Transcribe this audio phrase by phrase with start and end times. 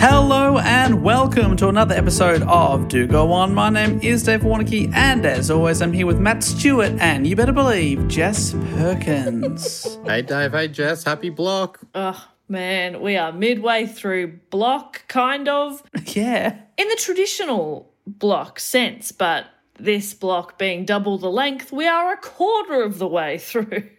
[0.00, 3.52] Hello and welcome to another episode of Do Go On.
[3.52, 7.36] My name is Dave Warneke, and as always, I'm here with Matt Stewart and you
[7.36, 9.98] better believe Jess Perkins.
[10.06, 10.52] Hey, Dave.
[10.52, 11.04] Hey, Jess.
[11.04, 11.80] Happy block.
[11.94, 15.82] Oh, man, we are midway through block, kind of.
[16.06, 16.56] yeah.
[16.78, 22.16] in the traditional block sense, but this block being double the length, we are a
[22.16, 23.90] quarter of the way through.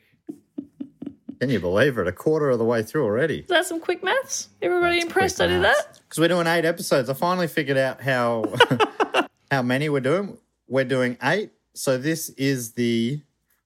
[1.41, 2.07] Can you believe it?
[2.07, 3.40] A quarter of the way through already.
[3.40, 4.50] Is that some quick maths?
[4.62, 6.00] Everybody impressed I did that?
[6.03, 7.09] Because we're doing eight episodes.
[7.09, 8.44] I finally figured out how
[9.51, 10.38] how many we're doing.
[10.68, 11.50] We're doing eight.
[11.74, 13.24] So this is the.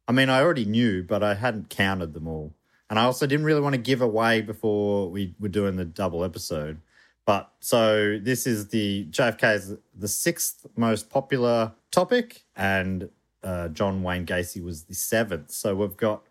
[0.08, 2.53] I mean, I already knew, but I hadn't counted them all,
[2.90, 6.24] and I also didn't really want to give away before we were doing the double
[6.24, 6.80] episode.
[7.25, 13.09] But so this is the JFK is the sixth most popular topic, and
[13.44, 15.52] uh, John Wayne Gacy was the seventh.
[15.52, 16.24] So we've got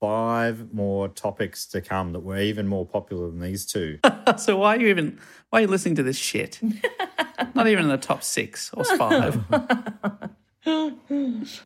[0.00, 3.98] five more topics to come that were even more popular than these two.
[4.38, 5.18] So why are you even
[5.50, 6.60] why are you listening to this shit?
[7.54, 9.42] Not even in the top six or five.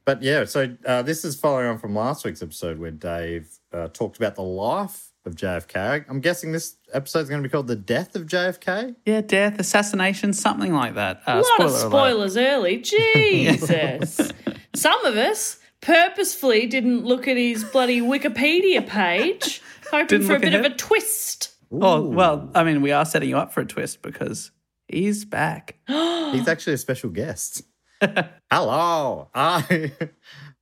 [0.05, 3.89] But yeah, so uh, this is following on from last week's episode where Dave uh,
[3.89, 6.05] talked about the life of JFK.
[6.09, 9.59] I'm guessing this episode is going to be called "The Death of JFK." yeah, death,
[9.59, 11.23] assassination, something like that.
[11.27, 11.91] Uh, A lot spoiler of alert.
[11.91, 12.79] spoilers early.
[12.79, 14.31] Jesus.
[14.75, 19.61] Some of us purposefully didn't look at his bloody Wikipedia page,
[19.91, 20.79] hoping Didn't for a look bit of a ahead?
[20.79, 21.51] twist.
[21.71, 24.51] Oh well, I mean, we are setting you up for a twist because
[24.89, 25.77] he's back.
[25.89, 27.63] He's actually a special guest.
[28.51, 29.93] Hello, I.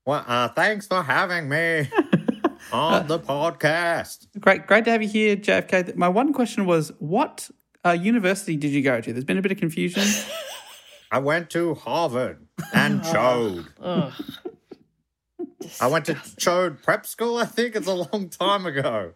[0.06, 1.88] Well, uh, thanks for having me
[2.72, 4.26] on the podcast.
[4.40, 5.94] Great, great to have you here, JFK.
[5.96, 7.50] My one question was, what
[7.84, 9.12] uh, university did you go to?
[9.12, 10.02] There's been a bit of confusion.
[11.12, 13.66] I went to Harvard and Choate.
[15.70, 15.76] Ugh.
[15.80, 17.38] I went to Choate Prep School.
[17.38, 19.12] I think it's a long time ago,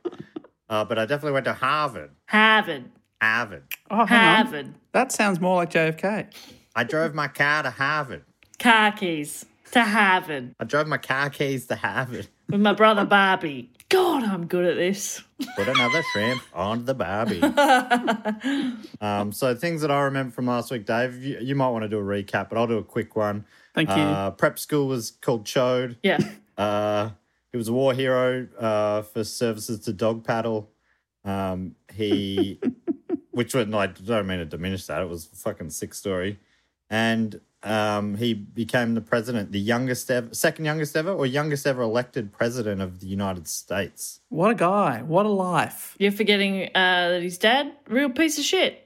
[0.69, 2.11] uh, but I definitely went to Harvard.
[2.27, 2.91] Harvard.
[3.21, 3.65] Harvard.
[3.91, 4.47] Oh, hang on.
[4.47, 4.75] Harvard.
[4.93, 6.33] That sounds more like JFK.
[6.77, 8.25] I drove my car to Harvard.
[8.59, 12.29] Car keys to Harvard I drove my car keys to Harvard.
[12.49, 13.71] with my brother Barbie.
[13.89, 15.23] God, I'm good at this.
[15.57, 17.43] Put another shrimp on the barbie.
[19.01, 21.89] um, so things that I remember from last week, Dave, you, you might want to
[21.89, 23.45] do a recap, but I'll do a quick one.
[23.75, 23.95] Thank you.
[23.95, 25.97] Uh, prep school was called Choate.
[26.03, 26.19] Yeah.
[26.57, 27.11] Uh,
[27.53, 30.71] he was a war hero uh, for services to dog paddle.
[31.25, 32.61] Um, he,
[33.31, 35.03] which was, no, I don't mean to diminish that.
[35.03, 36.39] It was a fucking sick story.
[36.91, 41.81] and um, he became the president, the youngest ever, second youngest ever, or youngest ever
[41.83, 44.21] elected president of the United States.
[44.29, 45.03] What a guy.
[45.03, 45.97] What a life.
[45.99, 48.84] You're forgetting uh, that his dad, real piece of shit.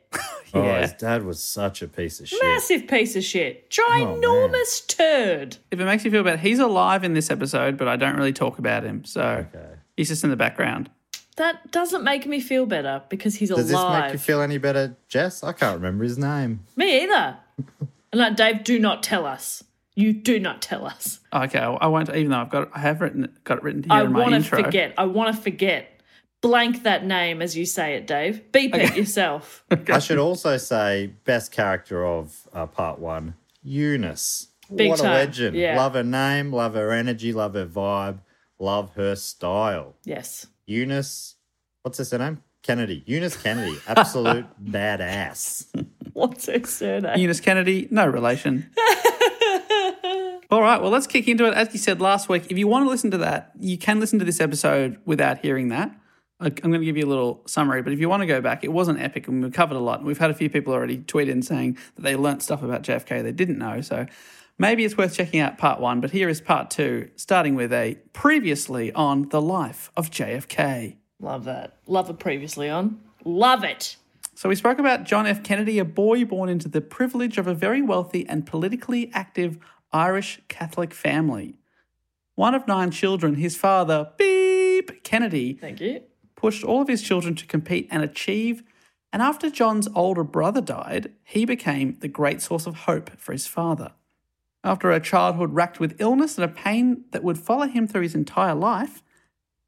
[0.55, 0.81] Oh, Yeah.
[0.83, 2.43] his dad was such a piece of shit.
[2.43, 3.71] Massive piece of shit.
[3.71, 5.57] Ginormous oh, turd.
[5.71, 8.33] If it makes you feel better, he's alive in this episode, but I don't really
[8.33, 9.05] talk about him.
[9.05, 9.75] So Okay.
[9.97, 10.91] he's just in the background.
[11.37, 13.93] That doesn't make me feel better because he's Does alive.
[13.93, 15.45] Does this make you feel any better, Jess?
[15.45, 16.65] I can't remember his name.
[16.75, 17.37] Me either.
[18.13, 19.63] and like, Dave, do not tell us.
[19.95, 21.19] You do not tell us.
[21.33, 22.09] Okay, I I won't.
[22.09, 24.35] Even though I've got, I have written, got it written here I in my want
[24.35, 24.95] to forget.
[24.97, 25.98] I want to forget.
[26.41, 28.53] Blank that name as you say it, Dave.
[28.53, 29.65] Beep it yourself.
[29.93, 34.49] I should also say best character of uh, part one, Eunice.
[34.75, 35.57] Big what time, a legend.
[35.57, 35.77] yeah.
[35.77, 38.19] Love her name, love her energy, love her vibe,
[38.59, 39.97] love her style.
[40.05, 40.47] yes.
[40.67, 41.37] Eunice,
[41.83, 42.43] what's her name?
[42.63, 43.03] Kennedy.
[43.07, 43.79] Eunice Kennedy.
[43.87, 45.65] Absolute badass.
[46.13, 47.19] What's her surname?
[47.19, 48.71] Eunice Kennedy, no relation.
[50.51, 51.55] All right, well, let's kick into it.
[51.55, 54.19] As you said last week, if you want to listen to that, you can listen
[54.19, 55.95] to this episode without hearing that.
[56.41, 58.41] I- I'm going to give you a little summary, but if you want to go
[58.41, 60.05] back, it wasn't epic and we covered a lot.
[60.05, 63.23] We've had a few people already tweet in saying that they learnt stuff about JFK
[63.23, 63.81] they didn't know.
[63.81, 64.07] So
[64.59, 67.97] maybe it's worth checking out part one, but here is part two, starting with a
[68.13, 70.97] previously on the life of JFK.
[71.21, 71.77] Love that.
[71.87, 73.01] Love it previously on.
[73.25, 73.97] Love it.
[74.37, 75.43] So we spoke about John F.
[75.43, 79.59] Kennedy, a boy born into the privilege of a very wealthy and politically active
[79.93, 81.57] Irish Catholic family.
[82.37, 86.03] One of nine children, his father, Beep Kennedy, Thank you.
[86.39, 88.63] Pushed all of his children to compete and achieve.
[89.13, 93.49] And after John's older brother died, he became the great source of hope for his
[93.49, 93.93] father.
[94.63, 98.15] After a childhood racked with illness and a pain that would follow him through his
[98.15, 99.03] entire life,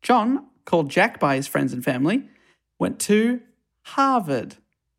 [0.01, 2.29] John, called Jack by his friends and family,
[2.79, 3.41] went to
[3.83, 4.57] Harvard.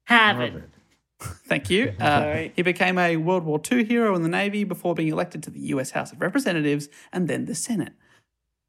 [0.07, 0.65] Harvard.
[1.19, 1.93] Thank you.
[2.01, 5.49] Uh, he became a World War II hero in the Navy before being elected to
[5.49, 7.93] the US House of Representatives and then the Senate.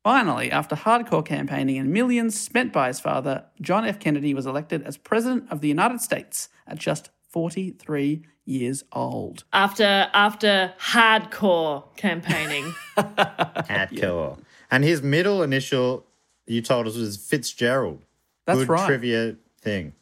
[0.02, 4.00] Finally, after hardcore campaigning and millions spent by his father, John F.
[4.00, 9.44] Kennedy was elected as President of the United States at just 43 years old.
[9.52, 12.74] After after hardcore campaigning.
[12.96, 14.38] Hardcore.
[14.70, 16.04] And his middle initial,
[16.46, 18.04] you told us, was Fitzgerald.
[18.44, 18.86] That's Good right.
[18.86, 19.92] trivia thing.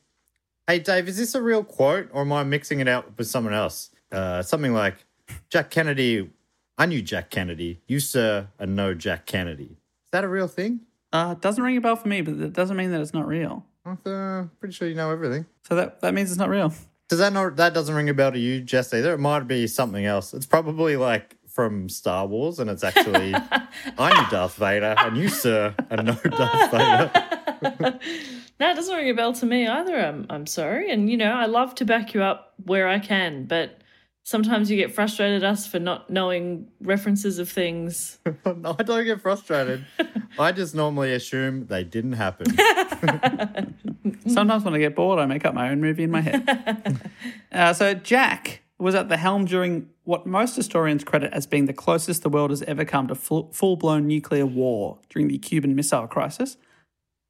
[0.66, 3.52] Hey, Dave, is this a real quote or am I mixing it out with someone
[3.52, 3.90] else?
[4.10, 5.04] Uh, something like,
[5.50, 6.30] Jack Kennedy,
[6.78, 7.80] I knew Jack Kennedy.
[7.86, 9.76] You, sir, are no Jack Kennedy.
[10.10, 10.80] Is that a real thing?
[11.12, 13.64] Uh, doesn't ring a bell for me, but it doesn't mean that it's not real.
[13.86, 15.46] I'm uh, pretty sure you know everything.
[15.68, 16.72] So that, that means it's not real.
[17.08, 19.14] Does that not, that doesn't ring a bell to you, Jess, either?
[19.14, 20.34] It might be something else.
[20.34, 23.32] It's probably like from Star Wars, and it's actually,
[23.98, 27.98] I knew Darth Vader, and you, sir, are no Darth Vader.
[28.58, 29.98] No, it doesn't ring a bell to me either.
[29.98, 30.90] I'm, I'm sorry.
[30.90, 33.80] And, you know, I love to back you up where I can, but
[34.22, 38.18] sometimes you get frustrated at us for not knowing references of things.
[38.46, 39.84] no, I don't get frustrated.
[40.38, 42.46] I just normally assume they didn't happen.
[44.26, 47.10] Sometimes when I get bored, I make up my own movie in my head.
[47.52, 51.72] uh, so Jack was at the helm during what most historians credit as being the
[51.72, 56.06] closest the world has ever come to full blown nuclear war during the Cuban Missile
[56.06, 56.56] Crisis.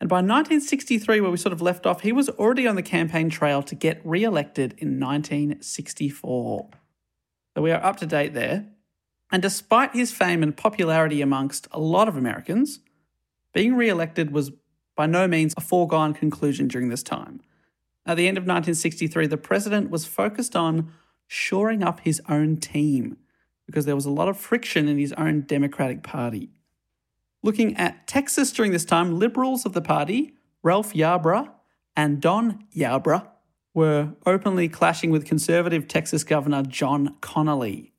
[0.01, 3.29] And by 1963, where we sort of left off, he was already on the campaign
[3.29, 6.71] trail to get re elected in 1964.
[7.55, 8.67] So we are up to date there.
[9.33, 12.81] And despite his fame and popularity amongst a lot of Americans,
[13.53, 14.53] being re elected was
[14.97, 17.41] by no means a foregone conclusion during this time.
[18.07, 20.93] At the end of 1963, the president was focused on
[21.27, 23.17] shoring up his own team
[23.67, 26.51] because there was a lot of friction in his own Democratic Party.
[27.43, 31.49] Looking at Texas during this time, liberals of the party, Ralph Yarborough
[31.97, 33.31] and Don Yarborough,
[33.75, 37.93] were openly clashing with conservative Texas Governor John Connally.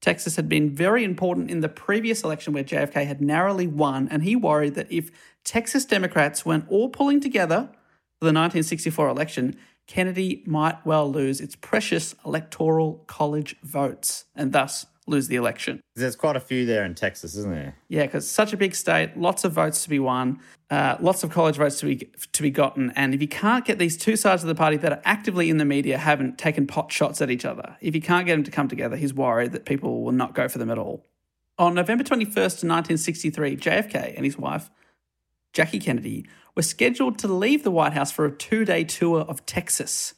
[0.00, 4.22] Texas had been very important in the previous election where JFK had narrowly won, and
[4.22, 5.10] he worried that if
[5.44, 7.68] Texas Democrats weren't all pulling together
[8.18, 14.86] for the 1964 election, Kennedy might well lose its precious electoral college votes and thus
[15.06, 15.80] lose the election.
[15.94, 17.76] There's quite a few there in Texas, isn't there?
[17.88, 21.30] Yeah, because such a big state, lots of votes to be won, uh, lots of
[21.30, 24.42] college votes to be to be gotten, and if you can't get these two sides
[24.42, 27.44] of the party that are actively in the media haven't taken pot shots at each
[27.44, 30.34] other, if you can't get them to come together, he's worried that people will not
[30.34, 31.06] go for them at all.
[31.58, 34.70] On November 21st, 1963, JFK and his wife,
[35.52, 40.14] Jackie Kennedy, were scheduled to leave the White House for a two-day tour of Texas.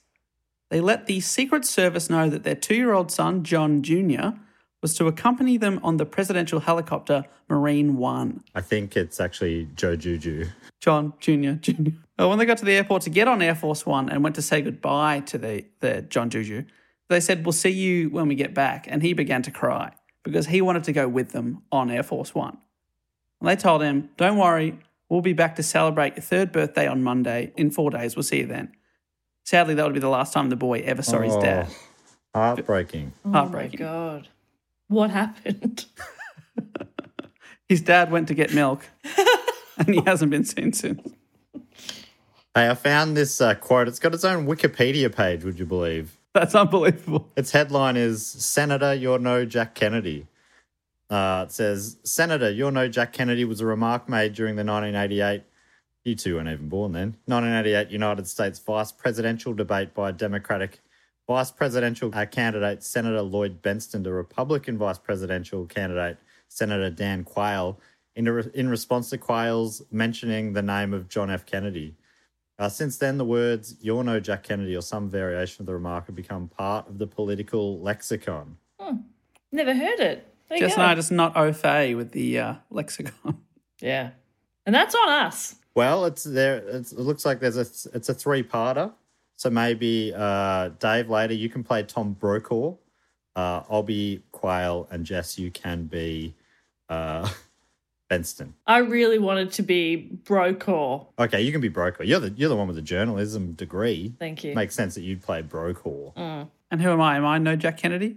[0.71, 4.31] They let the Secret Service know that their two-year-old son, John Jr.,
[4.83, 8.45] was to accompany them on the presidential helicopter Marine One.
[8.55, 10.47] I think it's actually Joe Juju.
[10.81, 11.53] John Jr.
[11.53, 11.73] Jr.
[12.21, 14.37] Uh, when they got to the airport to get on Air Force One and went
[14.37, 16.65] to say goodbye to the, the John Juju,
[17.09, 18.87] They said, We'll see you when we get back.
[18.89, 19.93] And he began to cry
[20.23, 22.59] because he wanted to go with them on Air Force One.
[23.41, 27.03] And they told him, Don't worry, we'll be back to celebrate your third birthday on
[27.03, 27.53] Monday.
[27.57, 28.73] In four days, we'll see you then.
[29.45, 31.69] Sadly, that would be the last time the boy ever saw his Oh, dad.
[32.35, 33.13] Heartbreaking.
[33.29, 33.83] Heartbreaking.
[33.83, 34.29] Oh my god.
[34.89, 35.85] What happened?
[37.69, 38.85] His dad went to get milk
[39.79, 41.07] and he hasn't been seen since.
[42.55, 43.89] Hey, I found this uh, quote.
[43.89, 46.19] It's got its own Wikipedia page, would you believe?
[46.33, 47.31] That's unbelievable.
[47.37, 50.27] Its headline is Senator, You're No Jack Kennedy.
[51.11, 55.43] Uh, it says, Senator, You're No Jack Kennedy was a remark made during the 1988,
[56.05, 60.81] you two weren't even born then, 1988 United States vice presidential debate by Democratic
[61.29, 66.17] vice presidential uh, candidate Senator Lloyd Bentsen to Republican vice presidential candidate
[66.49, 67.79] Senator Dan Quayle
[68.17, 71.47] in, re- in response to Quayle's mentioning the name of John F.
[71.47, 71.95] Kennedy.
[72.59, 76.07] Uh, since then, the words "You're no Jack Kennedy" or some variation of the remark
[76.07, 78.57] have become part of the political lexicon.
[79.53, 80.27] Never heard it.
[80.49, 80.95] There you Just go.
[80.95, 83.39] just not au fait with the uh, lexicon.
[83.81, 84.11] Yeah.
[84.67, 85.55] And that's on us.
[85.77, 86.57] Well, it's there.
[86.57, 88.93] It's, it looks like there's a it's a three parter.
[89.39, 92.75] So maybe uh, Dave later you can play Tom Brokaw,
[93.37, 96.35] uh, I'll be Quayle, and Jess you can be
[96.89, 97.29] uh,
[98.11, 98.55] Bentsen.
[98.67, 101.05] I really wanted to be Brokaw.
[101.21, 102.03] Okay, you can be Brokaw.
[102.03, 104.13] You're the you're the one with the journalism degree.
[104.19, 104.57] Thank you.
[104.57, 106.11] Makes sense that you'd play Brokaw.
[106.71, 107.17] And who am I?
[107.17, 108.17] Am I no Jack Kennedy?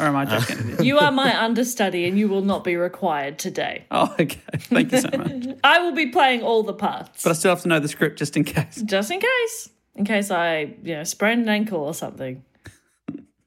[0.00, 0.86] Or am I Jack Kennedy?
[0.86, 3.84] You are my understudy and you will not be required today.
[3.90, 4.40] Oh, okay.
[4.56, 5.58] Thank you so much.
[5.62, 7.24] I will be playing all the parts.
[7.24, 8.80] But I still have to know the script just in case.
[8.86, 9.68] just in case.
[9.94, 12.44] In case I, you know, sprain an ankle or something.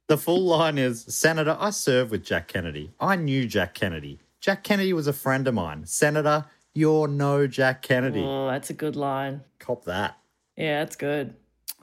[0.07, 2.91] The full line is Senator, I served with Jack Kennedy.
[2.99, 4.19] I knew Jack Kennedy.
[4.39, 5.87] Jack Kennedy was a friend of mine.
[5.87, 8.21] Senator, you're no Jack Kennedy.
[8.23, 9.41] Oh, that's a good line.
[9.57, 10.17] Cop that.
[10.55, 11.33] Yeah, that's good.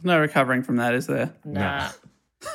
[0.04, 1.33] No recovering from that, is there?
[1.45, 1.90] Nah.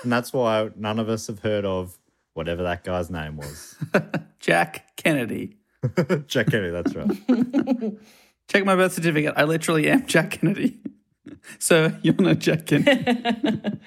[0.04, 1.98] And that's why none of us have heard of
[2.34, 3.76] whatever that guy's name was.
[4.40, 5.58] Jack Kennedy.
[6.28, 7.98] Jack Kennedy, that's right.
[8.48, 9.34] Check my birth certificate.
[9.36, 10.80] I literally am Jack Kennedy.
[11.60, 12.84] Sir, you're not Kennedy.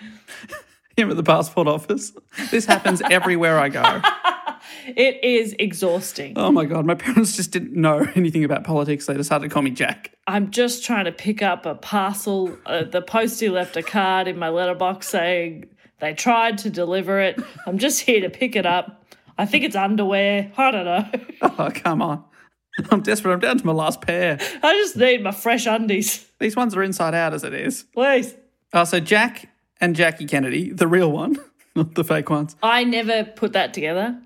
[0.96, 2.12] Him at the passport office.
[2.50, 4.02] This happens everywhere I go.
[4.86, 6.34] It is exhausting.
[6.36, 6.84] Oh my God.
[6.84, 9.06] My parents just didn't know anything about politics.
[9.06, 10.12] They decided to call me Jack.
[10.26, 12.56] I'm just trying to pick up a parcel.
[12.66, 15.66] Uh, the postie left a card in my letterbox saying
[16.00, 17.40] they tried to deliver it.
[17.66, 19.04] I'm just here to pick it up.
[19.38, 20.52] I think it's underwear.
[20.56, 21.10] I don't know.
[21.42, 22.24] Oh, come on.
[22.90, 23.32] I'm desperate.
[23.32, 24.38] I'm down to my last pair.
[24.62, 26.26] I just need my fresh undies.
[26.38, 27.84] These ones are inside out as it is.
[27.94, 28.34] Please.
[28.72, 29.48] Oh, so Jack
[29.80, 31.38] and Jackie Kennedy, the real one,
[31.74, 32.56] not the fake ones.
[32.62, 34.20] I never put that together.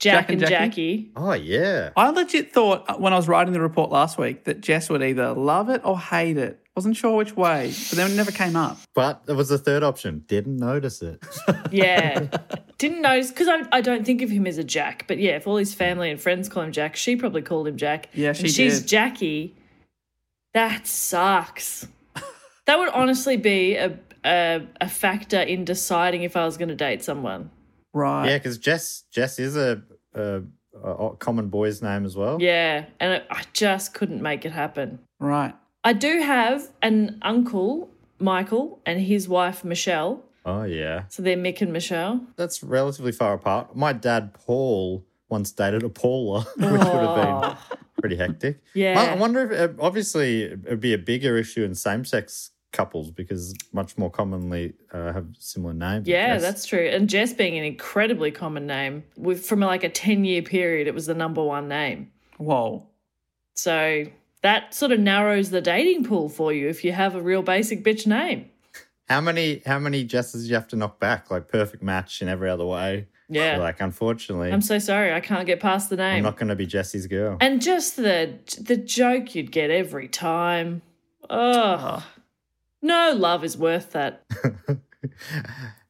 [0.00, 0.96] Jack, Jack and and Jackie?
[0.96, 1.12] Jackie.
[1.16, 1.90] Oh, yeah.
[1.96, 5.02] I legit thought uh, when I was writing the report last week that Jess would
[5.02, 6.60] either love it or hate it.
[6.76, 8.78] Wasn't sure which way, but then it never came up.
[8.94, 10.22] But there was a third option.
[10.28, 11.20] Didn't notice it.
[11.72, 12.28] Yeah.
[12.78, 15.04] Didn't notice because I, I don't think of him as a Jack.
[15.08, 17.76] But yeah, if all his family and friends call him Jack, she probably called him
[17.76, 18.08] Jack.
[18.14, 18.88] Yeah, And she she's did.
[18.88, 19.56] Jackie.
[20.54, 21.88] That sucks.
[22.66, 26.74] that would honestly be a, a a factor in deciding if I was going to
[26.76, 27.50] date someone.
[27.92, 28.28] Right.
[28.28, 29.82] yeah, because Jess Jess is a,
[30.14, 30.42] a,
[30.82, 32.40] a common boy's name as well.
[32.40, 35.00] Yeah, and I, I just couldn't make it happen.
[35.18, 35.54] Right.
[35.84, 40.22] I do have an uncle, Michael, and his wife Michelle.
[40.48, 41.04] Oh, yeah.
[41.08, 42.26] So they're Mick and Michelle.
[42.36, 43.76] That's relatively far apart.
[43.76, 47.56] My dad, Paul, once dated a Paula, which would have been
[48.00, 48.62] pretty hectic.
[48.74, 48.98] Yeah.
[48.98, 53.10] I, I wonder if, uh, obviously, it'd be a bigger issue in same sex couples
[53.10, 56.08] because much more commonly uh, have similar names.
[56.08, 56.86] Yeah, that's true.
[56.86, 60.94] And Jess being an incredibly common name, with from like a ten year period, it
[60.94, 62.10] was the number one name.
[62.38, 62.86] Whoa.
[63.54, 64.06] So
[64.42, 67.82] that sort of narrows the dating pool for you if you have a real basic
[67.84, 68.50] bitch name.
[69.08, 71.30] How many how many Jesses do you have to knock back?
[71.30, 73.06] Like perfect match in every other way.
[73.30, 73.52] Yeah.
[73.56, 76.16] You're like, unfortunately, I'm so sorry, I can't get past the name.
[76.18, 77.36] I'm not going to be Jesse's girl.
[77.40, 80.82] and just the the joke you'd get every time.
[81.30, 82.06] Oh,
[82.80, 84.24] no love is worth that.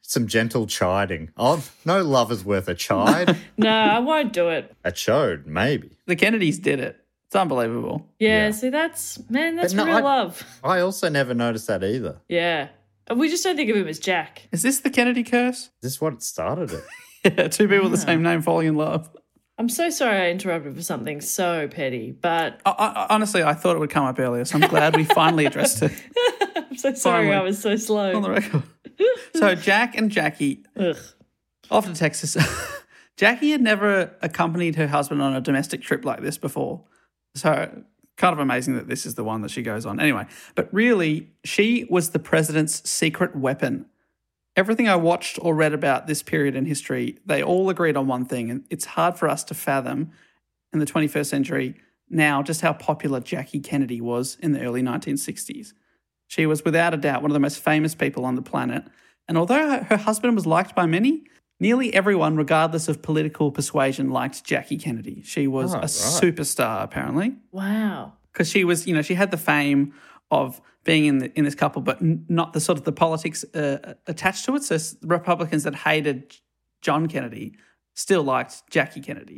[0.01, 1.31] Some gentle chiding.
[1.37, 3.37] Oh, no love is worth a chide.
[3.59, 4.75] No, I won't do it.
[4.85, 5.99] a chode, maybe.
[6.07, 6.97] The Kennedys did it.
[7.27, 8.07] It's unbelievable.
[8.19, 8.51] Yeah, Yeah.
[8.53, 10.43] see, that's man, that's no, real I- love.
[10.65, 12.21] I also never noticed that either.
[12.29, 12.69] Yeah,
[13.17, 14.49] we just don't think of him as Jack.
[14.53, 15.59] Is this the Kennedy curse?
[15.59, 16.85] Is this what started it?
[17.25, 19.11] Yeah, two people with the same name falling in love.
[19.59, 23.75] I'm so sorry I interrupted for something so petty, but I, I, honestly, I thought
[23.75, 25.93] it would come up earlier, so I'm glad we finally addressed it
[26.57, 27.35] I'm so sorry Finally.
[27.37, 28.15] I was so slow.
[28.15, 28.63] on the record.
[29.35, 30.97] So Jack and Jackie Ugh.
[31.73, 32.37] off to Texas.
[33.17, 36.85] Jackie had never accompanied her husband on a domestic trip like this before.
[37.35, 37.83] So
[38.19, 39.99] kind of amazing that this is the one that she goes on.
[39.99, 43.87] Anyway, but really, she was the president's secret weapon.
[44.57, 48.25] everything I watched or read about this period in history, they all agreed on one
[48.25, 50.11] thing, and it's hard for us to fathom
[50.73, 51.77] in the 21st century
[52.11, 55.75] now just how popular Jackie Kennedy was in the early 1960s.
[56.27, 58.85] She was without a doubt one of the most famous people on the planet,
[59.29, 61.25] and although her- husband was liked by many,
[61.61, 65.23] nearly everyone, regardless of political persuasion, liked Jackie Kennedy.
[65.23, 65.89] She was Oh, a right.
[65.89, 68.15] superstar, apparently Wow.
[68.33, 69.93] because she was, you know, she had the fame
[70.31, 73.45] of being in the, in this couple, but n- not the sort of the politics
[73.55, 74.63] uh, attached to it.
[74.65, 76.37] So Republicans that hated
[76.81, 77.55] John Kennedy
[77.95, 79.37] still liked Jackie Kennedy.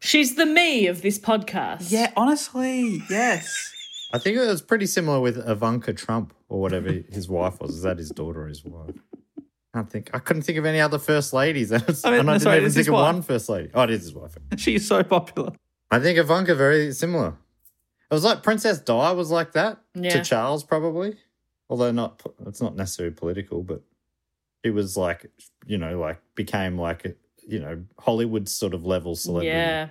[0.00, 1.90] She's the me of this podcast.
[1.90, 3.72] Yeah, honestly, yes.
[4.12, 7.76] I think it was pretty similar with Ivanka Trump or whatever his wife was.
[7.76, 8.96] Is that his daughter or his wife?
[9.72, 10.10] I can't think.
[10.12, 11.70] I couldn't think of any other first ladies.
[11.72, 13.14] and I mean, I didn't sorry, even think of wife.
[13.14, 13.70] one first lady.
[13.74, 14.36] Oh, it is his wife.
[14.56, 15.52] She's so popular.
[15.90, 17.36] I think Ivanka very similar.
[18.10, 20.10] It was like Princess Di was like that Yeah.
[20.10, 21.16] to Charles probably,
[21.68, 22.20] although not.
[22.46, 23.82] It's not necessarily political, but
[24.64, 25.30] it was like
[25.66, 27.14] you know like became like a,
[27.46, 29.48] you know Hollywood sort of level celebrity.
[29.48, 29.88] Yeah.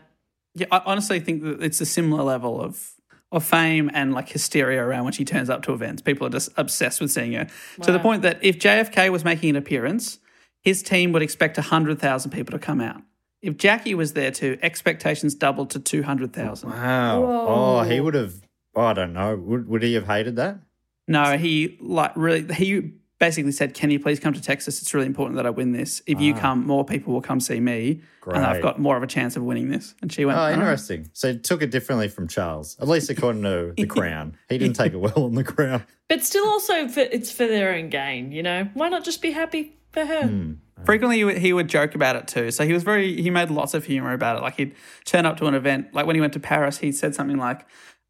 [0.56, 2.92] Yeah, I honestly think that it's a similar level of
[3.32, 6.02] of fame and like hysteria around when she turns up to events.
[6.02, 7.48] People are just obsessed with seeing her
[7.82, 10.20] to the point that if JFK was making an appearance,
[10.62, 13.02] his team would expect hundred thousand people to come out.
[13.42, 16.72] If Jackie was there too, expectations doubled to two hundred thousand.
[16.72, 17.24] Wow.
[17.24, 18.34] Oh, he would have.
[18.76, 19.36] Oh, I don't know.
[19.36, 20.60] Would would he have hated that?
[21.08, 24.82] No, he like really he basically said, "Can you please come to Texas?
[24.82, 26.02] It's really important that I win this.
[26.08, 29.08] If you come, more people will come see me, and I've got more of a
[29.08, 31.10] chance of winning this." And she went, Oh, "All right." interesting.
[31.14, 34.38] So he took it differently from Charles, at least according to the Crown.
[34.50, 35.84] He didn't take it well on the Crown.
[36.08, 38.68] But still, also, for, it's for their own gain, you know?
[38.74, 40.28] Why not just be happy for her?
[40.28, 40.54] Hmm.
[40.86, 42.52] Frequently, he would, he would joke about it too.
[42.52, 44.42] So he was very, he made lots of humor about it.
[44.42, 44.74] Like he'd
[45.06, 47.66] turn up to an event, like when he went to Paris, he said something like,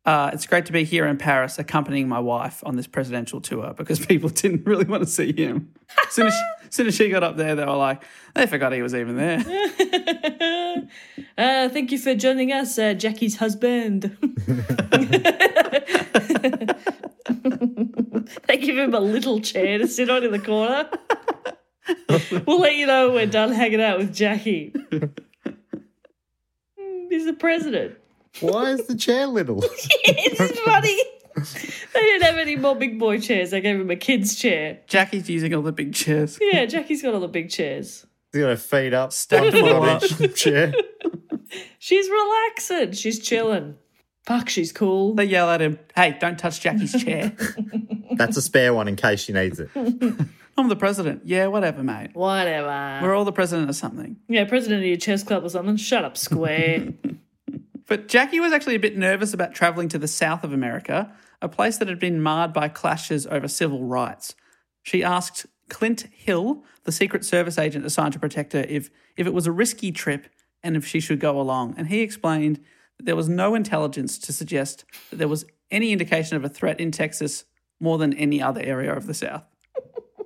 [0.06, 3.74] uh, It's great to be here in Paris accompanying my wife on this presidential tour
[3.76, 5.74] because people didn't really want to see him.
[6.08, 8.04] As soon as, she, as soon as she got up there, they were like,
[8.36, 9.44] they forgot he was even there.
[11.38, 14.04] Uh, thank you for joining us, uh, Jackie's husband.
[18.48, 20.90] they give him a little chair to sit on in the corner.
[22.46, 24.74] we'll let you know when we're done hanging out with Jackie.
[27.10, 27.98] He's the president.
[28.42, 29.64] Why is the chair little?
[29.64, 30.98] it's funny.
[31.94, 33.52] They didn't have any more big boy chairs.
[33.52, 34.80] They gave him a kid's chair.
[34.88, 36.38] Jackie's using all the big chairs.
[36.42, 38.06] Yeah, Jackie's got all the big chairs.
[38.32, 40.04] He's got her feet up, Stacked them all up.
[40.22, 40.74] each chair.
[41.80, 42.92] She's relaxing.
[42.92, 43.76] She's chilling.
[44.26, 45.16] Fuck, she's cool.
[45.16, 47.36] They yell at him, Hey, don't touch Jackie's chair.
[48.18, 49.70] That's a spare one in case she needs it.
[50.58, 51.22] I'm the president.
[51.26, 52.10] Yeah, whatever, mate.
[52.14, 53.00] Whatever.
[53.02, 54.18] We're all the president of something.
[54.28, 55.78] Yeah, president of your chess club or something.
[55.78, 56.90] Shut up, square.
[57.90, 61.50] But Jackie was actually a bit nervous about traveling to the south of America, a
[61.50, 64.36] place that had been marred by clashes over civil rights.
[64.84, 69.34] She asked Clint Hill, the Secret Service agent assigned to protect her, if, if it
[69.34, 70.28] was a risky trip
[70.62, 71.74] and if she should go along.
[71.78, 72.60] And he explained
[72.98, 76.80] that there was no intelligence to suggest that there was any indication of a threat
[76.80, 77.46] in Texas
[77.80, 79.46] more than any other area of the South.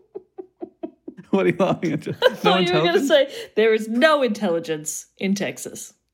[1.29, 2.07] what are you laughing at?
[2.07, 5.93] No I thought you were going to say there is no intelligence in Texas.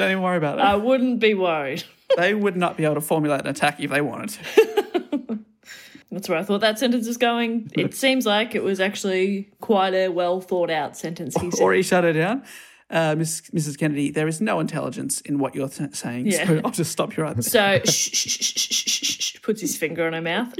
[0.00, 0.62] Don't even worry about it.
[0.64, 1.84] I wouldn't be worried.
[2.16, 5.38] they would not be able to formulate an attack if they wanted to.
[6.10, 7.70] That's where I thought that sentence was going.
[7.74, 11.36] It seems like it was actually quite a well thought out sentence.
[11.38, 11.62] He said.
[11.62, 12.44] or he shut her down.
[12.88, 13.78] Uh, Miss, Mrs.
[13.78, 16.26] Kennedy, there is no intelligence in what you're th- saying.
[16.26, 16.46] Yeah.
[16.46, 17.42] So I'll just stop you right there.
[17.42, 20.54] So shh, shh, shh, puts his finger on her mouth.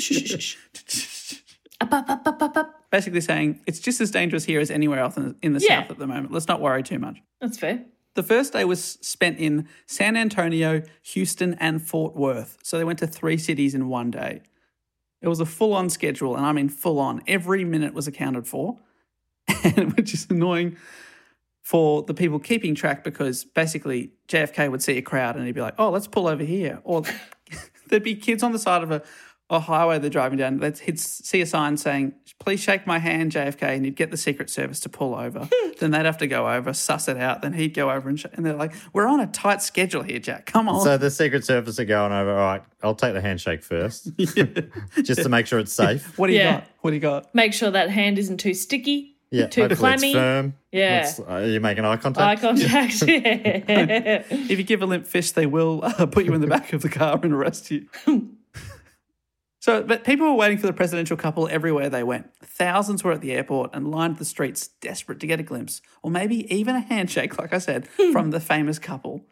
[1.81, 2.75] Up, up, up.
[2.91, 5.81] Basically saying it's just as dangerous here as anywhere else in, in the Yeah.
[5.83, 6.31] South at the moment.
[6.31, 7.17] Let's not worry too much.
[7.41, 7.87] That's fair.
[8.21, 12.59] The first day was spent in San Antonio, Houston, and Fort Worth.
[12.63, 14.43] So they went to three cities in one day.
[15.23, 17.23] It was a full on schedule, and I mean full on.
[17.27, 18.79] Every minute was accounted for,
[19.95, 20.77] which is annoying
[21.63, 25.63] for the people keeping track because basically JFK would see a crowd and he'd be
[25.63, 27.05] like, "Oh, let's pull over here," or
[27.89, 29.03] there'd be kids on the side of a,
[29.49, 30.59] a highway they're driving down.
[30.59, 34.51] They'd see a sign saying, "Please shake my hand, JFK," and he'd get the Secret
[34.51, 35.49] Service to pull over.
[35.79, 37.43] then they'd have to go over, suss it out.
[37.43, 40.19] Then he'd go over and sh- and they're like, "We're on a tight schedule here,
[40.19, 40.47] Jack.
[40.47, 42.31] Come on." So the Secret Service are going over.
[42.31, 46.19] All right, I'll take the handshake first, just to make sure it's safe.
[46.19, 46.53] what do you Yeah.
[46.61, 46.67] got?
[46.81, 47.35] What do you got?
[47.35, 50.09] Make sure that hand isn't too sticky, Yeah, too hopefully clammy.
[50.11, 50.55] it's firm.
[50.73, 51.01] Yeah.
[51.05, 52.25] Let's- Are making eye contact.
[52.27, 53.01] Eye contact?
[53.01, 53.07] contact.
[53.07, 54.23] Yeah.
[54.31, 56.81] If you give a limp fish, they will uh, put you in the back of
[56.83, 57.87] the car and arrest you.
[59.61, 62.35] So, but people were waiting for the presidential couple everywhere they went.
[62.43, 66.11] Thousands were at the airport and lined the streets, desperate to get a glimpse, or
[66.11, 68.11] maybe even a handshake, like I said, hmm.
[68.11, 69.27] from the famous couple.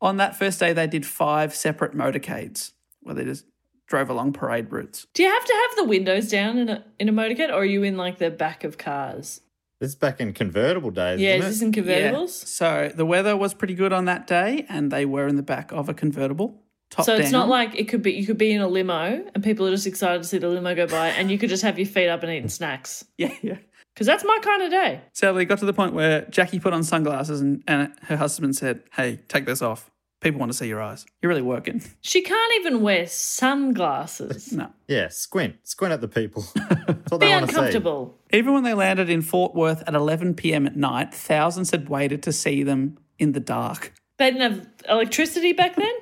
[0.00, 3.44] On that first day, they did five separate motorcades, where they just
[3.86, 5.06] drove along parade routes.
[5.12, 7.64] Do you have to have the windows down in a in a motorcade, or are
[7.64, 9.42] you in like the back of cars?
[9.80, 11.20] This is back in convertible days.
[11.20, 11.78] Yeah, isn't is this it?
[11.78, 12.12] in Yeah.
[12.12, 12.30] convertibles?
[12.30, 15.72] So the weather was pretty good on that day, and they were in the back
[15.72, 16.61] of a convertible.
[16.92, 17.40] Top So it's down.
[17.40, 19.86] not like it could be you could be in a limo and people are just
[19.86, 22.22] excited to see the limo go by, and you could just have your feet up
[22.22, 23.04] and eating snacks.
[23.18, 23.56] yeah, yeah.
[23.94, 25.00] Because that's my kind of day.
[25.12, 28.56] So it got to the point where Jackie put on sunglasses, and, and her husband
[28.56, 29.90] said, "Hey, take this off.
[30.20, 31.04] People want to see your eyes.
[31.22, 34.52] You're really working." She can't even wear sunglasses.
[34.52, 34.68] No.
[34.88, 35.56] Yeah, squint.
[35.62, 36.44] Squint at the people.
[36.54, 37.56] That's what Be they want see.
[37.56, 38.18] uncomfortable.
[38.32, 40.66] Even when they landed in Fort Worth at 11 p.m.
[40.66, 43.92] at night, thousands had waited to see them in the dark.
[44.18, 45.92] They didn't have electricity back then.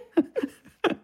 [0.85, 0.97] Turn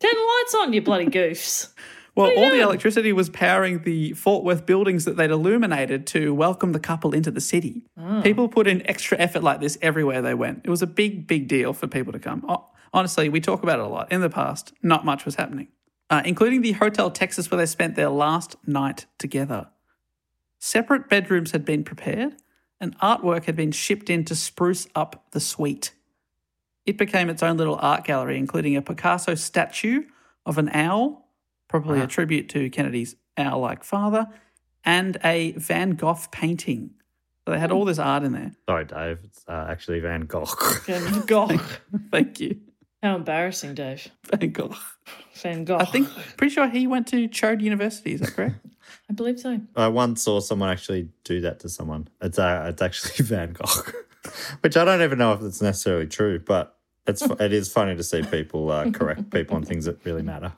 [0.00, 1.72] the lights on, you bloody goofs.
[2.16, 6.70] Well, all the electricity was powering the Fort Worth buildings that they'd illuminated to welcome
[6.70, 7.82] the couple into the city.
[7.98, 8.22] Ah.
[8.22, 10.60] People put in extra effort like this everywhere they went.
[10.64, 12.46] It was a big, big deal for people to come.
[12.92, 14.12] Honestly, we talk about it a lot.
[14.12, 15.68] In the past, not much was happening,
[16.08, 19.68] uh, including the Hotel Texas where they spent their last night together.
[20.60, 22.36] Separate bedrooms had been prepared,
[22.80, 25.92] and artwork had been shipped in to spruce up the suite.
[26.86, 30.04] It became its own little art gallery, including a Picasso statue
[30.44, 31.28] of an owl,
[31.68, 34.26] probably a tribute to Kennedy's owl like father,
[34.84, 36.90] and a Van Gogh painting.
[37.44, 38.52] So they had all this art in there.
[38.68, 39.20] Sorry, Dave.
[39.24, 40.46] It's uh, actually Van Gogh.
[40.86, 41.58] Van Gogh.
[42.10, 42.58] Thank you.
[43.02, 44.08] How embarrassing, Dave.
[44.30, 44.74] Van Gogh.
[45.34, 45.76] Van Gogh.
[45.76, 48.14] I think, pretty sure he went to Choate University.
[48.14, 48.56] Is that correct?
[49.10, 49.60] I believe so.
[49.76, 52.08] I once saw someone actually do that to someone.
[52.22, 53.92] It's uh, it's actually Van Gogh,
[54.60, 58.02] which I don't even know if it's necessarily true, but it's it is funny to
[58.02, 60.52] see people uh, correct people on things that really matter.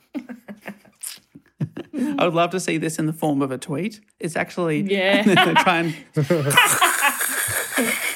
[2.19, 4.01] I would love to see this in the form of a tweet.
[4.21, 5.23] It's actually Yeah.
[5.63, 5.95] try and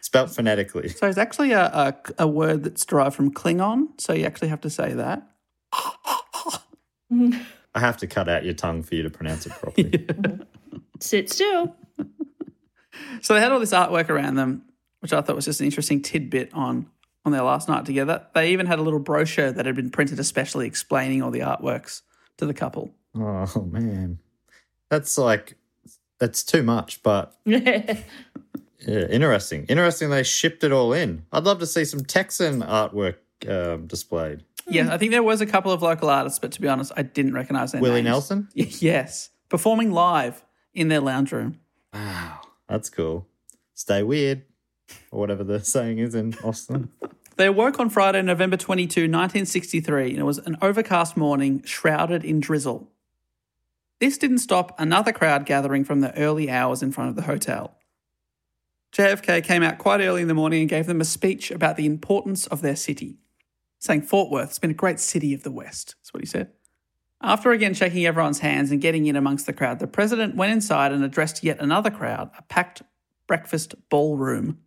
[0.00, 0.88] Spelt phonetically.
[0.88, 3.88] So it's actually a, a, a word that's derived from Klingon.
[4.00, 5.28] So you actually have to say that.
[7.10, 10.06] I have to cut out your tongue for you to pronounce it properly.
[11.00, 11.74] Sit still.
[13.22, 14.62] So they had all this artwork around them,
[15.00, 16.86] which I thought was just an interesting tidbit on
[17.26, 18.26] on their last night together.
[18.34, 22.02] They even had a little brochure that had been printed especially explaining all the artworks
[22.36, 22.90] to the couple.
[23.16, 24.18] Oh man,
[24.90, 25.56] that's like
[26.18, 27.02] that's too much.
[27.02, 27.96] But Yeah.
[28.86, 29.64] interesting.
[29.68, 30.10] Interesting.
[30.10, 31.24] They shipped it all in.
[31.32, 33.16] I'd love to see some Texan artwork
[33.48, 34.44] um, displayed.
[34.66, 37.02] Yeah, I think there was a couple of local artists, but to be honest, I
[37.02, 38.30] didn't recognize their Willie names.
[38.30, 38.48] Nelson.
[38.54, 41.60] Yes, performing live in their lounge room.
[41.92, 43.26] Wow, that's cool.
[43.74, 44.42] Stay weird,
[45.10, 46.90] or whatever the saying is in Austin.
[47.36, 52.38] They awoke on Friday, November 22, 1963, and it was an overcast morning shrouded in
[52.38, 52.88] drizzle.
[54.00, 57.76] This didn't stop another crowd gathering from the early hours in front of the hotel.
[58.92, 61.86] JFK came out quite early in the morning and gave them a speech about the
[61.86, 63.18] importance of their city,
[63.80, 65.96] saying Fort Worth's been a great city of the West.
[65.98, 66.52] That's what he said.
[67.24, 70.92] After again shaking everyone's hands and getting in amongst the crowd, the president went inside
[70.92, 72.82] and addressed yet another crowd, a packed
[73.26, 74.58] breakfast ballroom.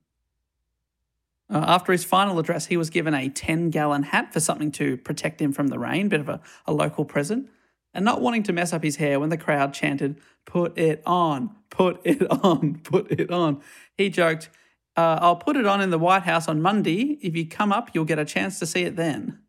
[1.54, 4.98] Uh, after his final address, he was given a 10 gallon hat for something to
[4.98, 7.48] protect him from the rain, bit of a, a local present.
[7.93, 11.56] And not wanting to mess up his hair when the crowd chanted, Put it on,
[11.70, 13.62] put it on, put it on,
[13.96, 14.50] he joked,
[14.96, 17.20] uh, I'll put it on in the White House on Monday.
[17.22, 19.39] If you come up, you'll get a chance to see it then.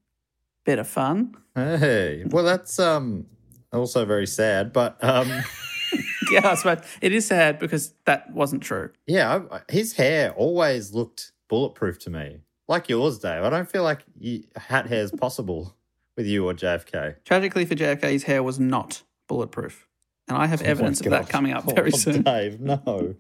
[0.67, 1.35] Bit of fun.
[1.79, 3.27] Hey, well, that's um
[3.73, 5.29] also very sad, but um
[6.31, 8.91] yeah, I suppose it is sad because that wasn't true.
[9.07, 13.43] yeah, I, his hair always looked bulletproof to me, like yours, Dave.
[13.43, 15.75] I don't feel like you, hat hair is possible
[16.17, 17.17] with you or JFK.
[17.25, 19.87] Tragically for JFK, his hair was not bulletproof.
[20.29, 21.29] And I have evidence of Oh that God.
[21.31, 22.23] coming up very Oh, soon.
[22.23, 23.15] Dave, no.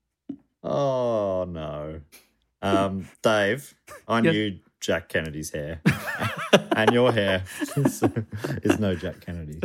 [0.62, 2.00] oh no.
[2.62, 3.74] Um, Dave,
[4.08, 4.32] I Yes.
[4.32, 5.80] knew Jack Kennedy's hair,
[6.76, 7.42] and your hair
[7.76, 8.02] is,
[8.62, 9.60] is no Jack Kennedy.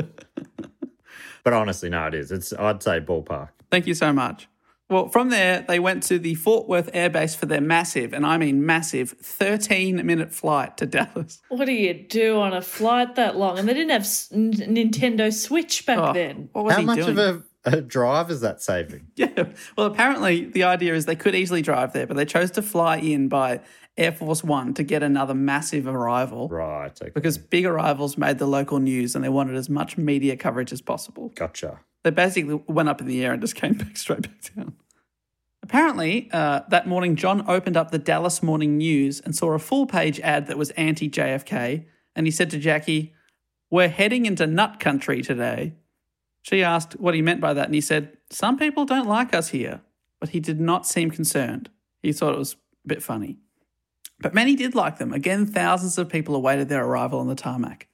[1.44, 2.32] But honestly, no, it is.
[2.32, 3.50] It's I'd say ballpark.
[3.72, 4.48] Thank you so much.
[4.90, 8.26] Well, from there, they went to the Fort Worth Air Base for their massive, and
[8.26, 11.42] I mean massive, 13 minute flight to Dallas.
[11.50, 13.60] What do you do on a flight that long?
[13.60, 16.50] And they didn't have s- N- Nintendo Switch back Oh, then.
[16.54, 17.10] what was How he much doing?
[17.12, 19.08] of a, a drive is that saving?
[19.16, 19.50] Yeah.
[19.78, 22.98] Well, apparently, the idea is they could easily drive there, but they chose to fly
[22.98, 23.62] in by
[23.98, 26.92] Air Force One to get another massive arrival Right.
[27.02, 27.12] Okay.
[27.14, 30.82] because big arrivals made the local news and they wanted as much media coverage as
[30.82, 31.30] possible.
[31.36, 31.82] gotcha.
[32.04, 34.74] They basically went up in the air and just came back straight back down.
[35.62, 39.86] Apparently, uh, that morning, John opened up the Dallas Morning News and saw a full
[39.86, 41.86] page ad that was anti JFK.
[42.16, 43.14] And he said to Jackie,
[43.70, 45.74] We're heading into nut country today.
[46.42, 47.66] She asked what he meant by that.
[47.66, 49.82] And he said, Some people don't like us here.
[50.20, 51.70] But he did not seem concerned.
[52.02, 52.54] He thought it was
[52.86, 53.38] a bit funny.
[54.20, 55.14] But many did like them.
[55.14, 57.88] Again, thousands of people awaited their arrival on the tarmac.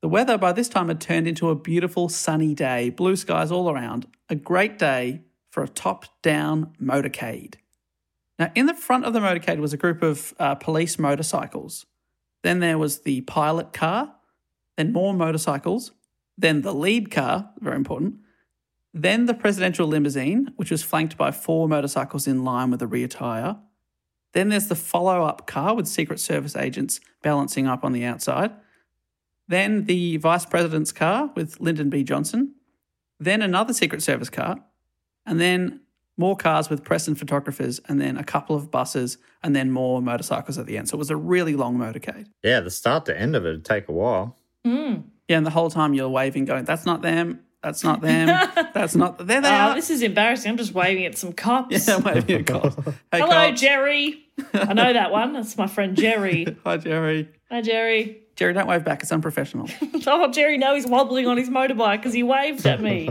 [0.00, 3.68] The weather by this time had turned into a beautiful sunny day, blue skies all
[3.68, 4.06] around.
[4.30, 7.56] A great day for a top down motorcade.
[8.38, 11.84] Now, in the front of the motorcade was a group of uh, police motorcycles.
[12.42, 14.14] Then there was the pilot car,
[14.76, 15.90] then more motorcycles,
[16.38, 18.14] then the lead car, very important,
[18.94, 23.08] then the presidential limousine, which was flanked by four motorcycles in line with a rear
[23.08, 23.58] tyre.
[24.32, 28.52] Then there's the follow up car with Secret Service agents balancing up on the outside.
[29.48, 32.04] Then the vice president's car with Lyndon B.
[32.04, 32.54] Johnson.
[33.18, 34.58] Then another Secret Service car.
[35.26, 35.80] And then
[36.16, 37.80] more cars with press and photographers.
[37.88, 39.16] And then a couple of buses.
[39.42, 40.88] And then more motorcycles at the end.
[40.88, 42.26] So it was a really long motorcade.
[42.44, 44.36] Yeah, the start to end of it would take a while.
[44.66, 45.04] Mm.
[45.28, 47.40] Yeah, and the whole time you're waving, going, that's not them.
[47.62, 48.26] That's not them.
[48.74, 49.18] that's not.
[49.26, 49.74] There they Oh, are.
[49.74, 50.50] this is embarrassing.
[50.50, 51.86] I'm just waving at some cops.
[51.88, 52.76] Yeah, waving at cops.
[53.12, 53.60] Hey, Hello, cops.
[53.60, 54.24] Jerry.
[54.54, 55.32] I know that one.
[55.32, 56.46] That's my friend Jerry.
[56.64, 57.28] Hi, Jerry.
[57.50, 58.22] Hi, Jerry.
[58.36, 59.02] Jerry, don't wave back.
[59.02, 59.68] It's unprofessional.
[60.06, 63.10] Oh, Jerry, no, he's wobbling on his motorbike because he waved at me.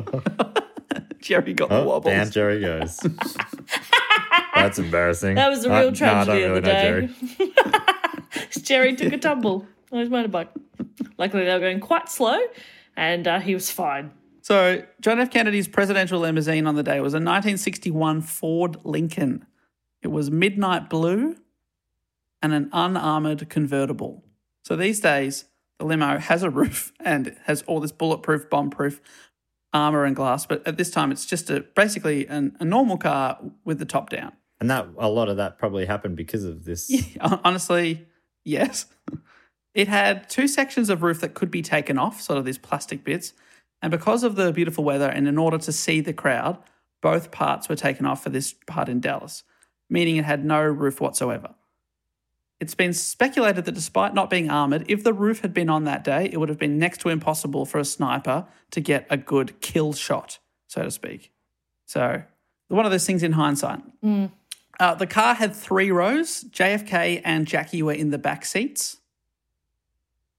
[1.19, 2.13] Jerry got the Oh, wobbles.
[2.13, 2.97] down Jerry goes.
[4.55, 5.35] That's embarrassing.
[5.35, 7.09] That was the Uh, real no, I tragedy don't of the really know day.
[7.37, 8.51] Jerry.
[8.61, 10.47] Jerry took a tumble on his motorbike.
[11.17, 12.39] Luckily, they were going quite slow,
[12.95, 14.11] and uh, he was fine.
[14.41, 15.29] So, John F.
[15.29, 19.45] Kennedy's presidential limousine on the day was a 1961 Ford Lincoln.
[20.01, 21.35] It was midnight blue
[22.41, 24.23] and an unarmored convertible.
[24.63, 25.45] So, these days,
[25.79, 29.01] the limo has a roof and has all this bulletproof, bomb-proof
[29.73, 30.45] armor and glass.
[30.45, 34.09] But at this time, it's just a basically an, a normal car with the top
[34.09, 34.33] down.
[34.59, 36.89] And that a lot of that probably happened because of this.
[37.21, 38.07] Hon- Honestly,
[38.43, 38.85] yes.
[39.77, 43.03] It had two sections of roof that could be taken off, sort of these plastic
[43.03, 43.33] bits.
[43.79, 46.57] And because of the beautiful weather and in order to see the crowd,
[46.99, 49.43] both parts were taken off for this part in Dallas,
[49.87, 51.53] meaning it had no roof whatsoever.
[52.59, 56.03] It's been speculated that despite not being armored, if the roof had been on that
[56.03, 59.61] day, it would have been next to impossible for a sniper to get a good
[59.61, 61.31] kill shot, so to speak.
[61.85, 62.23] So,
[62.69, 63.81] one of those things in hindsight.
[64.79, 66.45] Uh, the car had three rows.
[66.45, 68.97] JFK and Jackie were in the back seats.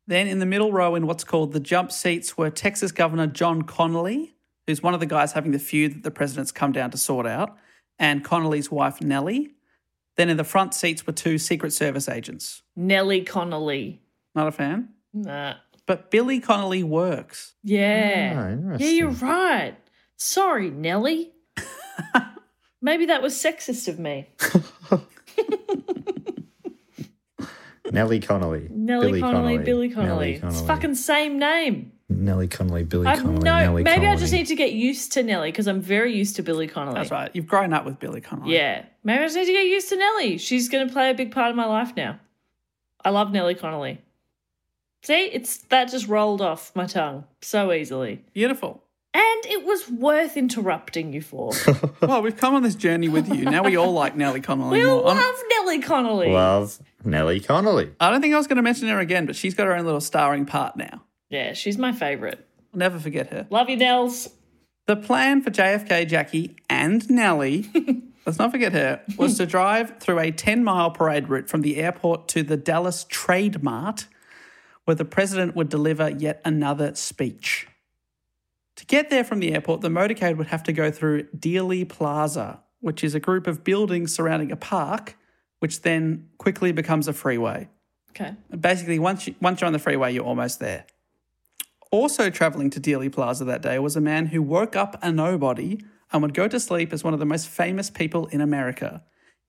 [0.09, 3.63] Then in the middle row, in what's called the jump seats, were Texas Governor John
[3.63, 4.33] Connally,
[4.67, 7.27] who's one of the guys having the feud that the president's come down to sort
[7.27, 7.59] out,
[7.99, 9.51] and Connally's wife Nellie.
[10.17, 12.63] Then in the front seats were two Secret Service agents.
[12.75, 13.99] Nellie Connally.
[14.35, 14.89] Not a fan.
[15.13, 15.57] Nah.
[15.85, 17.55] But Billy Connolly works.
[17.63, 18.57] Yeah.
[18.73, 19.77] Ah, yeah, you're right.
[20.17, 21.33] Sorry, Nellie.
[22.81, 24.29] Maybe that was sexist of me.
[27.93, 28.71] Nellie Connally.
[28.71, 30.39] Nellie Billy Connolly, Billy Connolly.
[30.39, 31.93] Nellie It's fucking same name.
[32.09, 33.45] Nellie Connally, Billy I've Connolly.
[33.45, 33.59] no.
[33.59, 36.43] Nellie maybe I just need to get used to Nellie because I'm very used to
[36.43, 36.95] Billy Connolly.
[36.95, 37.31] That's right.
[37.35, 38.55] You've grown up with Billy Connolly.
[38.55, 38.85] Yeah.
[39.05, 40.39] Maybe I just need to get used to Nellie.
[40.39, 42.19] She's going to play a big part of my life now.
[43.05, 43.99] I love Nellie Connally.
[45.03, 48.25] See, it's that just rolled off my tongue so easily.
[48.33, 48.83] Beautiful.
[49.15, 51.53] And it was worth interrupting you for.
[52.01, 53.45] Well, we've come on this journey with you.
[53.45, 55.07] Now we all like Nellie Connally we more.
[55.09, 56.33] I'm- love Nellie Connally.
[56.33, 57.93] Love Nellie Connally.
[58.01, 59.85] I don't think I was going to mention her again, but she's got her own
[59.85, 61.03] little starring part now.
[61.29, 62.39] Yeah, she's my favourite.
[62.73, 63.47] I'll never forget her.
[63.51, 64.29] Love you, Nels.
[64.87, 67.71] The plan for JFK, Jackie, and Nellie,
[68.27, 71.77] let's not forget her, was to drive through a 10 mile parade route from the
[71.77, 74.07] airport to the Dallas Trade Mart,
[74.87, 77.67] where the president would deliver yet another speech.
[78.79, 82.61] To get there from the airport, the motorcade would have to go through Dealey Plaza,
[82.79, 85.19] which is a group of buildings surrounding a park,
[85.59, 87.69] which then quickly becomes a freeway.
[88.11, 88.35] Okay.
[88.57, 90.87] Basically, once, you, once you're on the freeway, you're almost there.
[91.91, 95.81] Also traveling to Dealey Plaza that day was a man who woke up a nobody
[96.13, 99.03] and would go to sleep as one of the most famous people in America.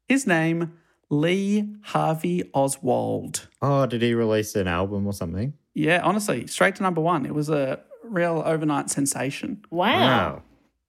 [0.08, 0.74] His name,
[1.12, 3.48] Lee Harvey Oswald.
[3.62, 5.54] Oh, did he release an album or something?
[5.76, 7.28] Yeah, honestly, straight to number one.
[7.28, 9.64] It was a real overnight sensation.
[9.70, 10.44] Wow.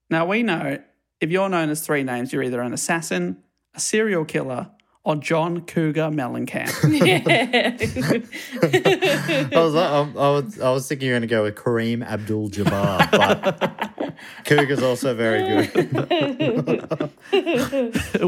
[0.08, 0.78] Now, we know
[1.20, 3.38] if you're known as three names, you're either an assassin,
[3.74, 4.70] a serial killer,
[5.02, 6.68] or John Cougar Mellencamp.
[9.54, 13.10] I was, I, I was, I was thinking you're going to go with Kareem Abdul-Jabbar,
[13.10, 15.90] but Cougar's also very good.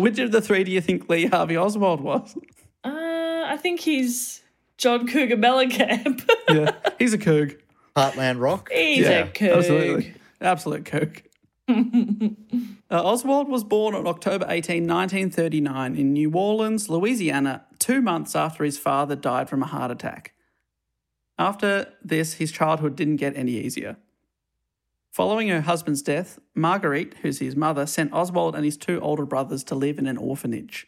[0.01, 2.35] Which of the three do you think Lee Harvey Oswald was?
[2.85, 4.43] Uh, I think he's
[4.79, 6.27] John Cougar Mellencamp.
[6.49, 7.59] Yeah, he's a Coug.
[7.97, 8.71] Heartland Rock.
[8.73, 9.57] he's yeah, a Coug.
[9.57, 10.15] absolutely.
[10.41, 11.23] Absolute Coug.
[12.93, 18.65] Uh, Oswald was born on October 18, 1939, in New Orleans, Louisiana, two months after
[18.65, 20.35] his father died from a heart attack.
[21.39, 23.97] After this, his childhood didn't get any easier.
[25.11, 29.65] Following her husband's death, Marguerite, who's his mother, sent Oswald and his two older brothers
[29.65, 30.87] to live in an orphanage.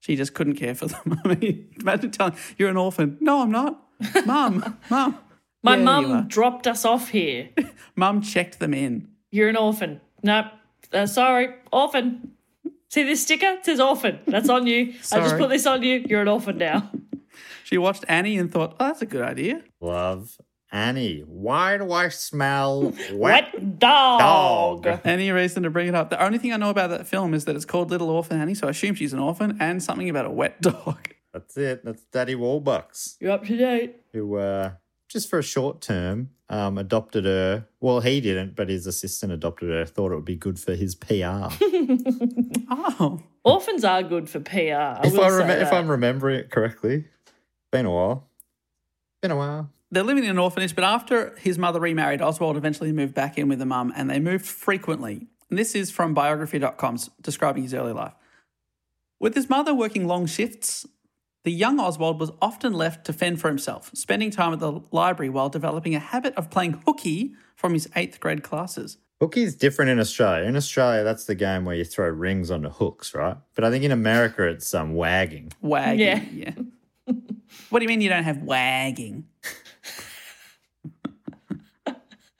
[0.00, 1.20] She just couldn't care for them.
[1.24, 3.16] I mean, imagine telling you're an orphan.
[3.20, 3.82] No, I'm not.
[4.26, 5.18] Mum, mum.
[5.62, 7.48] My Yeah, mum dropped us off here.
[7.96, 9.08] Mum checked them in.
[9.30, 10.00] You're an orphan.
[10.22, 10.46] Nope.
[10.92, 12.30] Uh, sorry, orphan.
[12.90, 13.46] See this sticker?
[13.46, 14.20] It says orphan.
[14.26, 14.94] That's on you.
[15.12, 16.04] I just put this on you.
[16.08, 16.90] You're an orphan now.
[17.64, 19.62] She watched Annie and thought, oh, that's a good idea.
[19.78, 20.38] Love
[20.72, 21.20] Annie.
[21.26, 24.82] Why do I smell wet, Wet dog.
[24.84, 25.00] dog?
[25.04, 26.08] Any reason to bring it up?
[26.08, 28.54] The only thing I know about that film is that it's called Little Orphan Annie,
[28.54, 31.10] so I assume she's an orphan, and something about a wet dog.
[31.34, 31.84] That's it.
[31.84, 33.96] That's Daddy Warbucks, You're up to date.
[34.14, 34.70] who uh,
[35.08, 37.66] just for a short term um, adopted her.
[37.80, 39.84] Well, he didn't, but his assistant adopted her.
[39.84, 41.48] Thought it would be good for his PR.
[42.70, 44.52] Oh, Orphans are good for PR.
[44.52, 47.04] I if I rem- if I'm remembering it correctly,
[47.72, 48.28] been a while.
[49.22, 49.70] Been a while.
[49.90, 53.48] they're living in an orphanage, but after his mother remarried, Oswald eventually moved back in
[53.48, 55.28] with the mum, and they moved frequently.
[55.48, 58.12] And this is from biography.com describing his early life.
[59.18, 60.86] With his mother working long shifts,
[61.44, 65.30] the young Oswald was often left to fend for himself, spending time at the library
[65.30, 68.98] while developing a habit of playing hooky from his eighth grade classes.
[69.20, 70.46] Hooky is different in Australia.
[70.46, 73.36] In Australia, that's the game where you throw rings onto hooks, right?
[73.54, 75.52] But I think in America, it's um, wagging.
[75.60, 75.98] Wagging.
[76.06, 76.22] Yeah.
[76.32, 77.14] Yeah.
[77.70, 79.26] what do you mean you don't have wagging?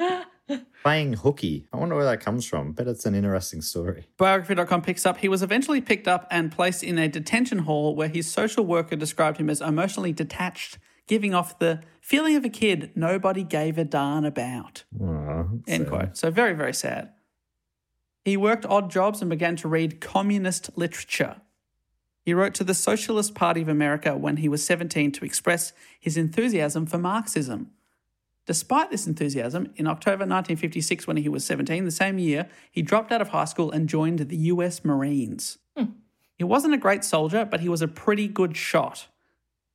[0.82, 1.66] Playing hooky.
[1.72, 2.72] I wonder where that comes from.
[2.72, 4.06] but it's an interesting story.
[4.16, 8.08] Biography.com picks up he was eventually picked up and placed in a detention hall where
[8.08, 12.92] his social worker described him as emotionally detached, giving off the feeling of a kid
[12.94, 14.84] nobody gave a darn about.
[15.00, 16.16] End so- quote.
[16.16, 17.12] So very, very sad.
[18.24, 21.40] He worked odd jobs and began to read communist literature.
[22.24, 26.18] He wrote to the Socialist Party of America when he was 17 to express his
[26.18, 27.70] enthusiasm for Marxism.
[28.48, 33.12] Despite this enthusiasm, in October 1956, when he was 17, the same year, he dropped
[33.12, 35.58] out of high school and joined the US Marines.
[35.76, 35.90] Hmm.
[36.34, 39.08] He wasn't a great soldier, but he was a pretty good shot,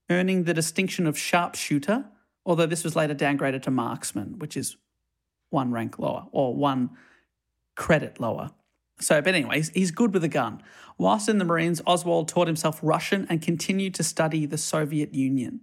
[0.10, 2.06] earning the distinction of sharpshooter,
[2.48, 4.76] although this was later downgraded to marksman, which is
[5.52, 6.90] one rank lower or one
[7.76, 8.50] credit lower.
[9.00, 10.64] So, but anyways, he's good with a gun.
[10.98, 15.62] Whilst in the Marines, Oswald taught himself Russian and continued to study the Soviet Union.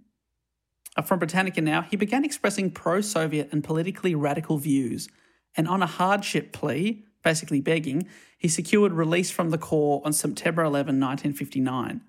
[0.95, 5.07] Uh, From Britannica now, he began expressing pro Soviet and politically radical views.
[5.55, 10.63] And on a hardship plea, basically begging, he secured release from the Corps on September
[10.63, 12.01] 11, 1959.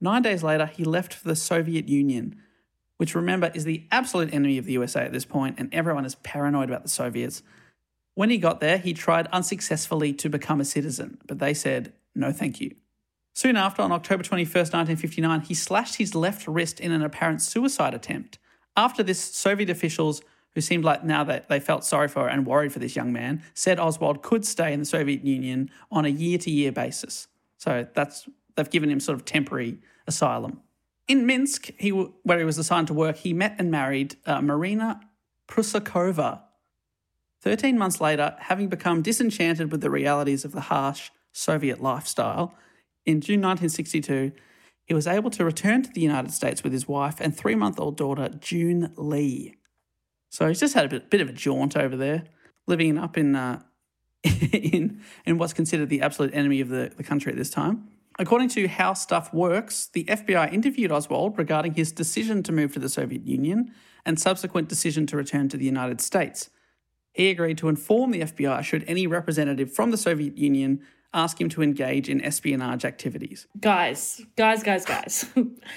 [0.00, 2.40] Nine days later, he left for the Soviet Union,
[2.96, 6.14] which remember is the absolute enemy of the USA at this point, and everyone is
[6.16, 7.42] paranoid about the Soviets.
[8.14, 12.32] When he got there, he tried unsuccessfully to become a citizen, but they said, no
[12.32, 12.74] thank you.
[13.38, 17.94] Soon after, on October 21, 1959, he slashed his left wrist in an apparent suicide
[17.94, 18.36] attempt.
[18.76, 20.22] After this, Soviet officials,
[20.56, 23.44] who seemed like now that they felt sorry for and worried for this young man,
[23.54, 27.28] said Oswald could stay in the Soviet Union on a year to year basis.
[27.58, 30.60] So that's they've given him sort of temporary asylum.
[31.06, 35.00] In Minsk, he, where he was assigned to work, he met and married uh, Marina
[35.46, 36.40] Prusakova.
[37.40, 42.56] Thirteen months later, having become disenchanted with the realities of the harsh Soviet lifestyle,
[43.08, 44.32] in June 1962,
[44.84, 47.80] he was able to return to the United States with his wife and three month
[47.80, 49.56] old daughter, June Lee.
[50.28, 52.24] So he's just had a bit, bit of a jaunt over there,
[52.66, 53.62] living up in, uh,
[54.52, 57.88] in, in what's considered the absolute enemy of the, the country at this time.
[58.18, 62.78] According to How Stuff Works, the FBI interviewed Oswald regarding his decision to move to
[62.78, 63.72] the Soviet Union
[64.04, 66.50] and subsequent decision to return to the United States.
[67.12, 70.82] He agreed to inform the FBI should any representative from the Soviet Union
[71.14, 73.46] ask him to engage in espionage activities.
[73.60, 75.26] Guys, guys, guys, guys.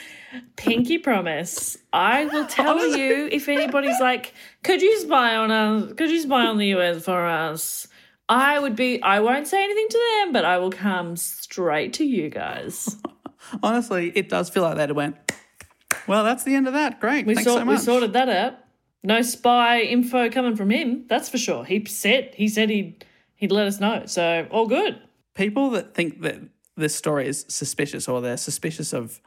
[0.55, 1.77] Pinky promise.
[1.93, 2.95] I will tell oh.
[2.95, 5.93] you if anybody's like, could you spy on us?
[5.93, 7.87] Could you spy on the US for us?
[8.29, 12.05] I would be, I won't say anything to them, but I will come straight to
[12.05, 12.95] you guys.
[13.63, 14.89] Honestly, it does feel like that.
[14.89, 15.17] It went,
[16.07, 17.01] well, that's the end of that.
[17.01, 17.25] Great.
[17.25, 18.53] We, sort, so we sorted that out.
[19.03, 21.65] No spy info coming from him, that's for sure.
[21.65, 23.03] He said, he said he'd,
[23.35, 24.03] he'd let us know.
[24.05, 25.01] So, all good.
[25.41, 26.39] People that think that
[26.77, 29.19] this story is suspicious or they're suspicious of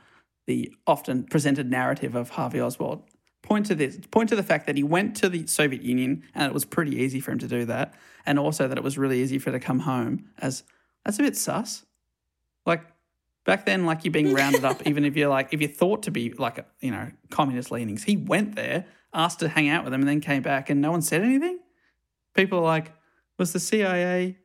[0.47, 3.03] the often presented narrative of Harvey Oswald
[3.43, 6.47] point to this point to the fact that he went to the Soviet Union and
[6.47, 7.95] it was pretty easy for him to do that
[8.25, 10.63] and also that it was really easy for him to come home as
[11.05, 11.85] that's a bit sus.
[12.65, 12.85] Like
[13.45, 16.13] back then like you're being rounded up even if you're like if you're thought to
[16.13, 18.05] be like you know communist leanings.
[18.05, 20.93] He went there asked to hang out with them and then came back and no
[20.93, 21.59] one said anything.
[22.35, 22.93] People are like
[23.37, 24.37] was the CIA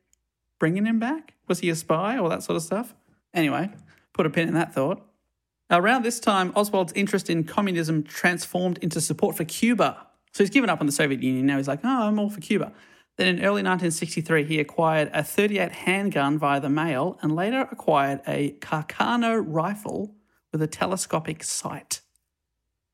[0.58, 2.94] bringing him back was he a spy all that sort of stuff
[3.34, 3.68] anyway
[4.14, 5.06] put a pin in that thought
[5.70, 10.04] Around this time, Oswald's interest in communism transformed into support for Cuba.
[10.32, 11.46] So he's given up on the Soviet Union.
[11.46, 12.72] Now he's like, oh, I'm all for Cuba.
[13.16, 18.20] Then in early 1963, he acquired a 38 handgun via the mail and later acquired
[18.26, 20.16] a Carcano rifle
[20.50, 21.99] with a telescopic sight.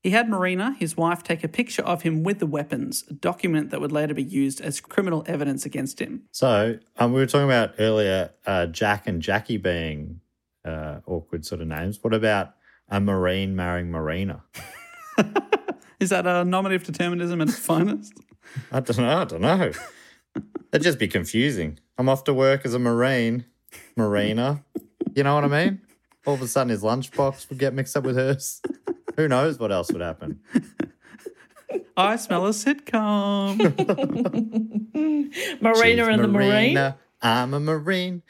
[0.03, 3.71] He had Marina, his wife, take a picture of him with the weapons, a document
[3.71, 6.23] that would later be used as criminal evidence against him.
[6.31, 10.21] So um, we were talking about earlier uh, Jack and Jackie being
[10.63, 11.99] uh, awkward sort of names.
[12.01, 12.53] What about
[12.89, 14.43] a Marine marrying Marina?
[15.99, 18.13] Is that a nominative determinism at its finest?
[18.71, 19.17] I don't know.
[19.17, 19.71] I don't know.
[20.71, 21.79] That'd just be confusing.
[21.97, 23.45] I'm off to work as a Marine,
[23.95, 24.63] Marina.
[25.15, 25.81] You know what I mean?
[26.25, 28.61] All of a sudden, his lunchbox would get mixed up with hers.
[29.17, 30.39] Who knows what else would happen?
[31.97, 33.57] I smell a sitcom.
[35.61, 36.75] Marina She's and the Marine.
[36.75, 38.21] Marina, I'm a Marine.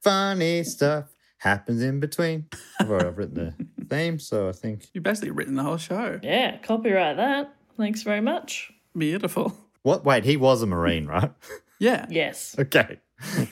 [0.00, 1.06] Funny stuff
[1.38, 2.46] happens in between.
[2.80, 6.20] I've already written the theme, so I think You've basically written the whole show.
[6.22, 7.54] Yeah, copyright that.
[7.76, 8.72] Thanks very much.
[8.96, 9.56] Beautiful.
[9.82, 10.04] what?
[10.04, 11.32] Wait, he was a Marine, right?
[11.78, 12.06] Yeah.
[12.08, 12.56] Yes.
[12.58, 13.00] Okay.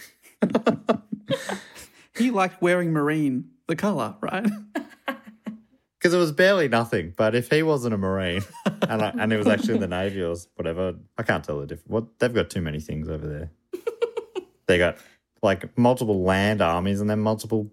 [2.16, 4.46] He liked wearing marine, the colour, right?
[6.06, 8.44] Because it was barely nothing, but if he wasn't a Marine
[8.88, 11.66] and I, and he was actually in the Navy or whatever, I can't tell the
[11.66, 11.90] difference.
[11.90, 13.50] What they've got too many things over there.
[14.68, 14.98] they got
[15.42, 17.72] like multiple land armies and then multiple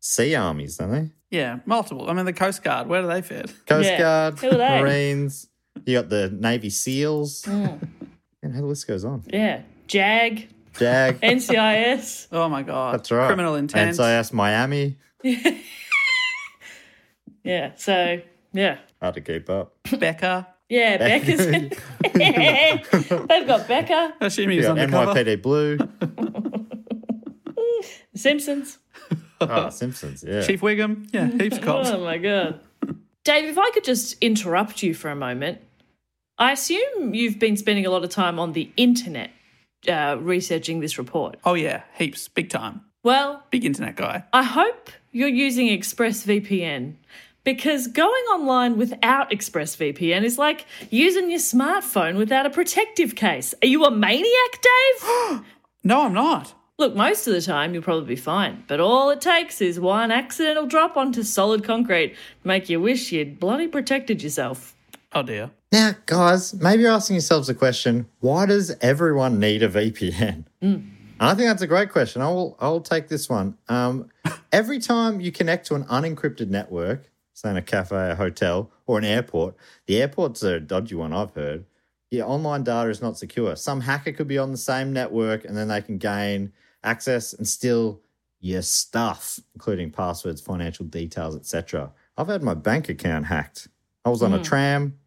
[0.00, 1.10] sea armies, don't they?
[1.30, 2.08] Yeah, multiple.
[2.08, 3.52] I mean, the Coast Guard, where do they fit?
[3.66, 3.98] Coast Yeah.
[3.98, 4.80] Guard, Who are they?
[4.80, 5.48] Marines.
[5.84, 7.88] You got the Navy SEAls, mm.
[8.42, 9.22] and how the list goes on.
[9.26, 9.60] Yeah.
[9.86, 10.48] JAG,
[10.78, 12.28] Jag, NCIS.
[12.32, 12.94] Oh my God.
[12.94, 13.26] that's right.
[13.26, 13.98] Criminal intent.
[13.98, 14.96] NCIS Miami.
[17.46, 17.72] Yeah.
[17.76, 18.20] So,
[18.52, 18.78] yeah.
[19.00, 19.74] Hard to keep up.
[19.98, 20.48] Becca.
[20.68, 21.46] Yeah, Becca's.
[22.14, 25.12] They've got Becca, Assuming You he's undercover.
[25.14, 25.78] NYPD Blue.
[28.14, 28.78] Simpsons.
[29.40, 30.24] Oh, Simpsons.
[30.26, 30.42] Yeah.
[30.42, 31.08] Chief Wiggum.
[31.12, 31.90] Yeah, heaps of cops.
[31.90, 32.60] Oh my god.
[33.24, 35.60] Dave, if I could just interrupt you for a moment.
[36.38, 39.30] I assume you've been spending a lot of time on the internet
[39.88, 41.38] uh, researching this report.
[41.44, 42.28] Oh, yeah, heaps.
[42.28, 42.82] Big time.
[43.02, 44.24] Well, Big internet guy.
[44.32, 46.94] I hope you're using ExpressVPN
[47.46, 53.54] because going online without ExpressVPN is like using your smartphone without a protective case.
[53.62, 55.40] Are you a maniac, Dave?
[55.84, 56.52] No, I'm not.
[56.80, 60.10] Look, most of the time you'll probably be fine, but all it takes is one
[60.10, 64.74] accidental drop onto solid concrete to make you wish you'd bloody protected yourself.
[65.12, 65.52] Oh, dear.
[65.70, 70.46] Now, guys, maybe you're asking yourselves the question: Why does everyone need a VPN?
[70.60, 72.20] And I think that's a great question.
[72.20, 72.56] I will.
[72.58, 73.56] I'll take this one.
[73.68, 74.10] Um,
[74.52, 78.98] every time you connect to an unencrypted network, say in a cafe, a hotel, or
[78.98, 79.54] an airport,
[79.86, 81.12] the airport's a dodgy one.
[81.12, 81.66] I've heard.
[82.10, 83.56] Your online data is not secure.
[83.56, 87.46] Some hacker could be on the same network, and then they can gain access and
[87.46, 88.00] steal
[88.40, 91.92] your stuff, including passwords, financial details, etc.
[92.16, 93.68] I've had my bank account hacked.
[94.04, 94.44] I was on a hmm.
[94.44, 94.98] tram.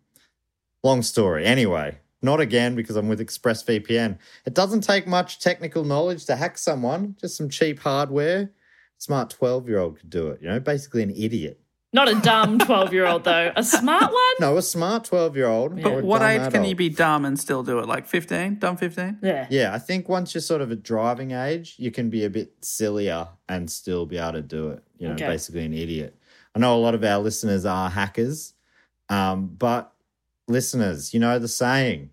[0.83, 1.45] Long story.
[1.45, 4.19] Anyway, not again because I'm with ExpressVPN.
[4.45, 8.51] It doesn't take much technical knowledge to hack someone, just some cheap hardware.
[8.97, 11.59] Smart 12 year old could do it, you know, basically an idiot.
[11.91, 13.51] Not a dumb 12 year old, though.
[13.55, 14.33] A smart one?
[14.39, 15.81] No, a smart 12 year old.
[15.81, 17.87] But what age can you be dumb and still do it?
[17.87, 18.59] Like 15?
[18.59, 19.19] Dumb 15?
[19.23, 19.47] Yeah.
[19.49, 22.53] Yeah, I think once you're sort of a driving age, you can be a bit
[22.61, 24.83] sillier and still be able to do it.
[24.99, 25.25] You know, Okay.
[25.27, 26.15] basically an idiot.
[26.55, 28.53] I know a lot of our listeners are hackers,
[29.09, 29.91] um, but
[30.47, 32.09] listeners, you know the saying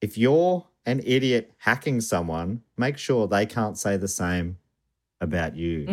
[0.00, 4.58] if you're an idiot hacking someone, make sure they can't say the same
[5.20, 5.80] about you.
[5.80, 5.86] You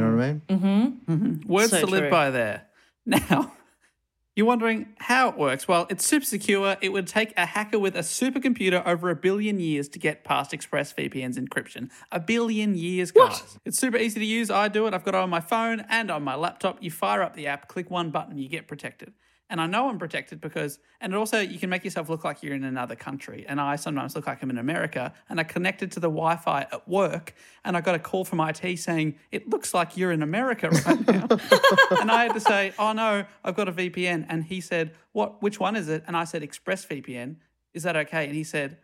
[0.00, 0.42] know what I mean?
[0.48, 1.52] Mm-hmm.
[1.52, 2.10] Words So to live true.
[2.10, 2.66] by there.
[3.06, 3.52] Now,
[4.36, 5.66] you're wondering how it works.
[5.66, 6.76] Well, it's super secure.
[6.80, 10.52] It would take a hacker with a supercomputer over a billion years to get past
[10.52, 11.90] ExpressVPN's encryption.
[12.12, 13.58] A billion years, guys.
[13.64, 14.50] It's super easy to use.
[14.50, 14.94] I do it.
[14.94, 16.78] I've got it on my phone and on my laptop.
[16.80, 19.12] You fire up the app, click one button, you get protected.
[19.50, 22.54] And I know I'm protected because, and also you can make yourself look like you're
[22.54, 23.44] in another country.
[23.48, 26.62] And I sometimes look like I'm in America and I connected to the Wi Fi
[26.70, 27.34] at work
[27.64, 31.06] and I got a call from IT saying, it looks like you're in America right
[31.06, 31.26] now.
[32.00, 34.24] and I had to say, oh no, I've got a VPN.
[34.28, 36.04] And he said, what, which one is it?
[36.06, 37.36] And I said, ExpressVPN.
[37.74, 38.26] Is that okay?
[38.26, 38.78] And he said,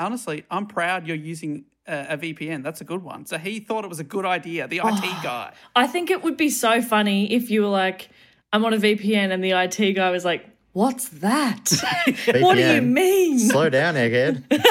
[0.00, 2.64] honestly, I'm proud you're using a, a VPN.
[2.64, 3.24] That's a good one.
[3.26, 5.54] So he thought it was a good idea, the IT oh, guy.
[5.76, 8.10] I think it would be so funny if you were like,
[8.52, 11.70] I'm on a VPN, and the IT guy was like, What's that?
[12.40, 13.38] what do you mean?
[13.38, 14.42] Slow down, egghead.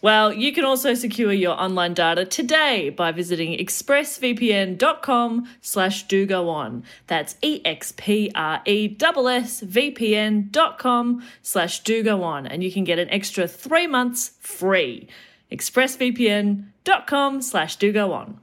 [0.00, 6.48] Well, you can also secure your online data today by visiting expressvpn.com slash do go
[6.48, 6.84] on.
[7.08, 12.46] That's E E-X-P-R-E-S-S-V-P-N dot com slash do go on.
[12.46, 15.08] And you can get an extra three months free.
[15.50, 18.38] expressvpn.com slash do go on.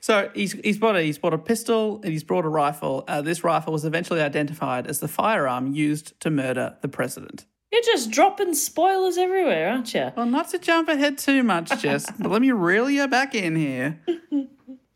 [0.00, 3.04] So he's he's bought a he's bought a pistol and he's brought a rifle.
[3.08, 7.46] Uh, this rifle was eventually identified as the firearm used to murder the president.
[7.72, 10.10] You're just dropping spoilers everywhere, aren't you?
[10.16, 13.56] Well, not to jump ahead too much, Jess, but let me reel you back in
[13.56, 14.00] here.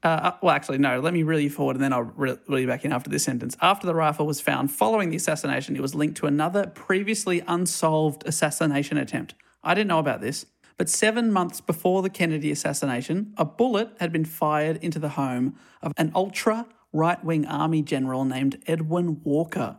[0.03, 0.99] Uh, well, actually, no.
[0.99, 3.23] Let me reel you forward, and then I'll re- reel you back in after this
[3.23, 3.57] sentence.
[3.61, 8.27] After the rifle was found following the assassination, it was linked to another previously unsolved
[8.27, 9.35] assassination attempt.
[9.63, 10.47] I didn't know about this,
[10.77, 15.57] but seven months before the Kennedy assassination, a bullet had been fired into the home
[15.81, 19.79] of an ultra right wing army general named Edwin Walker.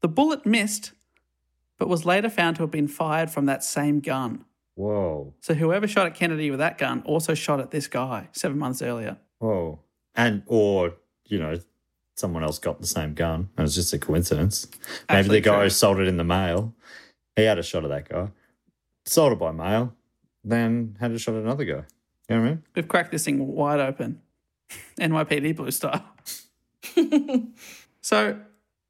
[0.00, 0.92] The bullet missed,
[1.78, 4.44] but was later found to have been fired from that same gun.
[4.74, 5.34] Whoa.
[5.40, 8.82] So whoever shot at Kennedy with that gun also shot at this guy seven months
[8.82, 9.16] earlier.
[9.38, 9.80] Whoa.
[10.14, 10.94] And, or,
[11.26, 11.58] you know,
[12.14, 13.48] someone else got the same gun.
[13.56, 14.66] And it's just a coincidence.
[15.08, 15.62] Maybe Actually the guy true.
[15.64, 16.74] who sold it in the mail,
[17.36, 18.28] he had a shot at that guy.
[19.06, 19.94] Sold it by mail,
[20.44, 21.84] then had a shot at another guy.
[22.28, 22.62] You know what I mean?
[22.74, 24.20] We've cracked this thing wide open.
[25.00, 26.04] NYPD Blue style.
[28.00, 28.40] so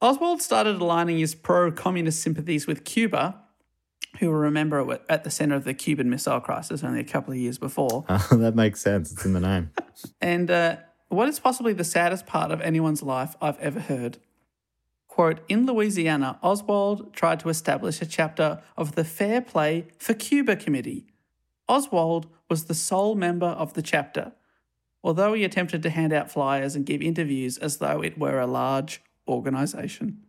[0.01, 3.43] Oswald started aligning his pro communist sympathies with Cuba,
[4.19, 7.33] who will remember were at the center of the Cuban Missile Crisis only a couple
[7.33, 8.05] of years before.
[8.31, 9.12] that makes sense.
[9.12, 9.71] It's in the name.
[10.21, 10.77] And uh,
[11.09, 14.19] what is possibly the saddest part of anyone's life I've ever heard?
[15.17, 20.57] Quote In Louisiana, Oswald tried to establish a chapter of the Fair Play for Cuba
[20.57, 21.07] Committee.
[21.67, 24.33] Oswald was the sole member of the chapter,
[25.03, 28.47] although he attempted to hand out flyers and give interviews as though it were a
[28.47, 30.23] large organization.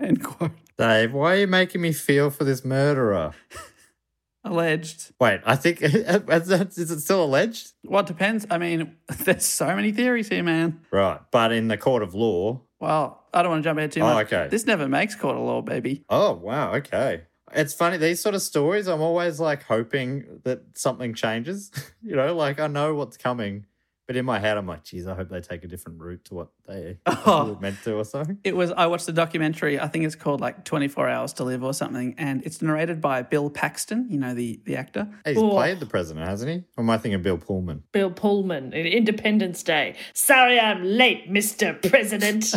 [0.00, 0.50] End quote.
[0.76, 3.34] Dave, why are you making me feel for this murderer?
[4.44, 5.12] Alleged.
[5.20, 7.74] Wait, I think, is it still alleged?
[7.84, 8.44] Well, it depends.
[8.50, 10.80] I mean, there's so many theories here, man.
[10.90, 11.20] Right.
[11.30, 14.06] But in the court of law, Well, I don't want to jump ahead too Oh,
[14.06, 14.26] much.
[14.26, 14.48] okay.
[14.50, 16.04] This never makes court of law, baby.
[16.08, 16.74] Oh, wow.
[16.74, 17.22] Okay.
[17.54, 17.96] It's funny.
[17.96, 21.70] These sort of stories, I'm always like hoping that something changes.
[22.02, 23.66] you know, like I know what's coming,
[24.06, 26.34] but in my head, I'm like, geez, I hope they take a different route to
[26.34, 27.52] what they Oh.
[27.54, 28.38] were meant to or something.
[28.44, 28.70] It was.
[28.72, 29.78] I watched the documentary.
[29.78, 33.00] I think it's called like Twenty Four Hours to Live or something, and it's narrated
[33.00, 34.06] by Bill Paxton.
[34.10, 35.08] You know the the actor.
[35.24, 35.50] He's Oh.
[35.50, 36.56] played the president, hasn't he?
[36.76, 37.84] Or am I thinking of Bill Pullman?
[37.92, 39.94] Bill Pullman in Independence Day.
[40.14, 41.80] Sorry I'm late, Mr.
[41.88, 42.52] President.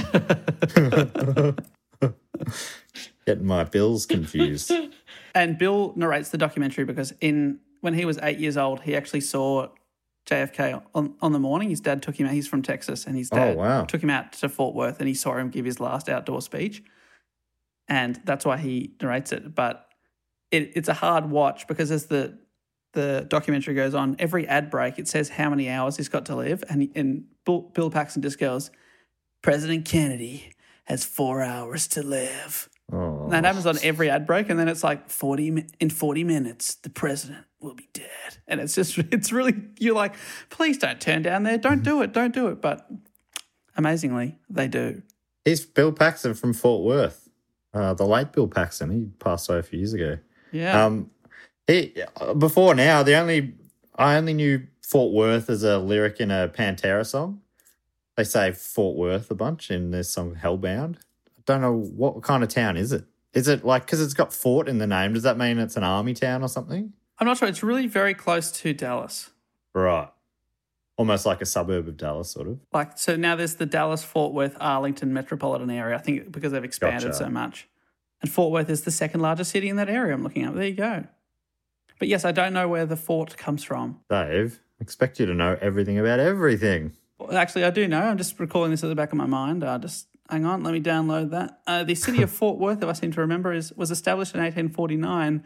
[3.26, 4.72] Getting my bills confused.
[5.34, 9.22] And Bill narrates the documentary because in when he was eight years old, he actually
[9.22, 9.70] saw
[10.26, 11.70] JFK on, on the morning.
[11.70, 12.34] His dad took him out.
[12.34, 13.86] He's from Texas, and his Oh, dad wow.
[13.86, 16.84] took him out to Fort Worth, and he saw him give his last outdoor speech,
[17.88, 19.54] and that's why he narrates it.
[19.54, 19.88] But
[20.52, 22.38] it, it's a hard watch because as the
[22.94, 26.36] the documentary goes on, every ad break it says how many hours he's got to
[26.36, 28.72] live, and and Bill, Bill Paxton just goes,
[29.42, 30.54] "President Kennedy
[30.86, 34.84] has four hours to live." Oh, That happens on every ad break, and then it's
[34.84, 39.56] like forty in forty minutes, the president will be dead, and it's just it's really
[39.80, 40.16] you're like,
[40.50, 42.88] please don't turn down there, don't do it, don't do it, but
[43.76, 45.02] amazingly they do.
[45.44, 47.28] he's Bill Paxton from Fort Worth.
[47.74, 48.90] Uh, the late Bill Paxton.
[48.92, 50.18] He passed away a few years ago.
[50.52, 51.10] Yeah, Um,
[51.68, 51.94] he
[52.38, 53.56] before now the only
[53.96, 57.42] I only knew Fort Worth as a lyric in a Pantera song.
[58.16, 60.98] They say Fort Worth a bunch in this song Hellbound.
[61.46, 63.06] Don't know what kind of town is it.
[63.34, 65.14] Is it like because it's got fort in the name?
[65.14, 66.94] Does that mean it's an army town or something?
[67.20, 67.48] I'm not sure.
[67.48, 69.30] It's really very close to Dallas.
[69.74, 70.10] Right,
[70.98, 72.60] almost like a suburb of Dallas, sort of.
[72.72, 75.96] Like so now, there's the Dallas Fort Worth Arlington metropolitan area.
[75.96, 77.26] I think because they've expanded Gotcha.
[77.26, 77.68] so much,
[78.22, 80.14] and Fort Worth is the second largest city in that area.
[80.14, 80.56] I'm looking up.
[80.56, 81.06] There you go.
[82.00, 84.00] But yes, I don't know where the fort comes from.
[84.10, 86.94] Dave, expect you to know everything about everything.
[87.18, 88.02] Well, Actually, I do know.
[88.02, 89.64] I'm just recalling this at the back of my mind.
[89.64, 91.60] I just hang on, let me download that.
[91.68, 94.42] Uh, the city of Fort Worth, if I seem to remember, is was established in
[94.42, 95.44] 1849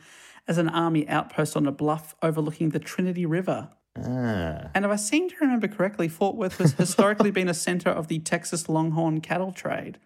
[0.48, 3.70] as an army outpost on a bluff overlooking the Trinity River.
[3.98, 7.90] Ah, And if I seem to remember correctly, Fort Worth has historically been a center
[7.90, 9.98] of the Texas Longhorn cattle trade.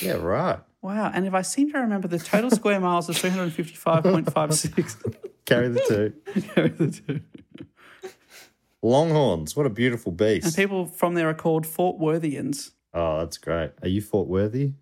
[0.00, 0.60] yeah, right.
[0.82, 1.10] Wow.
[1.14, 5.14] And if I seem to remember, the total square miles is 355.56.
[5.46, 6.12] Carry the two.
[6.54, 7.20] Carry the two.
[8.82, 10.44] Longhorns, what a beautiful beast.
[10.46, 12.72] and people from there are called Fort Worthians.
[12.94, 13.72] Oh, that's great.
[13.82, 14.74] Are you Fort Worthy?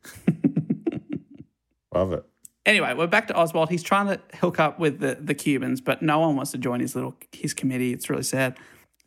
[1.94, 2.24] Love it.
[2.64, 3.70] Anyway, we're back to Oswald.
[3.70, 6.80] He's trying to hook up with the, the Cubans, but no one wants to join
[6.80, 7.92] his little his committee.
[7.92, 8.56] It's really sad.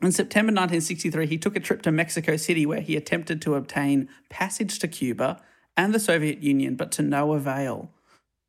[0.02, 4.10] In September 1963, he took a trip to Mexico City where he attempted to obtain
[4.30, 5.42] passage to Cuba
[5.78, 7.92] and the Soviet Union, but to no avail.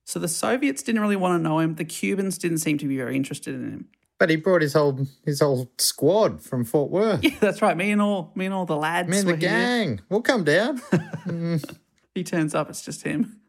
[0.05, 1.77] So the Soviets didn't really want to know him.
[1.77, 3.89] The Cubans didn't seem to be very interested in him.
[4.19, 7.23] But he brought his whole his whole squad from Fort Worth.
[7.23, 7.77] Yeah, that's right.
[7.77, 9.09] Me and all me and all the lads.
[9.09, 9.51] Me and the here.
[9.51, 10.01] gang.
[10.09, 10.81] We'll come down.
[12.17, 13.41] He turns up, it's just him.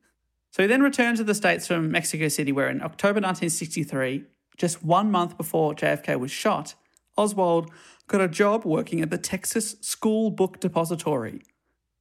[0.51, 4.25] So he then returned to the States from Mexico City, where in October 1963,
[4.57, 6.75] just one month before JFK was shot,
[7.15, 7.71] Oswald
[8.07, 11.43] got a job working at the Texas School Book Depository,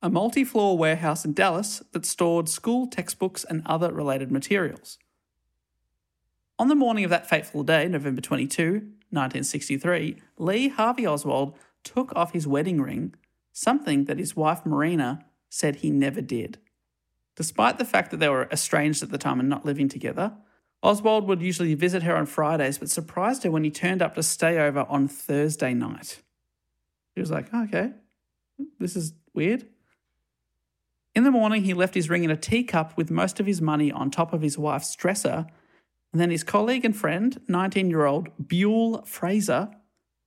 [0.02, 4.98] a multi floor warehouse in Dallas that stored school textbooks and other related materials.
[6.58, 8.72] On the morning of that fateful day, November 22,
[9.10, 11.54] 1963, Lee Harvey Oswald
[11.84, 13.14] took off his wedding ring,
[13.52, 16.58] something that his wife Marina said he never did.
[17.36, 20.32] Despite the fact that they were estranged at the time and not living together,
[20.82, 24.22] Oswald would usually visit her on Fridays, but surprised her when he turned up to
[24.22, 26.22] stay over on Thursday night.
[27.14, 27.92] She was like, okay,
[28.78, 29.66] this is weird.
[31.14, 33.92] In the morning, he left his ring in a teacup with most of his money
[33.92, 35.46] on top of his wife's dresser.
[36.16, 39.68] And then his colleague and friend, 19 year old Buell Frazier,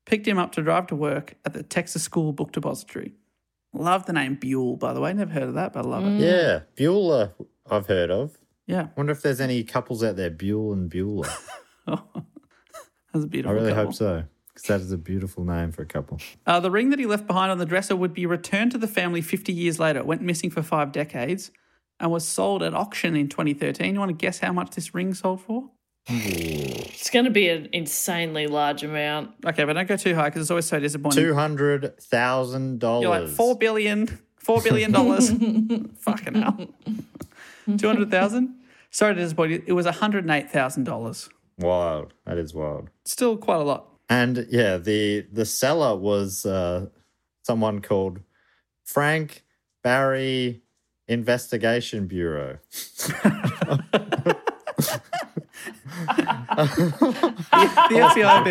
[0.06, 3.14] picked him up to drive to work at the Texas School Book Depository.
[3.74, 5.12] Love the name Buell, by the way.
[5.14, 6.20] Never heard of that, but I love it.
[6.20, 7.32] Yeah, Bueller,
[7.72, 8.38] I've heard of.
[8.68, 11.28] Yeah, Wonder if there's any couples out there, Buell and Bueller.
[11.88, 12.04] that's
[13.16, 13.86] a I beautiful I really couple.
[13.86, 14.24] hope so,
[14.54, 16.20] because that is a beautiful name for a couple.
[16.46, 18.88] Uh, the ring that he left behind on the dresser would be returned to the
[18.88, 19.98] family 50 years later.
[19.98, 21.50] It went missing for five decades
[22.00, 23.96] and was sold at auction in 2013.
[23.96, 25.72] You want to guess how much this ring sold for?
[26.08, 29.32] It's going to be an insanely large amount.
[29.46, 31.24] Okay, but don't go too high because it's always so disappointing.
[31.24, 33.04] Two hundred thousand dollars.
[33.04, 35.30] You're like four billion, four billion dollars.
[36.00, 36.68] Fucking hell.
[37.78, 38.56] Two hundred thousand.
[38.92, 39.64] Sorry to disappoint you.
[39.68, 41.30] It was one hundred and eight thousand dollars.
[41.60, 42.14] Wild.
[42.26, 42.90] That is wild.
[43.06, 43.88] Still quite a lot.
[44.10, 46.88] And yeah, the the seller was uh,
[47.44, 48.22] someone called
[48.84, 49.44] Frank
[49.84, 50.64] Barry
[51.08, 52.58] Investigation Bureau.
[55.90, 57.36] The
[58.10, 58.48] FCIB.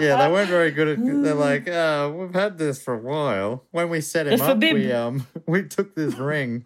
[0.00, 0.98] yeah, they weren't very good at.
[1.04, 3.64] They're like, uh, we've had this for a while.
[3.70, 6.64] When we set him It's up, we um we took this ring,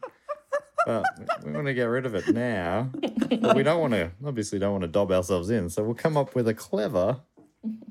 [0.87, 1.05] but
[1.45, 2.91] we want to get rid of it now.
[3.41, 4.11] But we don't want to.
[4.25, 5.69] Obviously, don't want to dob ourselves in.
[5.71, 7.21] So we'll come up with a clever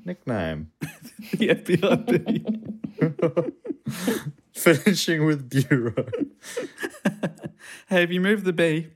[0.04, 2.44] nickname, the FBIB.
[4.52, 6.06] finishing with Bureau.
[7.88, 8.88] Hey, if you moved the B,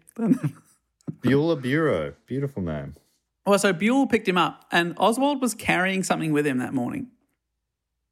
[1.27, 2.95] Bueller Bureau, beautiful name.
[3.45, 7.09] Well, so Buell picked him up, and Oswald was carrying something with him that morning.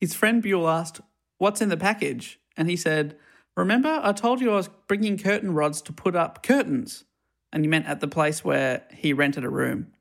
[0.00, 1.00] His friend Buell asked,
[1.38, 2.38] What's in the package?
[2.56, 3.16] And he said,
[3.56, 7.04] Remember, I told you I was bringing curtain rods to put up curtains.
[7.52, 9.92] And he meant at the place where he rented a room.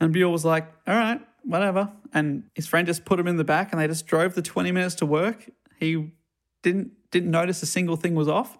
[0.00, 1.90] And Buell was like, All right, whatever.
[2.12, 4.72] And his friend just put him in the back, and they just drove the 20
[4.72, 5.50] minutes to work.
[5.78, 6.12] He
[6.62, 8.58] didn't didn't notice a single thing was off.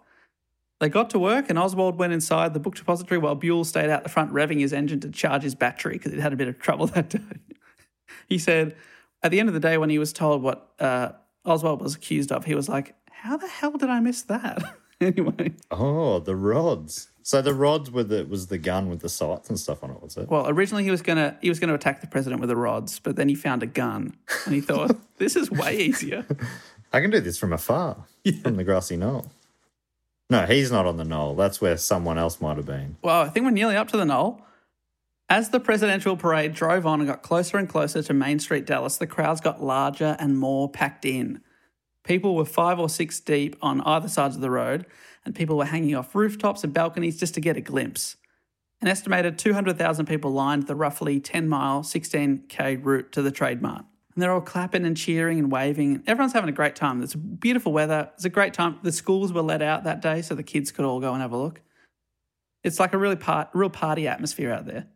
[0.80, 4.04] They got to work, and Oswald went inside the book depository while Buell stayed out
[4.04, 6.58] the front revving his engine to charge his battery because it had a bit of
[6.60, 7.18] trouble that day.
[8.28, 8.76] he said,
[9.22, 11.10] at the end of the day, when he was told what uh,
[11.44, 14.76] Oswald was accused of, he was like, How the hell did I miss that?
[15.00, 17.08] anyway, Oh, the rods.
[17.22, 20.00] So the rods were the was the gun with the sights and stuff on it,
[20.00, 20.30] was it?
[20.30, 23.16] well, originally he was gonna he was gonna attack the president with the rods, but
[23.16, 24.16] then he found a gun
[24.46, 26.24] and he thought, This is way easier.
[26.92, 27.96] I can do this from afar,
[28.42, 29.26] from the grassy knoll.
[30.30, 31.34] No, he's not on the knoll.
[31.34, 32.96] That's where someone else might have been.
[33.02, 34.42] Well, I think we're nearly up to the knoll.
[35.30, 38.96] As the presidential parade drove on and got closer and closer to Main Street, Dallas,
[38.96, 41.40] the crowds got larger and more packed in.
[42.04, 44.86] People were five or six deep on either sides of the road,
[45.24, 48.16] and people were hanging off rooftops and balconies just to get a glimpse.
[48.80, 53.84] An estimated 200,000 people lined the roughly 10 mile, 16k route to the Trade Mart.
[54.18, 56.02] And they're all clapping and cheering and waving.
[56.08, 57.00] Everyone's having a great time.
[57.04, 58.10] It's beautiful weather.
[58.16, 58.80] It's a great time.
[58.82, 61.30] The schools were let out that day so the kids could all go and have
[61.30, 61.60] a look.
[62.64, 64.88] It's like a really part, real party atmosphere out there.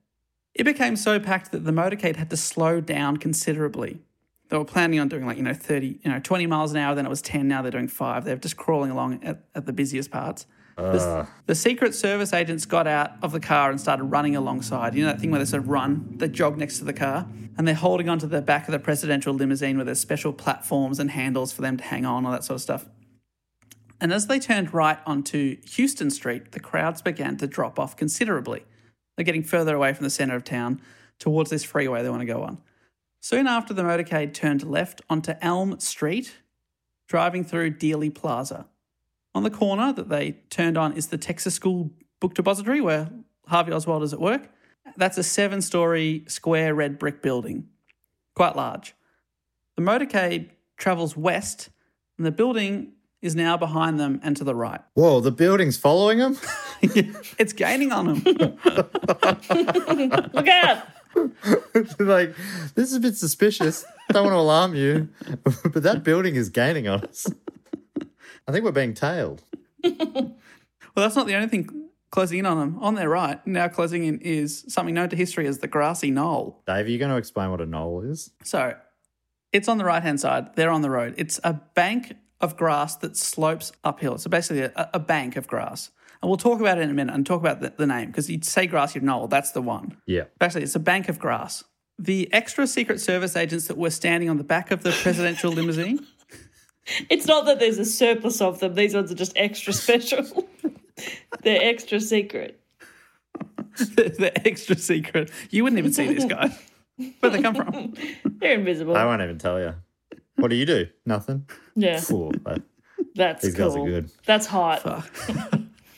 [0.54, 4.00] It became so packed that the motorcade had to slow down considerably.
[4.48, 6.96] They were planning on doing like, you know, 30, you know, 20 miles an hour,
[6.96, 8.24] then it was 10, now they're doing five.
[8.24, 10.46] They're just crawling along at, at the busiest parts.
[10.76, 11.26] The, uh.
[11.46, 14.94] the Secret Service agents got out of the car and started running alongside.
[14.94, 17.26] You know that thing where they sort of run, they jog next to the car,
[17.56, 21.10] and they're holding onto the back of the presidential limousine with there's special platforms and
[21.10, 22.86] handles for them to hang on, all that sort of stuff.
[24.00, 28.64] And as they turned right onto Houston Street, the crowds began to drop off considerably.
[29.16, 30.80] They're getting further away from the centre of town
[31.18, 32.60] towards this freeway they want to go on.
[33.20, 36.34] Soon after, the motorcade turned left onto Elm Street,
[37.06, 38.66] driving through Dealey Plaza.
[39.34, 43.10] On the corner that they turned on is the Texas School Book Depository, where
[43.46, 44.48] Harvey Oswald is at work.
[44.96, 47.68] That's a seven story square red brick building,
[48.34, 48.94] quite large.
[49.76, 51.70] The motorcade travels west,
[52.18, 54.80] and the building is now behind them and to the right.
[54.94, 56.36] Whoa, the building's following them?
[57.38, 58.22] It's gaining on them.
[60.34, 60.84] Look out!
[61.98, 62.34] like,
[62.74, 63.84] this is a bit suspicious.
[64.10, 65.08] Don't want to alarm you,
[65.44, 67.26] but that building is gaining on us.
[68.46, 69.42] I think we're being tailed.
[70.94, 72.78] Well, that's not the only thing closing in on them.
[72.80, 76.62] On their right, now closing in is something known to history as the grassy knoll.
[76.66, 78.30] Dave, are you going to explain what a knoll is?
[78.44, 78.74] So
[79.52, 80.54] it's on the right hand side.
[80.54, 81.14] They're on the road.
[81.16, 84.18] It's a bank of grass that slopes uphill.
[84.18, 85.90] So basically, a, a bank of grass.
[86.20, 88.30] And we'll talk about it in a minute and talk about the, the name because
[88.30, 89.28] you'd say grassy knoll.
[89.28, 89.96] That's the one.
[90.06, 90.24] Yeah.
[90.38, 91.64] Basically, it's a bank of grass.
[91.98, 96.06] The extra Secret Service agents that were standing on the back of the presidential limousine.
[97.08, 98.74] It's not that there's a surplus of them.
[98.74, 100.48] These ones are just extra special.
[101.42, 102.60] They're extra secret.
[103.96, 105.30] They're extra secret.
[105.50, 106.58] You wouldn't even see these guys.
[107.20, 107.94] Where'd they come from?
[108.24, 108.96] They're invisible.
[108.96, 109.74] I won't even tell you.
[110.36, 110.88] What do you do?
[111.06, 111.46] Nothing.
[111.74, 112.32] yeah, Cool.
[112.42, 112.62] but
[113.14, 113.68] that's These cool.
[113.68, 114.10] guys are good.
[114.26, 115.06] That's hot.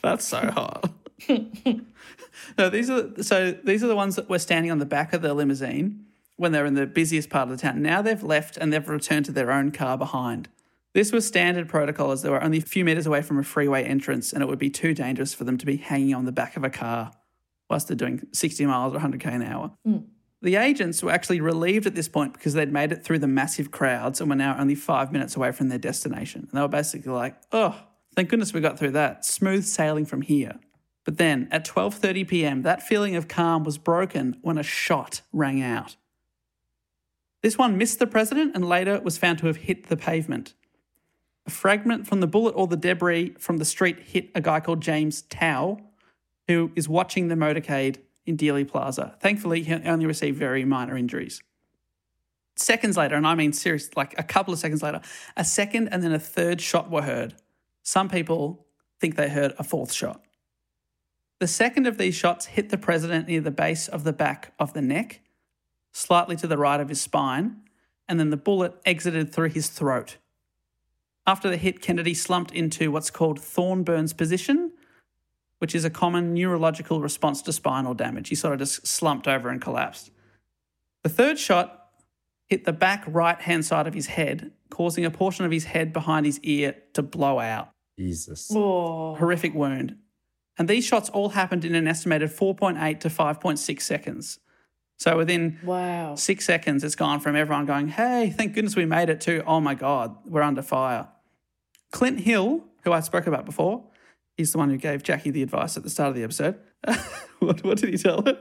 [0.03, 0.91] That's so hot.
[2.57, 5.21] no, these are so these are the ones that were standing on the back of
[5.21, 6.05] the limousine
[6.37, 7.81] when they were in the busiest part of the town.
[7.81, 10.47] Now they've left and they've returned to their own car behind.
[10.95, 13.83] This was standard protocol as they were only a few meters away from a freeway
[13.83, 16.55] entrance, and it would be too dangerous for them to be hanging on the back
[16.55, 17.11] of a car
[17.69, 19.73] whilst they're doing 60 miles or 100k an hour.
[19.83, 19.97] Hmm.
[20.41, 23.71] The agents were actually relieved at this point because they'd made it through the massive
[23.71, 26.43] crowds and were now only five minutes away from their destination.
[26.43, 27.77] And they were basically like, oh,
[28.15, 29.25] thank goodness we got through that.
[29.25, 30.61] Smooth sailing from here.
[31.03, 35.61] But then at 12:30 p.m., that feeling of calm was broken when a shot rang
[35.61, 35.97] out.
[37.41, 40.53] This one missed the president and later was found to have hit the pavement.
[41.47, 44.81] A fragment from the bullet or the debris from the street hit a guy called
[44.81, 45.81] James Tague,
[46.47, 49.15] who is watching the motorcade in Dealey Plaza.
[49.19, 51.41] Thankfully, he only received very minor injuries.
[52.55, 55.01] Seconds later, and I mean serious, like a couple of seconds later,
[55.35, 57.35] a second and then a third shot were heard.
[57.83, 58.65] Some people
[58.99, 60.23] think they heard a fourth shot.
[61.39, 64.73] The second of these shots hit the president near the base of the back of
[64.73, 65.19] the neck,
[65.91, 67.57] slightly to the right of his spine,
[68.07, 70.17] and then the bullet exited through his throat.
[71.27, 74.71] After the hit, Kennedy slumped into what's called Thorburn's position,
[75.59, 78.29] which is a common neurological response to spinal damage.
[78.29, 80.11] He sort of just slumped over and collapsed.
[81.03, 81.89] The third shot
[82.47, 85.93] hit the back right hand side of his head, causing a portion of his head
[85.93, 87.69] behind his ear to blow out.
[87.97, 88.51] Jesus.
[88.53, 89.95] Oh, Horrific wound.
[90.57, 94.39] And these shots all happened in an estimated 4.8 to 5.6 seconds.
[94.97, 96.15] So within wow.
[96.15, 99.59] six seconds, it's gone from everyone going, hey, thank goodness we made it, to, oh
[99.59, 101.07] my God, we're under fire.
[101.91, 103.83] Clint Hill, who I spoke about before,
[104.37, 106.59] he's the one who gave Jackie the advice at the start of the episode.
[107.39, 108.37] what, what did he tell her?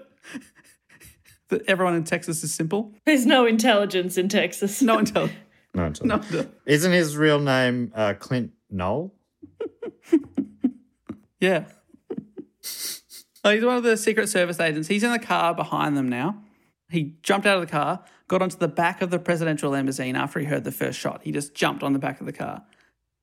[1.48, 2.92] that everyone in Texas is simple?
[3.04, 4.82] There's no intelligence in Texas.
[4.82, 5.38] No intelligence.
[5.74, 6.46] No, it's no, no.
[6.66, 9.14] Isn't his real name uh, Clint Knoll?
[11.44, 11.64] Yeah.
[13.44, 14.88] Oh, he's one of the Secret Service agents.
[14.88, 16.42] He's in the car behind them now.
[16.88, 20.38] He jumped out of the car, got onto the back of the presidential limousine after
[20.38, 21.20] he heard the first shot.
[21.22, 22.64] He just jumped on the back of the car.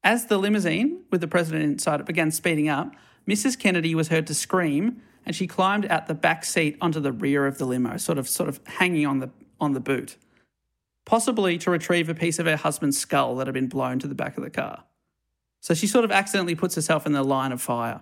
[0.04, 2.94] As the limousine with the president inside it began speeding up,
[3.28, 3.58] Mrs.
[3.58, 7.46] Kennedy was heard to scream and she climbed out the back seat onto the rear
[7.46, 9.30] of the limo, sort of sort of hanging on the
[9.60, 10.18] on the boot.
[11.06, 14.16] Possibly to retrieve a piece of her husband's skull that had been blown to the
[14.16, 14.84] back of the car.
[15.60, 18.02] So she sort of accidentally puts herself in the line of fire.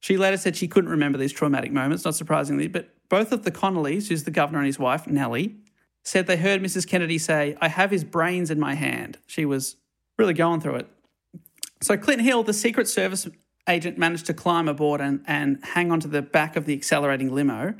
[0.00, 3.50] She later said she couldn't remember these traumatic moments, not surprisingly, but both of the
[3.50, 5.56] Connallys, who's the governor and his wife, Nellie,
[6.04, 6.86] said they heard Mrs.
[6.86, 9.18] Kennedy say, I have his brains in my hand.
[9.26, 9.76] She was
[10.20, 10.88] really going through it.
[11.82, 13.26] So Clint Hill, the Secret Service
[13.68, 17.74] agent, managed to climb aboard and, and hang onto the back of the accelerating limo.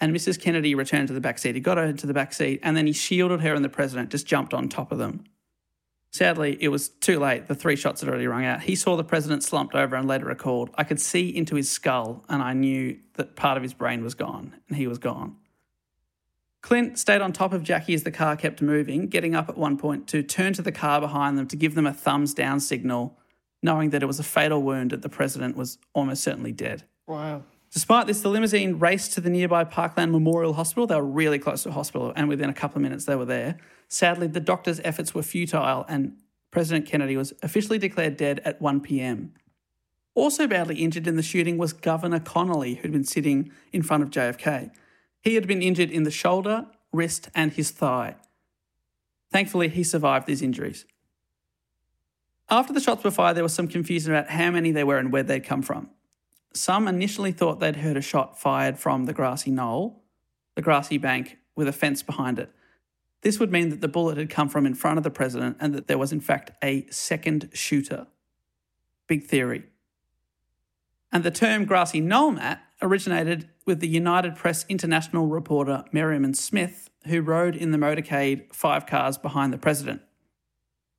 [0.00, 0.40] And Mrs.
[0.40, 1.54] Kennedy returned to the back seat.
[1.54, 4.10] He got her into the back seat and then he shielded her and the president
[4.10, 5.24] just jumped on top of them.
[6.10, 7.46] Sadly, it was too late.
[7.46, 8.62] The three shots had already rung out.
[8.62, 12.24] He saw the president slumped over and later recalled, I could see into his skull
[12.28, 15.36] and I knew that part of his brain was gone and he was gone.
[16.68, 19.78] Clint stayed on top of Jackie as the car kept moving, getting up at one
[19.78, 23.16] point to turn to the car behind them to give them a thumbs down signal,
[23.62, 26.84] knowing that it was a fatal wound that the president was almost certainly dead.
[27.06, 27.42] Wow.
[27.72, 30.86] Despite this, the limousine raced to the nearby Parkland Memorial Hospital.
[30.86, 33.24] They were really close to the hospital, and within a couple of minutes, they were
[33.24, 33.56] there.
[33.88, 36.18] Sadly, the doctors' efforts were futile, and
[36.50, 39.32] President Kennedy was officially declared dead at 1 p.m.
[40.14, 44.10] Also badly injured in the shooting was Governor Connally, who'd been sitting in front of
[44.10, 44.70] JFK.
[45.22, 48.16] He had been injured in the shoulder, wrist, and his thigh.
[49.30, 50.84] Thankfully, he survived these injuries.
[52.50, 55.12] After the shots were fired, there was some confusion about how many there were and
[55.12, 55.90] where they'd come from.
[56.54, 60.02] Some initially thought they'd heard a shot fired from the grassy knoll,
[60.54, 62.50] the grassy bank with a fence behind it.
[63.20, 65.74] This would mean that the bullet had come from in front of the president and
[65.74, 68.06] that there was, in fact, a second shooter.
[69.06, 69.64] Big theory.
[71.12, 76.88] And the term grassy knoll, mat originated with the United Press International reporter Merriman Smith,
[77.04, 80.00] who rode in the motorcade five cars behind the president.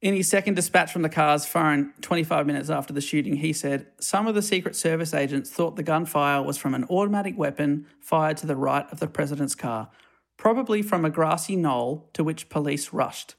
[0.01, 3.87] In his second dispatch from the car's phone 25 minutes after the shooting, he said,
[3.99, 8.37] Some of the Secret Service agents thought the gunfire was from an automatic weapon fired
[8.37, 9.89] to the right of the president's car,
[10.37, 13.33] probably from a grassy knoll to which police rushed.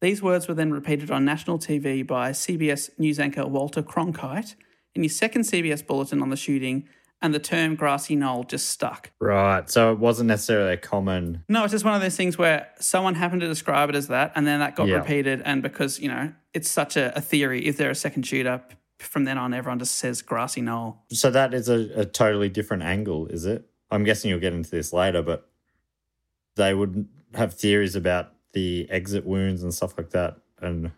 [0.00, 4.54] These words were then repeated on national TV by CBS news anchor Walter Cronkite
[4.94, 6.88] in his second CBS bulletin on the shooting
[7.22, 9.10] and the term grassy knoll just stuck.
[9.20, 9.68] Right.
[9.70, 11.44] So it wasn't necessarily a common.
[11.48, 14.32] No, it's just one of those things where someone happened to describe it as that,
[14.34, 14.96] and then that got Yeah.
[14.96, 15.42] repeated.
[15.44, 18.62] And because, you know, it's such a, a theory, if they're a second shooter,
[18.98, 21.04] from then on, everyone just says grassy knoll.
[21.12, 23.66] So that is a, a totally different angle, is it?
[23.90, 25.48] I'm guessing you'll get into this later, but
[26.56, 30.90] they would have theories about the exit wounds and stuff like that and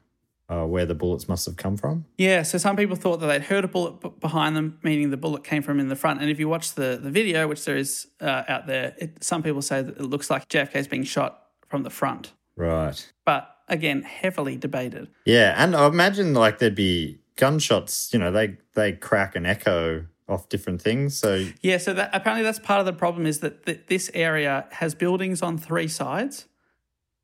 [0.53, 2.05] uh, where the bullets must have come from.
[2.19, 5.17] Yeah, so some people thought that they'd heard a bullet b- behind them, meaning the
[5.17, 6.21] bullet came from in the front.
[6.21, 9.43] And if you watch the, the video, which there is uh, out there, it, some
[9.43, 12.33] people say that it looks like JFK is being shot from the front.
[12.55, 13.13] Right.
[13.25, 15.09] But again, heavily debated.
[15.25, 18.13] Yeah, and I imagine like there'd be gunshots.
[18.13, 21.17] You know, they they crack and echo off different things.
[21.19, 24.67] So Yeah, so that apparently that's part of the problem is that th- this area
[24.73, 26.47] has buildings on three sides,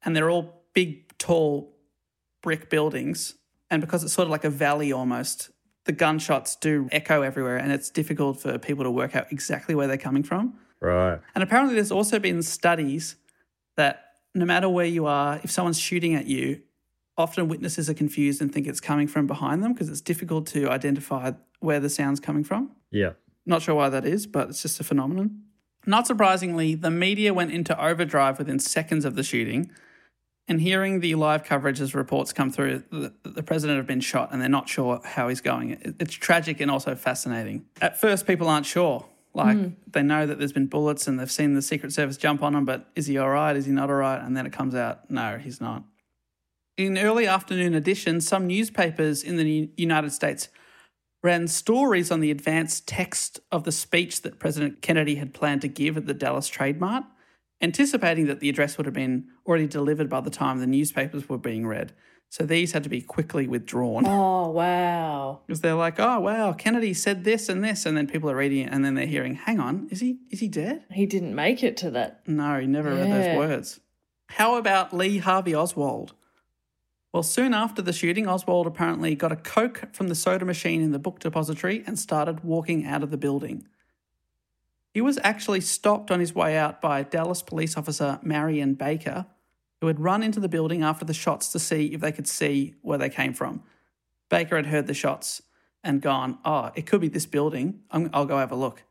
[0.03, 1.75] and they're all big, tall
[2.49, 3.35] brick buildings.
[3.71, 5.51] And because it's sort of like a valley almost,
[5.85, 9.87] the gunshots do echo everywhere, and it's difficult for people to work out exactly where
[9.87, 10.55] they're coming from.
[10.81, 13.17] right, And apparently, there's also been studies
[13.77, 13.97] that
[14.35, 16.63] no matter where you are, if someone's shooting at you,
[17.19, 20.71] often witnesses are confused and think it's coming from behind them because it's difficult to
[20.71, 22.71] identify where the sound's coming from.
[22.91, 23.13] yeah,
[23.45, 25.43] Not sure why that is, but it's just a phenomenon.
[25.85, 29.71] Not surprisingly, the media went into overdrive within seconds of the shooting.
[30.51, 34.31] And hearing the live coverage as reports come through, the, the president have been shot
[34.33, 35.73] and they're not sure how he's going.
[35.73, 37.67] It, it's tragic and also fascinating.
[37.83, 39.05] At first, people aren't sure.
[39.35, 39.75] Like, mm.
[39.93, 42.65] they know that there's been bullets and they've seen the Secret Service jump on him,
[42.65, 43.55] but is he all right?
[43.55, 44.21] Is he not all right?
[44.21, 45.85] And then it comes out, no, he's not.
[46.79, 50.49] In early afternoon editions, some newspapers in the United States
[51.23, 55.69] ran stories on the advanced text of the speech that President Kennedy had planned to
[55.69, 57.05] give at the Dallas Trade Mart,
[57.61, 61.39] anticipating that the address would have been already delivered by the time the newspapers were
[61.39, 61.93] being read.
[62.31, 65.41] So these had to be quickly withdrawn Oh, wow.
[65.47, 68.67] because they're like, "Oh wow, Kennedy said this and this," and then people are reading
[68.67, 71.63] it and then they're hearing, "Hang on, is he is he dead?" He didn't make
[71.65, 72.21] it to that.
[72.29, 73.81] No, he never read those words.
[74.33, 76.13] How about Lee Harvey Oswald?
[77.15, 80.93] Well, soon after the shooting, Oswald apparently got a Coke from the soda machine in
[80.93, 83.67] the book depository and started walking out of the building.
[84.99, 89.27] He was actually stopped on his way out by Dallas police officer Marion Baker,
[89.81, 92.75] who had run into the building after the shots to see if they could see
[92.83, 93.63] where they came from.
[94.29, 95.41] Baker had heard the shots
[95.85, 97.79] and gone, Oh, it could be this building.
[97.93, 98.83] I'm, I'll go have a look.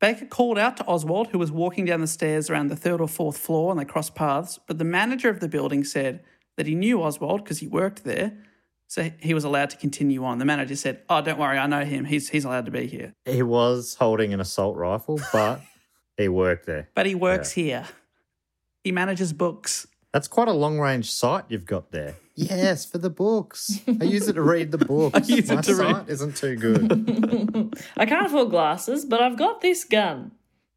[0.00, 3.06] Baker called out to Oswald, who was walking down the stairs around the third or
[3.06, 4.58] fourth floor, and they crossed paths.
[4.66, 6.24] But the manager of the building said
[6.56, 8.32] that he knew Oswald because he worked there,
[8.92, 10.36] so he was allowed to continue on.
[10.36, 12.04] The manager said, "Oh, don't worry, I know him.
[12.04, 15.62] He's he's allowed to be here." he was holding an assault rifle, but
[16.18, 16.90] he worked there.
[16.94, 17.86] But he works here.
[18.84, 19.86] He manages books.
[20.12, 22.16] That's quite a long range sight you've got there.
[22.34, 23.80] Yes, for the books.
[23.88, 25.18] I use it to read the books.
[25.30, 27.80] I use it My to read- sight isn't too good.
[27.96, 30.32] I can't afford glasses, but I've got this gun.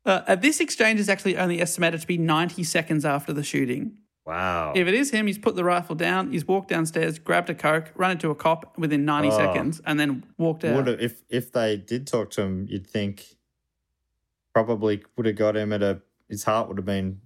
[0.05, 3.97] Uh, uh, this exchange is actually only estimated to be 90 seconds after the shooting.
[4.25, 4.73] Wow.
[4.75, 7.91] If it is him, he's put the rifle down, he's walked downstairs, grabbed a coke,
[7.95, 9.37] run into a cop within 90 Oh.
[9.37, 10.75] seconds, and then walked out.
[10.75, 13.23] Would have, if if they did talk to him, you'd think
[14.53, 17.21] probably would have got him at a his heart would have been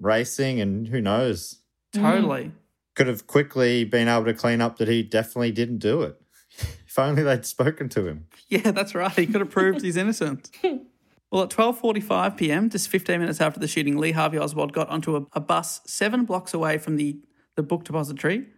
[0.00, 1.60] racing, and who knows,
[1.92, 2.44] Totally.
[2.46, 2.52] Mm.
[2.96, 6.20] could have quickly been able to clean up that he definitely didn't do it.
[6.86, 8.26] if only they'd spoken to him.
[8.48, 9.12] Yeah, that's right.
[9.12, 10.50] He could have proved he's innocence.
[11.32, 15.16] Well, at 12:45 p.m., just 15 minutes after the shooting, Lee Harvey Oswald got onto
[15.16, 17.20] a, a bus seven blocks away from the,
[17.56, 18.48] the book depository.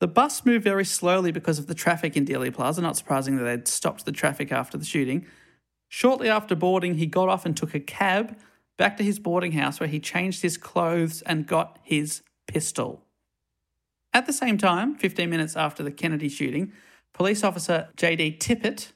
[0.00, 2.82] The bus moved very slowly because of the traffic in Dealey Plaza.
[2.82, 5.24] Not surprising that they'd stopped the traffic after the shooting.
[5.86, 8.36] Shortly after boarding, he got off and took a cab
[8.76, 13.04] back to his boarding house where he changed his clothes and got his pistol.
[14.12, 16.72] At the same time, 15 minutes after the Kennedy shooting,
[17.12, 18.38] police officer J.D.
[18.40, 18.88] Tippit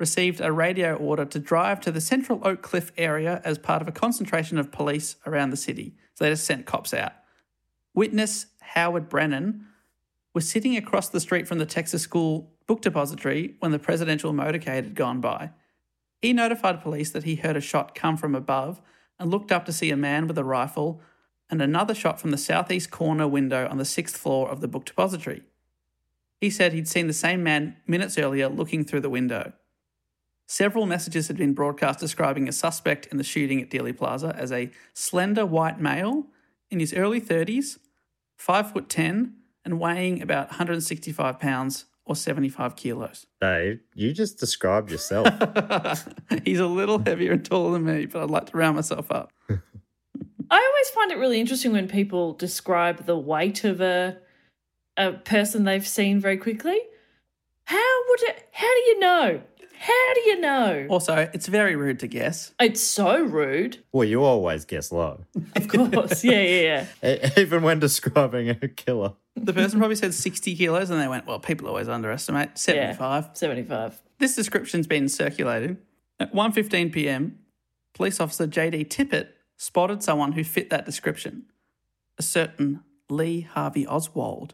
[0.00, 3.88] received a radio order to drive to the Central Oak Cliff area as part of
[3.88, 5.94] a concentration of police around the city.
[6.14, 7.12] So they just sent cops out.
[7.94, 9.66] Witness Howard Brennan
[10.32, 14.84] was sitting across the street from the Texas School book depository when the presidential motorcade
[14.84, 15.50] had gone by.
[16.22, 18.80] He notified police that he heard a shot come from above
[19.18, 21.00] and looked up to see a man with a rifle
[21.50, 24.84] and another shot from the southeast corner window on the sixth floor of the book
[24.84, 25.42] depository.
[26.40, 29.52] He said he'd seen the same man minutes earlier looking through the window.
[30.50, 34.50] Several messages had been broadcast describing a suspect in the shooting at Dealey Plaza as
[34.50, 36.26] a slender white male
[36.72, 37.78] in his early 30s,
[38.36, 39.32] 5 foot 10,
[39.64, 43.28] and weighing about 165 pounds or 75 kilos.
[43.40, 45.28] Dave, you just described yourself.
[46.44, 49.32] He's a little heavier and taller than me, but I'd like to round myself up.
[49.48, 49.54] I
[50.50, 54.18] always find it really interesting when people describe the weight of a
[54.96, 56.80] a person they've seen very quickly.
[57.66, 58.48] How would it?
[58.50, 59.42] How do you know?
[59.82, 60.86] How do you know?
[60.90, 62.52] Also, it's very rude to guess.
[62.60, 63.78] It's so rude.
[63.92, 65.24] Well, you always guess low,
[65.56, 66.22] Of course.
[66.22, 67.30] yeah, yeah, yeah.
[67.38, 69.14] Even when describing a killer.
[69.36, 72.58] The person probably said 60 kilos, and they went, well, people always underestimate.
[72.58, 73.24] 75.
[73.24, 73.32] Yeah.
[73.32, 74.02] 75.
[74.18, 75.78] This description's been circulated.
[76.18, 77.38] At 1.15 p.m.,
[77.94, 78.84] police officer J.D.
[78.84, 81.44] Tippit spotted someone who fit that description,
[82.18, 84.52] a certain Lee Harvey Oswald.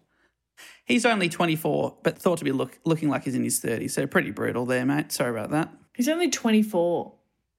[0.84, 4.06] He's only 24, but thought to be look, looking like he's in his 30s, so
[4.06, 5.12] pretty brutal there, mate.
[5.12, 5.72] Sorry about that.
[5.94, 7.12] He's only 24.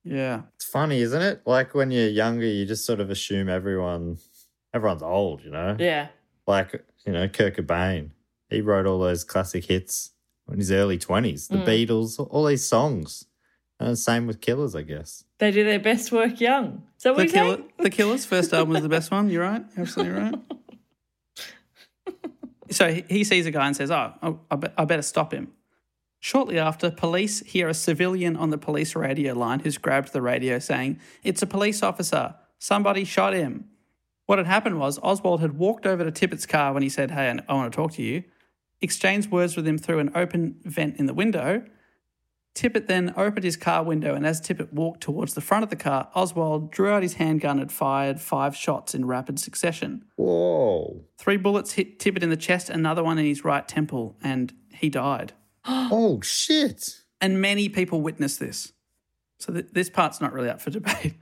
[0.04, 0.41] Yeah.
[0.56, 1.41] It's funny, isn't it?
[1.45, 4.18] Like when you're younger, you just sort of assume everyone,
[4.74, 5.76] everyone's old, you know?
[5.78, 6.08] Yeah.
[6.45, 8.12] Like, you know, Kurt Cobain.
[8.50, 10.12] He wrote all those classic hits
[10.50, 11.50] in his early 20s.
[11.50, 11.66] The mm.
[11.66, 13.26] Beatles, all these songs.
[13.80, 15.24] And the same with Killers, I guess.
[15.38, 16.84] They do their best work young.
[16.98, 19.30] So that what The, you're Killer, the Killers' first album was the best one.
[19.30, 19.64] You're right.
[19.76, 20.36] You're absolutely right.
[22.70, 24.39] So he- sees a guy and says, Oh, oh,
[24.78, 25.53] I better stop him.
[26.20, 30.59] Shortly after, police hear a civilian on the police radio line who's grabbed the radio
[30.59, 32.36] saying, It's a police officer.
[32.57, 33.65] Somebody shot him.
[34.26, 37.30] What had happened was Oswald had walked over to Tippit's car when he said, Hey,
[37.47, 38.24] I want to talk to you,
[38.82, 41.63] exchanged words with him through an open vent in the window.
[42.58, 45.76] Tippit then opened his car window, and as Tippit walked towards the front of the
[45.76, 50.05] car, Oswald drew out his handgun and fired five shots in rapid succession.
[50.16, 51.05] Whoa.
[51.20, 54.89] Three bullets hit Tippit in the chest, another one in his right temple, and he
[54.89, 55.34] died.
[55.70, 57.01] Oh, shit.
[57.22, 58.74] And many people witnessed this.
[59.38, 61.14] So th- this part's not really up for debate.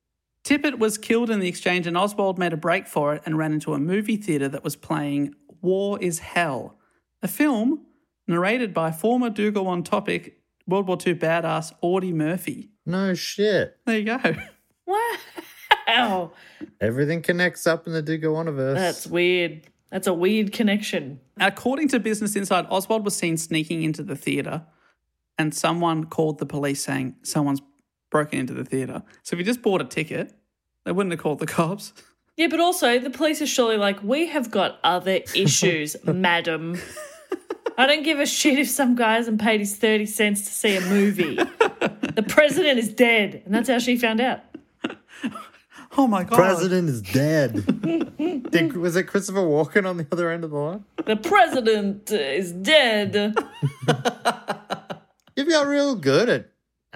[0.44, 3.52] Tippit was killed in the exchange, and Oswald made a break for it and ran
[3.52, 6.78] into a movie theatre that was playing War is Hell,
[7.20, 7.84] a film
[8.28, 12.70] narrated by former Do Go On topic World War II badass Audie Murphy.
[12.86, 13.76] No shit.
[13.86, 14.18] There you go.
[15.86, 16.32] Wow.
[16.80, 18.78] Everything connects up in the Digger Universe.
[18.78, 19.62] That's weird.
[19.90, 21.20] That's a weird connection.
[21.38, 24.62] According to Business Insider, Oswald was seen sneaking into the theatre,
[25.38, 27.62] and someone called the police saying someone's
[28.10, 29.02] broken into the theatre.
[29.22, 30.32] So if he just bought a ticket,
[30.84, 31.92] they wouldn't have called the cops.
[32.36, 36.78] Yeah, but also the police are surely like, we have got other issues, madam.
[37.76, 40.76] I don't give a shit if some guy hasn't paid his 30 cents to see
[40.76, 41.34] a movie.
[41.36, 43.42] the president is dead.
[43.44, 44.40] And that's how she found out.
[45.96, 46.32] Oh my god!
[46.32, 47.80] The president is dead.
[48.50, 50.84] Did, was it Christopher Walken on the other end of the line?
[51.06, 53.14] The president is dead.
[55.36, 56.50] You've got real good at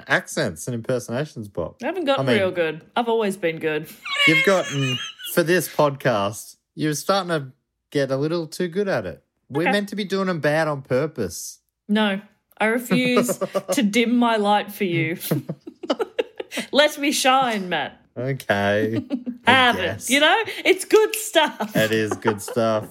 [0.08, 1.76] accents and impersonations, Bob.
[1.80, 2.82] I haven't gotten I mean- real good.
[2.96, 3.88] I've always been good.
[4.26, 4.98] You've gotten,
[5.32, 7.52] for this podcast, you're starting to
[7.92, 9.22] get a little too good at it.
[9.50, 9.72] We're Okay.
[9.72, 11.60] meant to be doing them bad on purpose.
[11.88, 12.20] No,
[12.58, 13.38] I refuse
[13.72, 15.16] to dim my light for you.
[16.72, 18.00] Let me shine, Matt.
[18.16, 19.04] Okay.
[19.46, 20.10] I Have it.
[20.10, 21.72] You know, it's good stuff.
[21.72, 22.88] That is good stuff.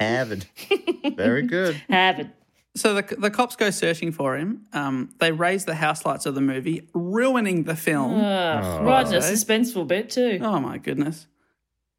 [0.00, 0.46] Have it.
[1.16, 1.80] Very good.
[1.88, 2.28] Have it.
[2.76, 4.66] So the, the cops go searching for him.
[4.72, 8.18] Um, they raise the house lights of the movie, ruining the film.
[8.18, 10.40] Ugh, right in a suspenseful bit, too.
[10.42, 11.28] Oh my goodness.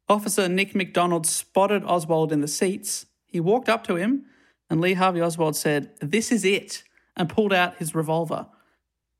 [0.08, 3.06] Officer Nick McDonald spotted Oswald in the seats.
[3.26, 4.24] He walked up to him,
[4.70, 6.84] and Lee Harvey Oswald said, This is it,
[7.16, 8.46] and pulled out his revolver.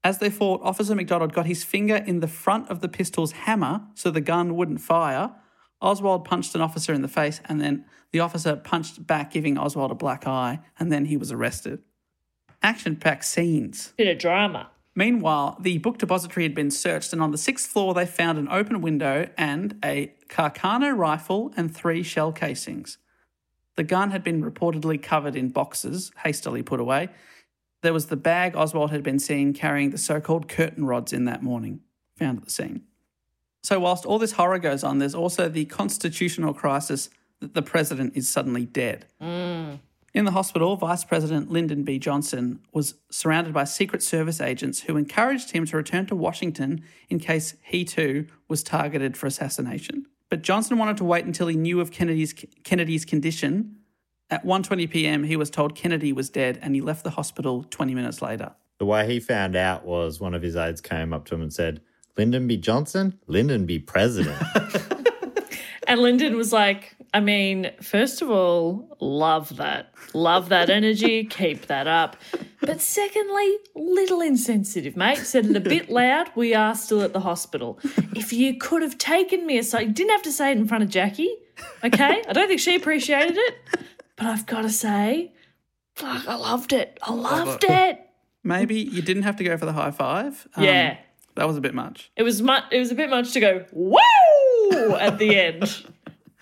[0.02, 3.82] As they fought, Officer McDonald got his finger in the front of the pistol's hammer
[3.94, 5.34] so the gun wouldn't fire.
[5.80, 9.90] Oswald punched an officer in the face, and then the officer punched back, giving Oswald
[9.90, 11.80] a black eye, and then he was arrested.
[12.62, 13.92] Action packed scenes.
[13.96, 14.70] Bit of drama.
[14.94, 18.48] Meanwhile, the book depository had been searched, and on the sixth floor, they found an
[18.48, 22.96] open window and a Carcano rifle and three shell casings.
[23.76, 27.10] The gun had been reportedly covered in boxes, hastily put away.
[27.82, 31.26] There was the bag Oswald had been seen carrying the so called curtain rods in
[31.26, 31.80] that morning,
[32.16, 32.82] found at the scene.
[33.62, 37.10] So, whilst all this horror goes on, there's also the constitutional crisis
[37.40, 39.06] that the president is suddenly dead.
[39.20, 39.80] Mm.
[40.14, 41.98] In the hospital, Vice President Lyndon B.
[41.98, 47.18] Johnson was surrounded by Secret Service agents who encouraged him to return to Washington in
[47.18, 50.06] case he too was targeted for assassination.
[50.28, 53.76] But Johnson wanted to wait until he knew of Kennedy's Kennedy's condition.
[54.28, 57.94] At 1:20 p.m., he was told Kennedy was dead and he left the hospital 20
[57.94, 58.52] minutes later.
[58.78, 61.52] The way he found out was one of his aides came up to him and
[61.52, 61.80] said,
[62.18, 62.56] Lyndon B.
[62.56, 64.36] Johnson, Lyndon be president.
[65.86, 69.94] And Lyndon was like, I mean, first of all, love that.
[70.12, 71.24] Love that energy.
[71.30, 72.16] Keep that up.
[72.60, 75.16] But secondly, little insensitive, mate.
[75.16, 76.30] Said it a bit loud.
[76.34, 77.78] We are still at the hospital.
[78.14, 80.84] If you could have taken me aside, you didn't have to say it in front
[80.84, 81.34] of Jackie,
[81.82, 82.22] okay?
[82.28, 83.54] I don't think she appreciated it.
[84.16, 85.32] But I've got to say,
[85.94, 86.98] fuck, I loved it.
[87.02, 87.98] I loved it.
[88.44, 90.46] Maybe you didn't have to go for the high five.
[90.54, 90.98] Um, Yeah.
[91.36, 92.10] That was a bit much.
[92.16, 95.86] It was mu- It was a bit much to go, woo, at the end.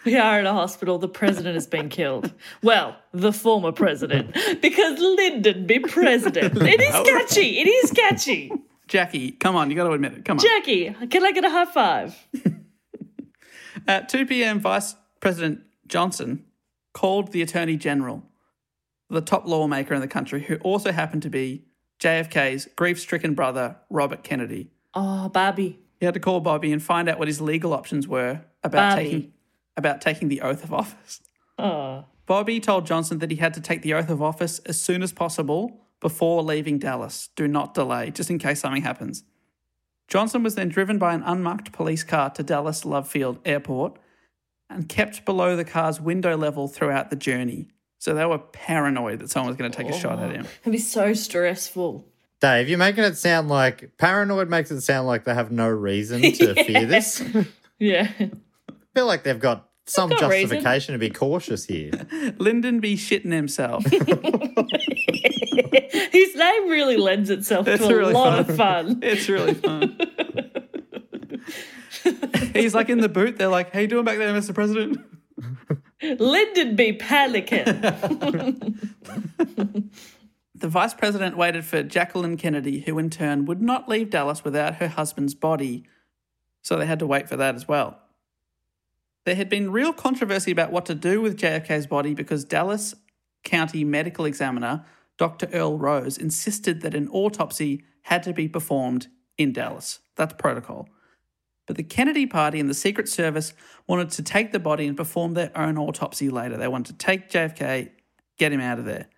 [0.15, 0.99] We are in a hospital.
[0.99, 2.31] The president has been killed.
[2.63, 6.57] Well, the former president, because Lyndon be president.
[6.61, 7.59] It is catchy.
[7.59, 8.53] It is catchy.
[8.89, 10.25] Jackie, come on, you got to admit it.
[10.27, 10.45] Come on.
[10.45, 12.29] Jackie, can I get a high five?
[13.89, 16.45] At 2 p.m., Vice President Johnson
[16.93, 18.23] called the Attorney General,
[19.09, 21.65] the top lawmaker in the country, who also happened to be
[21.99, 24.71] JFK's grief stricken brother, Robert Kennedy.
[24.93, 25.79] Oh, Bobby.
[25.99, 29.05] He had to call Bobby and find out what his legal options were about Bobby.
[29.05, 29.33] taking
[29.77, 31.21] about taking the oath of office.
[31.59, 32.05] Oh.
[32.27, 35.13] Bobby told Johnson that he had to take the oath of office as soon as
[35.13, 37.29] possible before leaving Dallas.
[37.37, 39.25] Do not delay, just in case something happens.
[40.09, 43.99] Johnson was then driven by an unmarked police car to Dallas Love Field Airport
[44.69, 47.69] and kept below the car's window level throughout the journey.
[47.99, 50.47] So they were paranoid that someone was going to take a shot at him.
[50.63, 52.07] It'd be so stressful.
[52.41, 56.21] Dave, you're making it sound like paranoid makes it sound like they have no reason
[56.21, 57.23] to fear this.
[57.79, 58.11] Yeah.
[58.95, 60.49] Feel like they've got some got reason.
[60.59, 61.91] justification to be cautious here.
[62.39, 63.85] Lyndon be shitting himself.
[66.13, 68.51] His name really lends itself It's to a lot fun.
[68.51, 69.01] of fun.
[69.03, 69.99] It's really fun.
[72.55, 73.37] He's like in the boot.
[73.39, 74.55] They're like, "How you doing back there, Mr.
[74.55, 74.99] President?"
[76.03, 77.65] Lyndon be panicking.
[80.55, 84.77] The vice president waited for Jacqueline Kennedy, who in turn would not leave Dallas without
[84.77, 85.85] her husband's body,
[86.63, 87.99] so they had to wait for that as well.
[89.25, 92.95] There had been real controversy about what to do with JFK's body because Dallas
[93.43, 94.85] County medical examiner
[95.17, 95.49] Dr.
[95.53, 99.09] Earl Rose insisted that an autopsy had to be performed
[99.39, 100.01] in Dallas.
[100.17, 100.89] That's protocol.
[101.67, 103.55] But the Kennedy Party and the Secret Service
[103.87, 106.57] wanted to take the body and perform their own autopsy later.
[106.57, 107.91] They wanted to take JFK,
[108.39, 109.09] get him out of there.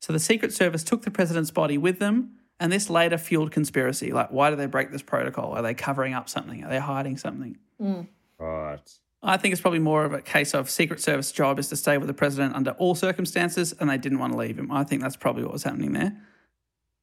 [0.00, 4.12] So the Secret Service took the president's body with them, and this later fueled conspiracy.
[4.12, 5.52] Like, why do they break this protocol?
[5.52, 6.64] Are they covering up something?
[6.64, 7.58] Are they hiding something?
[7.80, 8.06] Mm.
[8.38, 8.98] Right.
[9.22, 11.96] I think it's probably more of a case of Secret Service job is to stay
[11.96, 14.72] with the president under all circumstances, and they didn't want to leave him.
[14.72, 16.16] I think that's probably what was happening there.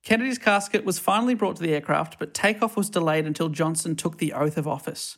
[0.03, 4.17] Kennedy's casket was finally brought to the aircraft, but takeoff was delayed until Johnson took
[4.17, 5.17] the oath of office.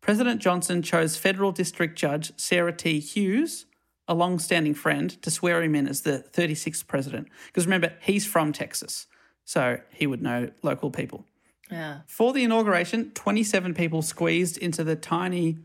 [0.00, 2.98] President Johnson chose federal district judge Sarah T.
[2.98, 3.66] Hughes,
[4.06, 7.28] a long standing friend, to swear him in as the 36th president.
[7.46, 9.06] Because remember, he's from Texas,
[9.44, 11.24] so he would know local people.
[11.70, 12.00] yeah.
[12.06, 15.58] For the inauguration, 27 people squeezed into the tiny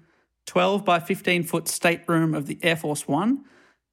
[0.49, 3.45] 12 by 15 foot stateroom of the Air Force One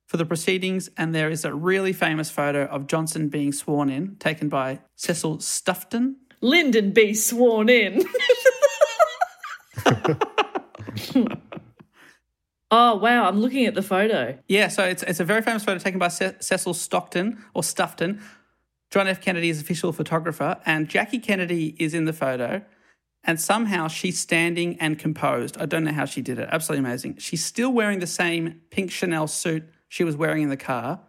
[0.06, 4.16] for the proceedings, and there is a really famous photo of Johnson being sworn in,
[4.16, 6.16] taken by Cecil Stoughton.
[6.40, 8.02] Lyndon be sworn in.
[12.70, 13.28] oh, wow.
[13.28, 14.38] I'm looking at the photo.
[14.48, 18.22] Yeah, so it's, it's a very famous photo taken by Ce- Cecil Stockton or Stoughton.
[18.90, 19.20] John F.
[19.20, 22.62] Kennedy's official photographer, and Jackie Kennedy is in the photo.
[23.28, 25.58] And somehow she's standing and composed.
[25.58, 26.48] I don't know how she did it.
[26.52, 27.16] Absolutely amazing.
[27.18, 31.00] She's still wearing the same pink Chanel suit she was wearing in the car.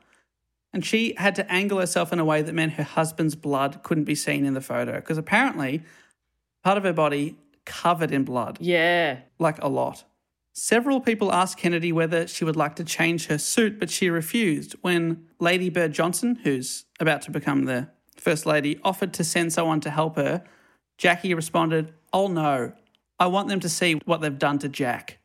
[0.74, 4.04] And she had to angle herself in a way that meant her husband's blood couldn't
[4.06, 4.96] be seen in the photo.
[4.96, 5.84] Because apparently,
[6.64, 9.20] part of her body covered in blood Yeah.
[9.40, 10.04] like a lot.
[10.54, 14.74] Several people asked Kennedy whether she would like to change her suit, but she refused.
[14.82, 19.80] When Lady Bird Johnson, who's about to become the First Lady, offered to send someone
[19.82, 20.44] to help her,
[20.98, 22.74] Jackie responded, Oh no,
[23.20, 25.20] I want them to see what they've done to Jack.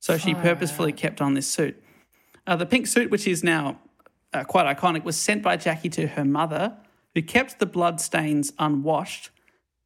[0.00, 1.80] So she purposefully kept on this suit.
[2.46, 3.78] Uh, the pink suit, which is now
[4.32, 6.76] uh, quite iconic, was sent by Jackie to her mother,
[7.14, 9.30] who kept the blood stains unwashed,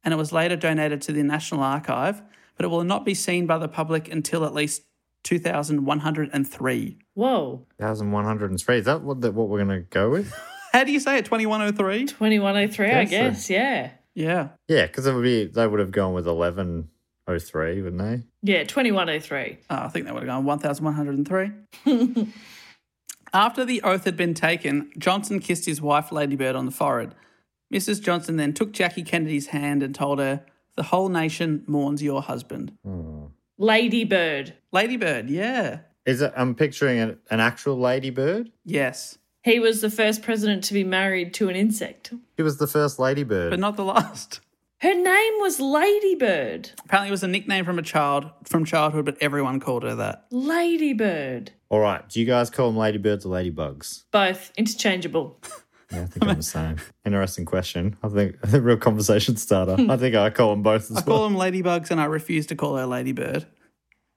[0.03, 2.23] and it was later donated to the National Archive,
[2.55, 4.81] but it will not be seen by the public until at least
[5.23, 6.97] 2103.
[7.13, 7.65] Whoa.
[7.77, 8.77] 1103.
[8.79, 10.33] Is that what, the, what we're going to go with?
[10.73, 11.25] How do you say it?
[11.25, 12.05] 2103?
[12.05, 13.17] 2103, I Guess so.
[13.17, 13.49] guess.
[13.49, 13.91] Yeah.
[14.17, 14.49] Yeah.
[14.67, 18.23] Yeah, because it would be they would have gone with 1103, wouldn't they?
[18.41, 19.59] Yeah, 2103.
[19.69, 21.51] Oh, I think they would have gone 1103.
[23.33, 27.13] After the oath had been taken, Johnson kissed his wife, Lady Bird, on the forehead.
[27.71, 28.01] Mrs.
[28.01, 30.43] Johnson then took Jackie Kennedy's hand and told her,
[30.75, 32.75] The whole nation mourns your husband.
[32.83, 33.25] Hmm.
[33.59, 34.55] Lady Bird.
[34.71, 35.81] Lady Bird, yeah.
[36.07, 36.33] Is it?
[36.35, 38.51] I'm picturing an, an actual ladybird.
[38.65, 39.19] Yes.
[39.43, 42.13] He was the first president to be married to an insect.
[42.35, 43.51] He was the first ladybird.
[43.51, 44.41] But not the last.
[44.79, 46.69] Her name was Ladybird.
[46.85, 50.27] Apparently, it was a nickname from a child from childhood, but everyone called her that.
[50.29, 51.51] Ladybird.
[51.69, 52.07] All right.
[52.07, 54.03] Do you guys call them ladybirds or ladybugs?
[54.11, 55.39] Both interchangeable.
[55.89, 56.75] Yeah, I think I'm the same.
[57.05, 57.95] Interesting question.
[58.03, 59.77] I think a real conversation starter.
[59.89, 61.03] I think I call them both as I well.
[61.03, 63.45] call them ladybugs, and I refuse to call her ladybird.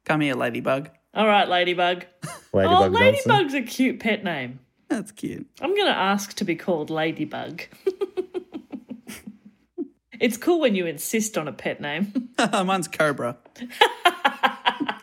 [0.04, 0.90] Come here, ladybug.
[1.14, 2.06] All right, Ladybug.
[2.52, 3.32] Ladybug oh, Johnson.
[3.32, 4.58] Ladybug's a cute pet name.
[4.90, 5.46] That's cute.
[5.60, 7.62] I'm going to ask to be called Ladybug.
[10.20, 12.30] it's cool when you insist on a pet name.
[12.52, 13.36] Mine's Cobra.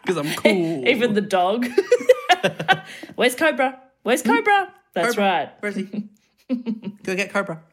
[0.01, 0.85] Because I'm cool.
[0.87, 1.67] Even the dog.
[3.15, 3.79] Where's Cobra?
[4.03, 4.73] Where's Cobra?
[4.93, 5.23] That's Cobra.
[5.23, 5.49] right.
[5.61, 6.09] Where is he?
[7.03, 7.63] Go get Cobra.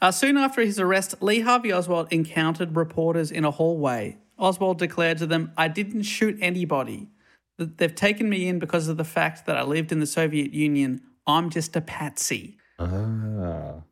[0.00, 4.16] uh, soon after his arrest, Lee Harvey Oswald encountered reporters in a hallway.
[4.38, 7.10] Oswald declared to them, I didn't shoot anybody.
[7.58, 10.52] Th- They've taken me in because of the fact that I lived in the Soviet
[10.52, 11.00] Union.
[11.26, 12.56] I'm just a patsy.
[12.78, 12.84] Ah.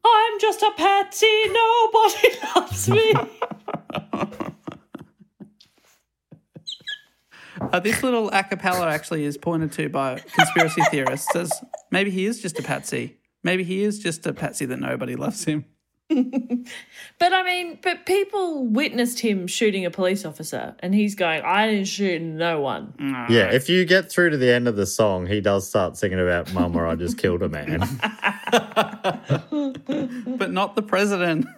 [0.05, 1.43] I'm just a patsy.
[1.47, 3.15] Nobody loves me.
[7.61, 11.53] Uh, this little a cappella actually is pointed to by conspiracy theorists as
[11.91, 13.19] maybe he is just a patsy.
[13.45, 15.67] Maybe he is just a patsy that nobody loves him.
[17.19, 21.71] But I mean, but people witnessed him shooting a police officer, and he's going, "I
[21.71, 23.29] didn't shoot no one." Mm.
[23.29, 26.19] Yeah, if you get through to the end of the song, he does start singing
[26.19, 27.81] about Mama, I just killed a man.
[30.41, 31.47] But not the president.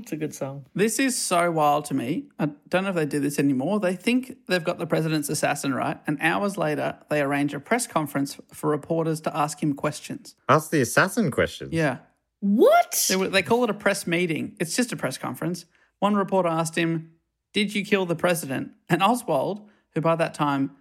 [0.00, 0.64] It's a good song.
[0.74, 2.24] This is so wild to me.
[2.38, 3.78] I don't know if they do this anymore.
[3.78, 7.86] They think they've got the president's assassin right, and hours later, they arrange a press
[7.86, 10.34] conference for reporters to ask him questions.
[10.48, 11.72] Ask the assassin questions.
[11.72, 11.98] Yeah.
[12.40, 13.04] What?
[13.08, 14.56] They, were- they call it a press meeting.
[14.60, 15.64] It's just a press conference.
[15.98, 17.12] One reporter asked him,
[17.52, 18.72] Did you kill the president?
[18.88, 20.72] And Oswald, who by that time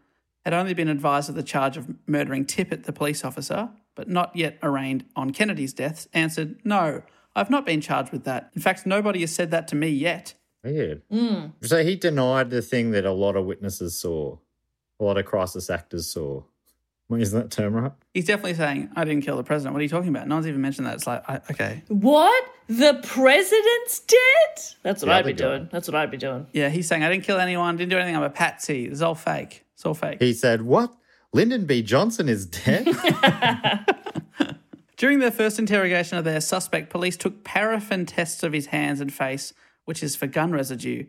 [0.46, 4.36] had only been advised of the charge of murdering Tippit, the police officer, but not
[4.36, 7.02] yet arraigned on Kennedy's deaths, answered, No,
[7.36, 8.52] I've not been charged with that.
[8.56, 10.36] In fact, nobody has said that to me yet.
[10.64, 11.02] Weird.
[11.10, 11.48] Hmm.
[11.64, 14.38] So he denied the thing that a lot of witnesses saw,
[15.00, 16.44] a lot of crisis actors saw.
[17.10, 17.92] Well, Isn't that term right?
[18.14, 19.74] He's definitely saying, I didn't kill the president.
[19.74, 20.28] What are you talking about?
[20.28, 20.96] No one's even mentioned that.
[20.96, 21.84] It's like, I, okay.
[21.88, 22.44] What?
[22.68, 24.76] The president's dead?
[24.84, 25.46] That's what The I'd other be guy.
[25.48, 25.70] doing.
[25.72, 26.48] That's what I'd be doing.
[26.52, 28.16] Yeah, he's saying, I didn't kill anyone, didn't do anything.
[28.18, 28.86] I'm a patsy.
[28.88, 29.64] It's all fake.
[29.76, 30.22] It's all fake.
[30.22, 30.94] He said, What?
[31.34, 31.82] Lyndon B.
[31.82, 32.88] Johnson is dead?
[34.98, 39.14] During their first interrogation of their suspect, police took paraffin tests of his hands and
[39.14, 39.54] face,
[39.86, 41.06] which is for gun residue.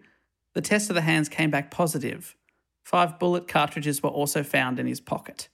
[0.55, 2.37] The test of the hands came back positive.
[2.85, 5.49] Five bullet cartridges were also found in his pocket.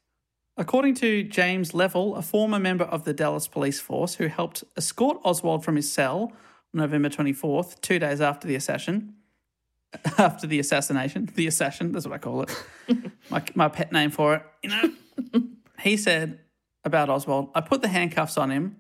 [0.56, 5.18] According to James Leavelle, a former member of the Dallas police force who helped escort
[5.24, 6.32] Oswald from his cell
[6.72, 9.14] on November 24th, two days after the assassin,
[10.18, 12.64] after the assassination, the assassin, that's what I call it,
[13.30, 15.42] my, my pet name for it, you know,
[15.80, 16.38] he said
[16.84, 18.76] about Oswald, I put the handcuffs on him,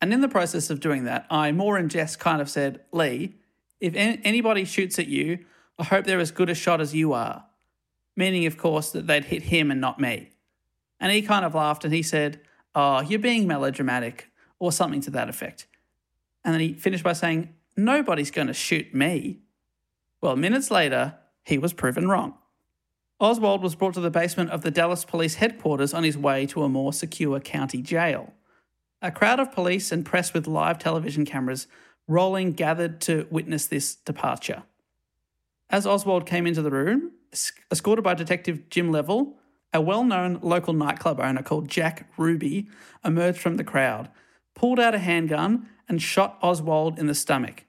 [0.00, 3.34] and in the process of doing that, I more in jest kind of said, Lee,
[3.80, 5.44] if an- anybody shoots at you,
[5.78, 7.46] I hope they're as good a shot as you are.
[8.16, 10.30] Meaning, of course, that they'd hit him and not me.
[11.00, 12.40] And he kind of laughed and he said,
[12.74, 15.66] Oh, you're being melodramatic, or something to that effect.
[16.44, 19.40] And then he finished by saying, Nobody's going to shoot me.
[20.20, 21.14] Well, minutes later,
[21.44, 22.34] he was proven wrong.
[23.18, 26.62] Oswald was brought to the basement of the Dallas police headquarters on his way to
[26.62, 28.32] a more secure county jail.
[29.02, 31.66] A crowd of police and press with live television cameras
[32.06, 34.62] rolling gathered to witness this departure.
[35.70, 37.12] As Oswald came into the room,
[37.70, 39.34] escorted by Detective Jim Leavelle,
[39.72, 42.68] a well known local nightclub owner called Jack Ruby
[43.04, 44.08] emerged from the crowd,
[44.54, 47.64] pulled out a handgun, and shot Oswald in the stomach.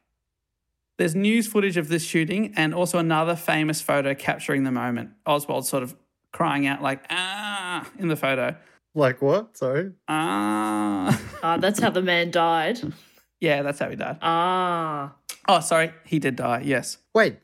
[0.98, 5.12] There's news footage of this shooting and also another famous photo capturing the moment.
[5.26, 5.96] Oswald sort of
[6.32, 8.56] crying out, like, ah, in the photo.
[8.94, 9.58] like what?
[9.58, 9.92] Sorry.
[10.08, 11.20] Ah.
[11.42, 12.80] Ah, that's how the man died.
[13.40, 14.18] yeah, that's how he died.
[14.22, 15.16] Ah.
[15.48, 15.92] Oh, sorry.
[16.06, 17.00] He did die, yes.
[17.16, 17.38] Wait,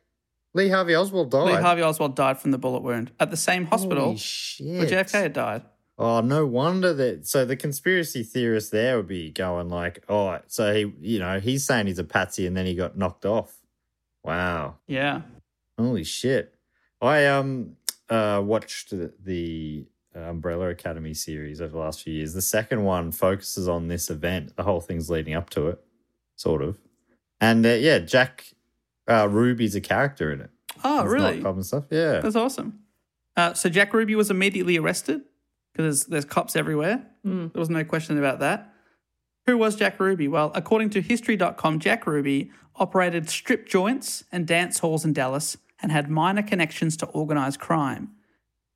[0.54, 1.46] Lee Harvey Oswald died.
[1.46, 4.86] Lee Harvey Oswald died from the bullet wound at the same hospital where.
[4.86, 5.64] JFK had died.
[6.00, 7.28] Oh, no wonder that.
[7.28, 11.66] So the conspiracy theorist there would be going like, oh, so he, you know, he's
[11.66, 13.56] saying he's a patsy and then he got knocked off.
[14.24, 14.76] Wow.
[14.88, 15.22] Yeah.
[15.78, 16.54] Holy shit.
[17.02, 17.78] I um
[18.10, 22.34] uh watched the, the Umbrella Academy series over the last few years.
[22.34, 24.56] The second one focuses on this event.
[24.56, 25.84] The whole thing's leading up to it,
[26.36, 26.78] sort of.
[27.40, 28.54] And uh, yeah, Jack
[29.08, 30.50] uh, Ruby's a character in it.
[30.84, 31.34] Oh, It's really?
[31.36, 31.86] nightclub and stuff.
[31.90, 32.20] Yeah.
[32.20, 32.80] That's awesome.
[33.36, 35.22] Uh, so Jack Ruby was immediately arrested
[35.74, 37.06] because there's, there's cops everywhere.
[37.24, 38.74] There was no question about that.
[39.48, 40.28] Who was Jack Ruby?
[40.28, 45.92] Well, according to History.com, Jack Ruby operated strip joints and dance halls in Dallas and
[45.92, 48.12] had minor connections to organized crime.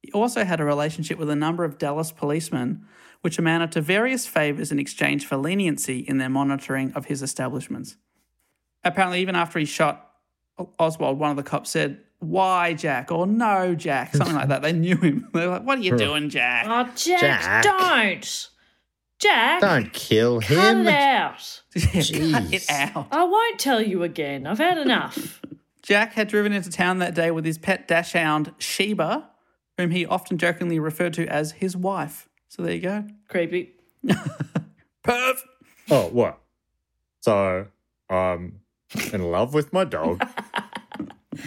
[0.01, 2.85] He also had a relationship with a number of Dallas policemen,
[3.21, 7.97] which amounted to various favors in exchange for leniency in their monitoring of his establishments.
[8.83, 10.10] Apparently, even after he shot
[10.79, 13.11] Oswald, one of the cops said, Why, Jack?
[13.11, 14.61] or No, Jack, something like that.
[14.61, 15.27] They knew him.
[15.33, 16.65] They were like, What are you doing, Jack?
[16.67, 17.63] Oh, Jack, Jack.
[17.63, 18.47] don't.
[19.19, 20.57] Jack, Don't kill him.
[20.57, 20.87] cut him.
[20.87, 21.61] it out.
[21.75, 21.93] Cut
[22.53, 23.07] it out.
[23.11, 24.47] I won't tell you again.
[24.47, 25.39] I've had enough.
[25.83, 29.29] Jack had driven into town that day with his pet dachshund, Sheba,
[29.77, 32.27] whom he often jokingly referred to as his wife.
[32.49, 33.05] So there you go.
[33.27, 33.73] Creepy.
[35.03, 35.37] Perv.
[35.89, 36.39] Oh, what?
[37.21, 37.67] So
[38.09, 38.59] I'm
[39.13, 40.23] in love with my dog.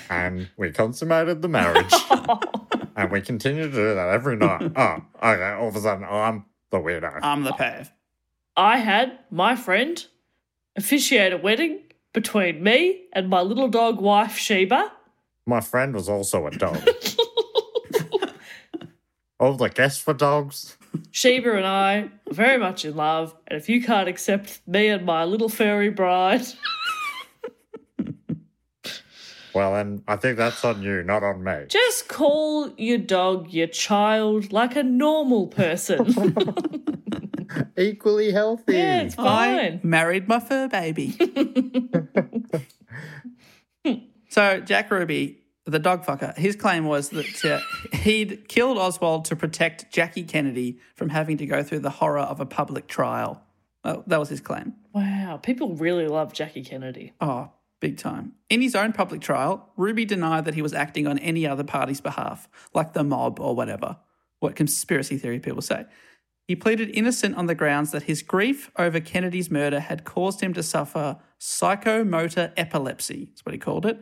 [0.08, 1.92] And we consummated the marriage.
[2.96, 4.72] and we continue to do that every night.
[4.76, 5.50] Oh, okay.
[5.52, 7.20] All of a sudden, oh, I'm the weirdo.
[7.22, 7.92] I'm the pav.
[8.56, 10.04] I had my friend
[10.76, 11.80] officiate a wedding
[12.12, 14.92] between me and my little dog wife Sheba.
[15.46, 16.78] My friend was also a dog.
[19.40, 20.78] All the guests were dogs.
[21.10, 25.04] Sheba and I are very much in love, and if you can't accept me and
[25.04, 26.46] my little furry bride,
[29.54, 31.66] Well, then I think that's on you, not on me.
[31.68, 36.34] just call your dog your child like a normal person.
[37.78, 38.74] Equally healthy.
[38.74, 39.80] yeah, it's I fine.
[39.82, 41.16] married my fur baby.
[44.28, 49.36] so Jack Ruby, the dog fucker, his claim was that uh, he'd killed Oswald to
[49.36, 53.42] protect Jackie Kennedy from having to go through the horror of a public trial.
[53.84, 54.74] Well, that was his claim.
[54.92, 57.12] Wow, people really love Jackie Kennedy.
[57.20, 57.50] Oh,
[57.84, 58.32] big time.
[58.48, 62.00] In his own public trial, Ruby denied that he was acting on any other party's
[62.00, 63.98] behalf, like the mob or whatever,
[64.40, 65.84] what conspiracy theory people say.
[66.48, 70.54] He pleaded innocent on the grounds that his grief over Kennedy's murder had caused him
[70.54, 74.00] to suffer psychomotor epilepsy, that's what he called it,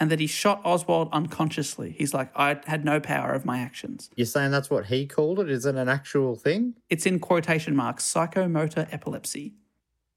[0.00, 1.94] and that he shot Oswald unconsciously.
[1.98, 4.08] He's like, I had no power of my actions.
[4.16, 5.50] You're saying that's what he called it?
[5.50, 6.76] Is it an actual thing?
[6.88, 9.52] It's in quotation marks, psychomotor epilepsy.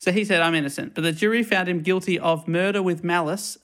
[0.02, 0.96] So he said, I'm innocent.
[0.96, 3.60] But the jury found him guilty of murder with malice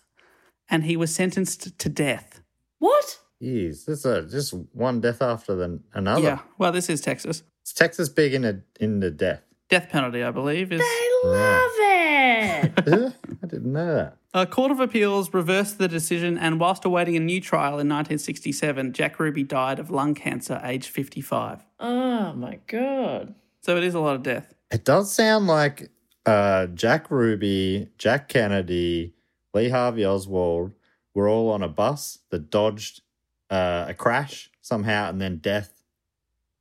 [0.70, 2.42] and he was sentenced to death.
[2.78, 3.20] What?
[3.42, 6.22] Jeez, this is a, just one death after the, another.
[6.22, 7.42] Yeah, well, this is Texas.
[7.66, 9.42] Is Texas big in a, in the death?
[9.70, 10.82] Death penalty, I believe, is.
[10.84, 11.72] I love
[12.88, 13.14] it.
[13.44, 14.18] I didn't know that.
[14.34, 18.94] A court of appeals reversed the decision, and whilst awaiting a new trial in 1967,
[18.94, 21.66] Jack Ruby died of lung cancer, aged 55.
[21.80, 23.34] oh my god.
[23.62, 24.54] So it is a lot of death.
[24.72, 25.90] It does sound like
[26.28, 29.14] uh, Jack Ruby, Jack Kennedy,
[29.54, 30.74] Lee Harvey Oswald
[31.14, 33.02] were all on a bus that dodged
[33.50, 35.84] uh, a crash somehow, and then death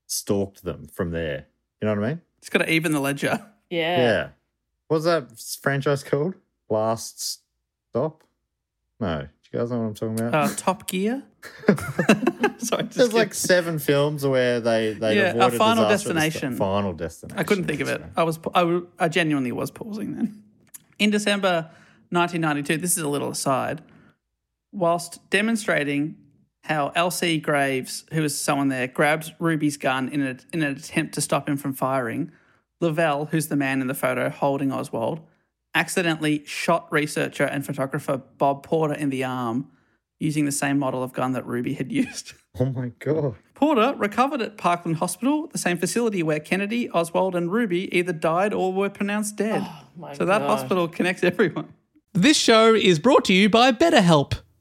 [0.07, 1.47] stalked them from there.
[1.81, 2.21] You know what I mean?
[2.39, 3.45] It's got to even the ledger.
[3.69, 4.01] Yeah.
[4.01, 4.29] Yeah.
[4.87, 6.35] What's that franchise called?
[6.71, 7.41] Last
[7.91, 8.23] Stop?
[9.01, 9.27] No.
[9.53, 10.35] You guys know what I'm talking about?
[10.35, 11.23] Uh, Top Gear?
[12.59, 16.57] Sorry, just There's like seven films where they they Yeah, avoided A Final disaster Destination.
[16.57, 17.39] Final Destination.
[17.39, 18.03] I couldn't think of it.
[18.17, 20.43] I was, I, I genuinely was pausing then.
[20.99, 21.71] In December
[22.11, 23.83] 1992, this is a little aside,
[24.73, 26.17] whilst demonstrating
[26.65, 27.39] how L.C.
[27.39, 31.49] Graves, who was someone there, grabs Ruby's gun in, a, in an attempt to stop
[31.49, 32.33] him from firing,
[32.83, 35.21] Leavelle, who's the man in the photo holding Oswald,
[35.77, 39.69] accidentally shot researcher and photographer Bob Porter in the arm
[40.19, 42.33] using the same model of gun that Ruby had used.
[42.59, 43.35] Oh my god.
[43.53, 48.55] Porter recovered at Parkland Hospital, the same facility where Kennedy, Oswald, and Ruby either died
[48.55, 49.61] or were pronounced dead.
[49.63, 50.47] Oh my so that God.
[50.47, 51.75] hospital connects everyone.
[52.15, 54.41] This show is brought to you by BetterHelp.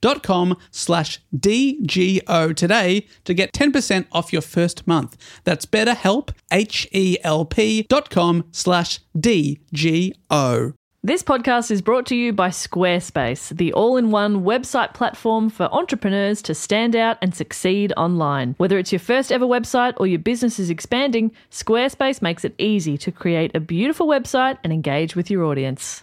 [0.00, 5.16] betterhelp.com slash DGO today to get 10% off your first month.
[5.44, 10.72] That's betterhelp, H-E-L-P dot com slash D-G-O.
[11.04, 15.72] This podcast is brought to you by Squarespace, the all in one website platform for
[15.72, 18.56] entrepreneurs to stand out and succeed online.
[18.58, 22.98] Whether it's your first ever website or your business is expanding, Squarespace makes it easy
[22.98, 26.02] to create a beautiful website and engage with your audience.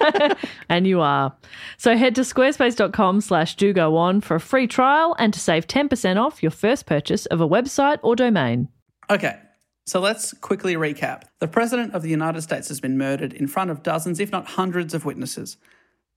[0.68, 1.36] And you are.
[1.78, 5.66] So head to squarespace.com slash do go on for a free trial and to save
[5.66, 8.68] 10% off your first purchase of a website or domain.
[9.10, 9.38] Okay,
[9.86, 11.24] so let's quickly recap.
[11.40, 14.46] The President of the United States has been murdered in front of dozens, if not
[14.50, 15.56] hundreds, of witnesses.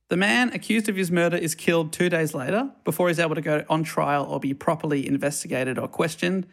[0.10, 3.42] The man accused of his murder is killed two days later before he's able to
[3.42, 6.46] go on trial or be properly investigated or questioned.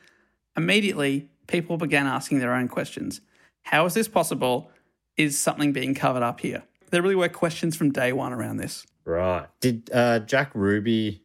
[0.56, 3.20] Immediately, people began asking their own questions.
[3.64, 4.70] How is this possible?
[5.18, 6.62] Is something being covered up here?
[6.90, 8.86] There really were questions from day one around this.
[9.04, 9.46] Right.
[9.60, 11.22] Did uh, Jack Ruby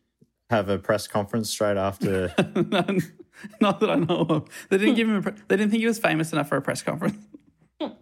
[0.50, 2.34] have a press conference straight after?
[3.60, 4.48] Not that I know of.
[4.70, 5.16] They didn't give him.
[5.18, 7.18] A pre- they didn't think he was famous enough for a press conference.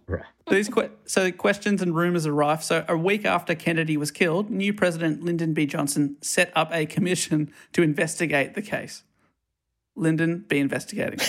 [0.06, 0.22] right.
[0.48, 2.62] These que- so questions and rumors are rife.
[2.62, 5.66] So a week after Kennedy was killed, new President Lyndon B.
[5.66, 9.02] Johnson set up a commission to investigate the case.
[9.96, 11.18] Lyndon be investigating.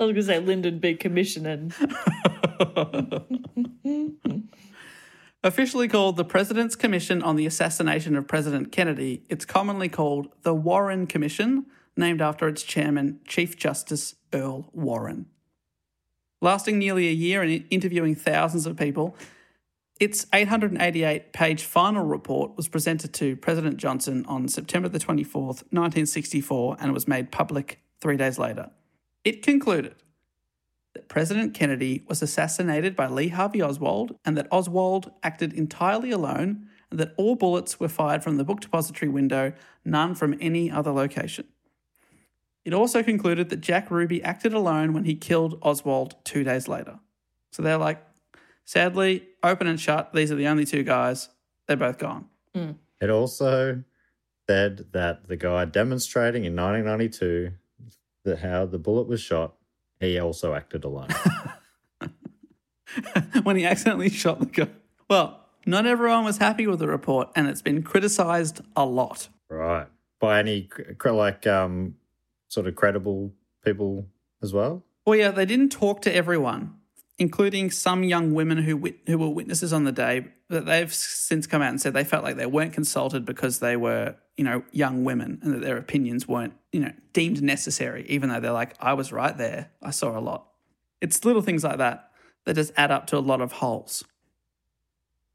[0.00, 0.94] I was going to say Lyndon B.
[0.94, 1.72] Commissioning.
[5.44, 10.54] Officially called the President's Commission on the Assassination of President Kennedy, it's commonly called the
[10.54, 11.66] Warren Commission,
[11.96, 15.26] named after its chairman, Chief Justice Earl Warren.
[16.40, 19.16] Lasting nearly a year and interviewing thousands of people,
[20.00, 26.78] its 888 page final report was presented to President Johnson on September the 24th, 1964,
[26.80, 28.70] and was made public three days later.
[29.24, 29.96] It concluded
[30.94, 36.68] that President Kennedy was assassinated by Lee Harvey Oswald and that Oswald acted entirely alone
[36.90, 39.52] and that all bullets were fired from the book depository window,
[39.84, 41.46] none from any other location.
[42.64, 46.98] It also concluded that Jack Ruby acted alone when he killed Oswald two days later.
[47.50, 48.02] So they're like,
[48.64, 51.28] sadly, open and shut, these are the only two guys.
[51.66, 52.26] They're both gone.
[52.54, 52.76] Mm.
[53.00, 53.82] It also
[54.48, 57.52] said that the guy demonstrating in 1992
[58.24, 59.54] that how the bullet was shot,
[60.00, 61.08] he also acted alone.
[63.42, 64.68] when he accidentally shot the guy.
[65.08, 69.28] Well, not everyone was happy with the report, and it's been criticised a lot.
[69.48, 69.86] right.
[70.20, 70.70] By any
[71.04, 71.96] like um
[72.48, 73.32] sort of credible
[73.64, 74.06] people
[74.42, 74.82] as well.
[75.06, 76.76] Well, yeah, they didn't talk to everyone,
[77.18, 80.26] including some young women who wit- who were witnesses on the day.
[80.50, 83.76] That they've since come out and said they felt like they weren't consulted because they
[83.76, 88.04] were, you know, young women, and that their opinions weren't, you know, deemed necessary.
[88.08, 90.48] Even though they're like, I was right there, I saw a lot.
[91.00, 92.10] It's little things like that
[92.44, 94.04] that just add up to a lot of holes.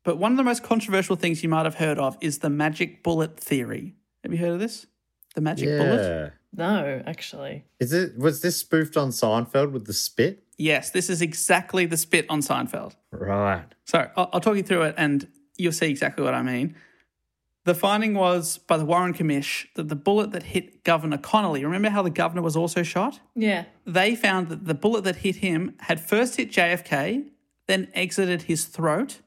[0.04, 3.04] But one of the most controversial things you might have heard of is the magic
[3.04, 3.96] bullet theory.
[4.24, 4.86] Have you heard of this?
[5.36, 6.34] The magic bullet.
[6.54, 7.66] No, actually.
[7.80, 10.44] Is it was this spoofed on Seinfeld with the spit?
[10.60, 12.96] Yes, this is exactly the spit on Seinfeld.
[13.12, 13.66] Right.
[13.86, 15.28] So I'll, I'll talk you through it and
[15.58, 16.76] you'll see exactly what I mean.
[17.64, 21.90] The finding was by the Warren Commish that the bullet that hit Governor Connally, remember
[21.90, 23.22] how the governor was also shot?
[23.36, 23.66] Yeah.
[23.86, 27.30] They found that the bullet that hit him had first hit JFK,
[27.68, 29.22] then exited his throat,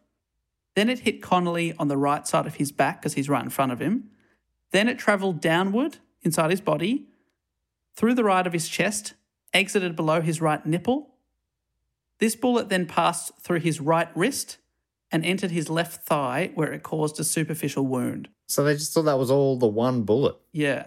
[0.74, 3.50] then it hit Connally on the right side of his back because he's right in
[3.50, 4.10] front of him.
[4.70, 7.06] Then it traveled downward inside his body,
[7.94, 9.14] through the right of his chest,
[9.52, 11.11] exited below his right nipple.
[12.22, 14.58] This bullet then passed through his right wrist
[15.10, 18.28] and entered his left thigh, where it caused a superficial wound.
[18.46, 20.36] So they just thought that was all the one bullet.
[20.52, 20.86] Yeah.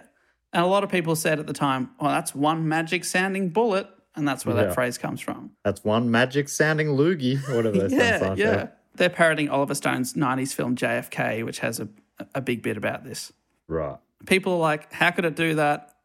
[0.54, 3.86] And a lot of people said at the time, well, that's one magic sounding bullet.
[4.14, 4.64] And that's where Yeah.
[4.64, 5.50] that phrase comes from.
[5.62, 8.36] That's one magic sounding loogie, or whatever on Yeah, Seinfeld.
[8.38, 8.68] yeah.
[8.94, 11.88] They're parroting Oliver Stone's 90s film JFK, which has a,
[12.34, 13.30] a big bit about this.
[13.68, 13.98] Right.
[14.24, 15.95] People are like, how could it do that?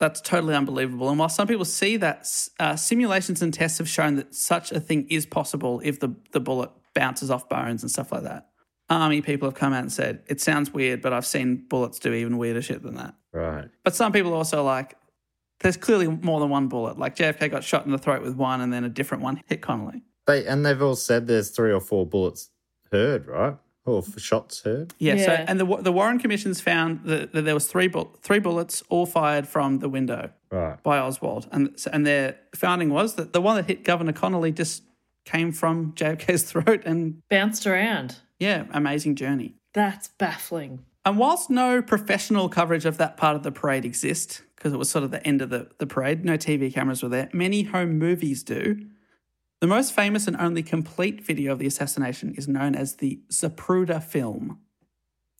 [0.00, 1.10] That's totally unbelievable.
[1.10, 2.26] And while some people see that,
[2.58, 6.40] uh, simulations and tests have shown that such a thing is possible if the, the
[6.40, 8.48] bullet bounces off bones and stuff like that.
[8.88, 12.12] Army people have come out and said, it sounds weird, but I've seen bullets do
[12.12, 13.14] even weirder shit than that.
[13.32, 13.68] Right.
[13.84, 14.96] But some people also like,
[15.60, 16.98] there's clearly more than one bullet.
[16.98, 19.60] Like JFK got shot in the throat with one and then a different one hit
[19.60, 20.02] Connally.
[20.26, 22.50] They and they've all said there's three or four bullets
[22.90, 23.56] heard, right?
[23.86, 24.92] Oh, or f- shots heard.
[24.98, 25.16] Yeah.
[25.24, 28.82] So, and the the Warren commissions found that, that there was three bu- three bullets,
[28.88, 30.82] all fired from the window Right.
[30.82, 34.82] by Oswald, and and their finding was that the one that hit Governor Connally just
[35.24, 38.16] came from JFK's throat, and Bounced around.
[38.38, 39.54] yeah, amazing journey.
[39.72, 40.84] That's baffling.
[41.06, 44.90] And whilst no professional coverage of that part of the parade exists, because it was
[44.90, 47.98] sort of the end of the, the parade, no TV cameras were there, many home
[47.98, 48.84] movies do.
[49.60, 54.02] The most famous and only complete video of the assassination is known as the Zapruder
[54.02, 54.58] film.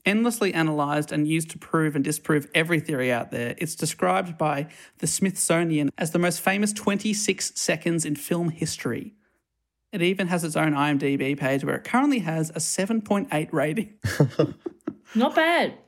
[0.05, 4.69] Endlessly analysed and used to prove and disprove every theory out there, it's described by
[4.99, 9.15] the Smithsonian as the most famous 26 seconds in film history.
[9.91, 13.95] It even has its own IMDb page where it currently has a 7.8 rating.
[15.15, 15.79] Not bad.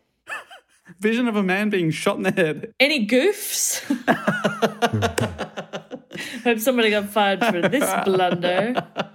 [0.99, 2.73] Vision of a man being shot in the head.
[2.81, 3.83] Any goofs?
[6.45, 8.87] Hope somebody got fired for this blunder.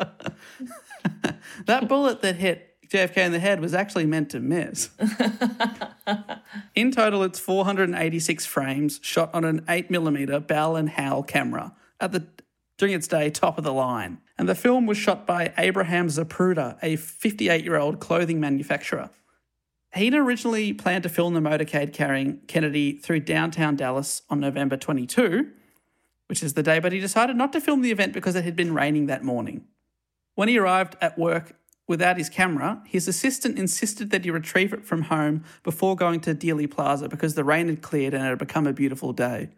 [1.66, 4.90] That bullet that hit JFK in the head was actually meant to miss.
[6.76, 12.28] in total, it's 486 frames shot on an 8mm Bell and Howell camera at the
[12.78, 14.20] during its day top of the line.
[14.38, 19.10] And the film was shot by Abraham Zapruder, a 58 year old clothing manufacturer.
[19.96, 25.50] He'd originally planned to film the motorcade carrying Kennedy through downtown Dallas on November 22,
[26.28, 28.56] which is the day, but he decided not to film the event because it had
[28.56, 29.66] been raining that morning.
[30.36, 31.56] When he arrived at work
[31.88, 36.36] without his camera, his assistant insisted that he retrieve it from home before going to
[36.36, 39.50] Dealey Plaza because the rain had cleared and it had become a beautiful day.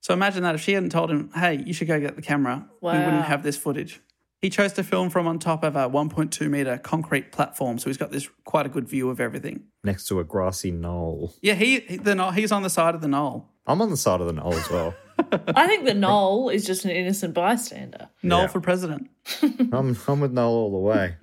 [0.00, 2.66] So imagine that if she hadn't told him, hey, you should go get the camera,
[2.80, 4.00] we wouldn't have this footage.
[4.40, 7.96] He chose to film from on top of a 1.2 meter concrete platform, so he's
[7.96, 9.62] got this quite a good view of everything.
[9.84, 11.32] Next to a grassy knoll.
[11.40, 13.48] Yeah, he, he the knoll, he's on the side of the knoll.
[13.64, 14.94] I'm on the side of the knoll as well.
[15.18, 18.08] I think the knoll is just an innocent bystander.
[18.22, 18.46] Knoll Yeah.
[18.48, 19.10] for president.
[19.42, 21.16] I'm I'm with Noel all the way.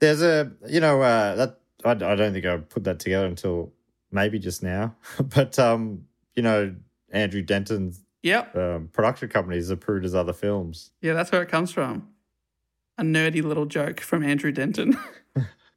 [0.00, 3.72] There's a you know uh, that I, I don't think I put that together until
[4.10, 4.94] maybe just now,
[5.34, 6.04] but um
[6.34, 6.74] you know
[7.10, 8.56] Andrew Denton's Yep.
[8.56, 10.92] um, production company Zapruder's Other Films.
[11.02, 12.08] Yeah, that's where it comes from.
[12.96, 14.96] A nerdy little joke from Andrew Denton.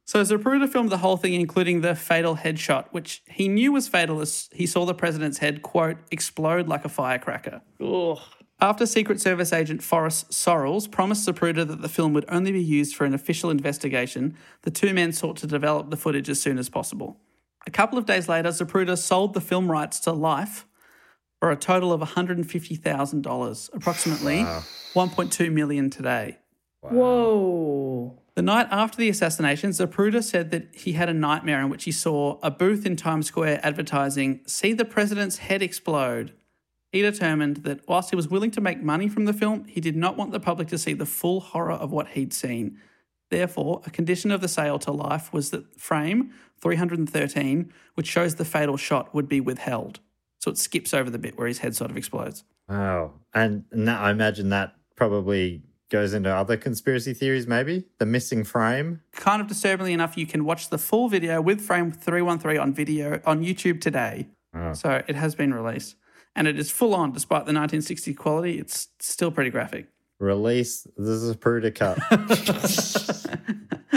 [0.08, 4.22] so Zapruder filmed the whole thing, including the fatal headshot, which he knew was fatal
[4.22, 7.60] as he saw the president's head, quote, explode like a firecracker.
[7.78, 8.18] Ugh.
[8.58, 12.96] After Secret Service agent Forrest Sorrells promised Zapruder that the film would only be used
[12.96, 16.70] for an official investigation, the two men sought to develop the footage as soon as
[16.70, 17.20] possible.
[17.66, 20.64] A couple of days later, Zapruder sold the film rights to Life
[21.38, 26.38] for a total of $150,000, approximately 1.2 million today.
[26.80, 28.18] Whoa.
[28.38, 31.90] The night after the assassination, Zapruder said that he had a nightmare in which he
[31.90, 36.34] saw a booth in Times Square advertising, See the President's Head Explode.
[36.92, 39.96] He determined that whilst he was willing to make money from the film, he did
[39.96, 42.78] not want the public to see the full horror of what he'd seen.
[43.28, 48.44] Therefore, a condition of the sale to Life was that frame 313, which shows the
[48.44, 49.98] fatal shot, would be withheld.
[50.38, 52.44] So it skips over the bit where his head sort of explodes.
[52.68, 57.46] Wow, and now I imagine that probably goes into other conspiracy theories.
[57.46, 59.00] Maybe the missing frame.
[59.12, 63.20] kind of disturbingly enough, you can watch the full video with frame 313 on video
[63.24, 64.28] on YouTube today.
[64.54, 64.72] Oh.
[64.72, 65.96] So it has been released.
[66.34, 69.88] And it is full on, despite the 1960 quality, it's still pretty graphic.
[70.20, 71.98] Release the Zapruder cut.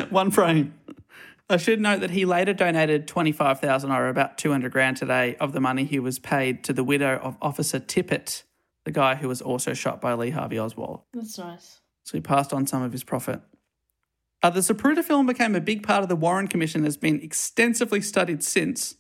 [0.12, 0.74] One frame.
[1.50, 5.60] I should note that he later donated 25,000 or about 200 grand today of the
[5.60, 8.44] money he was paid to the widow of Officer Tippit,
[8.86, 11.02] the guy who was also shot by Lee Harvey Oswald.
[11.14, 11.81] That's nice.
[12.12, 13.40] So he passed on some of his profit.
[14.44, 17.22] Uh, the Zapruder film became a big part of the Warren Commission and has been
[17.22, 18.96] extensively studied since.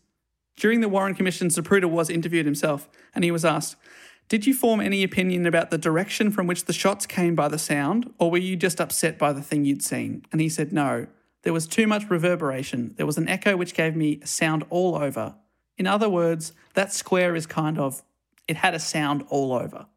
[0.55, 3.75] During the Warren Commission, Zapruder was interviewed himself and he was asked,
[4.29, 7.59] Did you form any opinion about the direction from which the shots came by the
[7.59, 10.25] sound, or were you just upset by the thing you'd seen?
[10.31, 11.07] And he said, No.
[11.43, 12.93] There was too much reverberation.
[12.95, 15.35] There was an echo which gave me a sound all over.
[15.77, 18.03] In other words, that square is kind of,
[18.47, 19.87] it had a sound all over.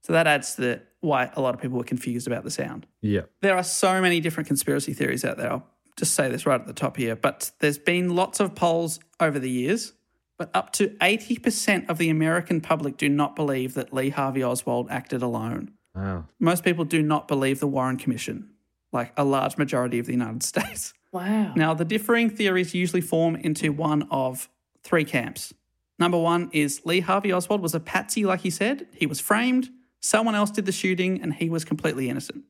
[0.00, 2.86] So that adds to the, why a lot of people were confused about the sound.
[3.00, 3.22] yeah.
[3.40, 5.52] There are so many different conspiracy theories out there.
[5.52, 5.66] I'll
[5.96, 7.14] just say this right at the top here.
[7.16, 9.92] But there's been lots of polls over the years,
[10.38, 14.88] but up to 80% of the American public do not believe that Lee Harvey Oswald
[14.90, 15.72] acted alone.
[15.94, 16.26] Wow.
[16.38, 18.50] Most people do not believe the Warren Commission,
[18.92, 20.94] like a large majority of the United States.
[21.12, 21.52] Wow.
[21.56, 24.48] Now, the differing theories usually form into one of
[24.84, 25.54] three camps.
[25.98, 28.86] Number one is Lee Harvey Oswald was a patsy, like he said.
[28.92, 29.70] He was framed,
[30.00, 32.44] someone else did the shooting, and he was completely innocent.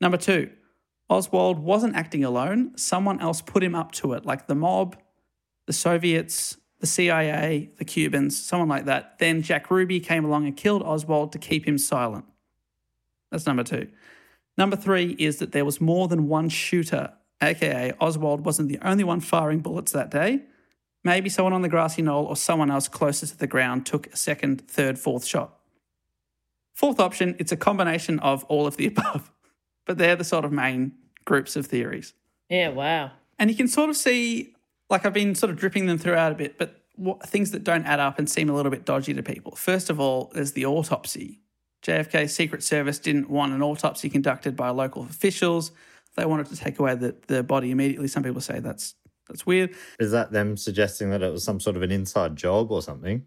[0.00, 0.50] Number two,
[1.08, 2.76] Oswald wasn't acting alone.
[2.76, 4.96] Someone else put him up to it, like the mob,
[5.66, 9.18] the Soviets, the CIA, the Cubans, someone like that.
[9.18, 12.24] Then Jack Ruby came along and killed Oswald to keep him silent.
[13.30, 13.88] That's number two.
[14.58, 19.04] Number three is that there was more than one shooter, aka Oswald wasn't the only
[19.04, 20.42] one firing bullets that day.
[21.04, 24.16] Maybe someone on the grassy knoll or someone else closer to the ground took a
[24.16, 25.58] second, third, fourth shot.
[26.74, 29.30] Fourth option, it's a combination of all of the above,
[29.86, 30.92] but they're the sort of main
[31.24, 32.14] groups of theories.
[32.48, 33.12] Yeah, wow.
[33.38, 34.54] And you can sort of see,
[34.90, 37.84] like I've been sort of dripping them throughout a bit, but what, things that don't
[37.84, 39.56] add up and seem a little bit dodgy to people.
[39.56, 41.40] First of all, there's the autopsy.
[41.82, 45.72] JFK's Secret Service didn't want an autopsy conducted by local officials.
[46.16, 48.08] They wanted to take away the, the body immediately.
[48.08, 48.94] Some people say that's
[49.28, 49.74] that's weird.
[49.98, 53.24] Is that them suggesting that it was some sort of an inside job or something?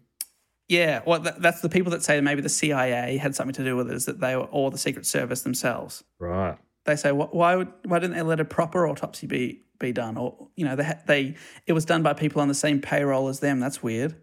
[0.68, 3.76] Yeah, well, that, that's the people that say maybe the CIA had something to do
[3.76, 6.02] with it, is that they were, or the Secret Service themselves.
[6.18, 6.58] Right.
[6.84, 10.16] They say, wh- why would, why didn't they let a proper autopsy be be done,
[10.16, 11.34] or you know, they ha- they
[11.66, 13.60] it was done by people on the same payroll as them.
[13.60, 14.16] That's weird.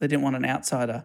[0.00, 1.04] They didn't want an outsider.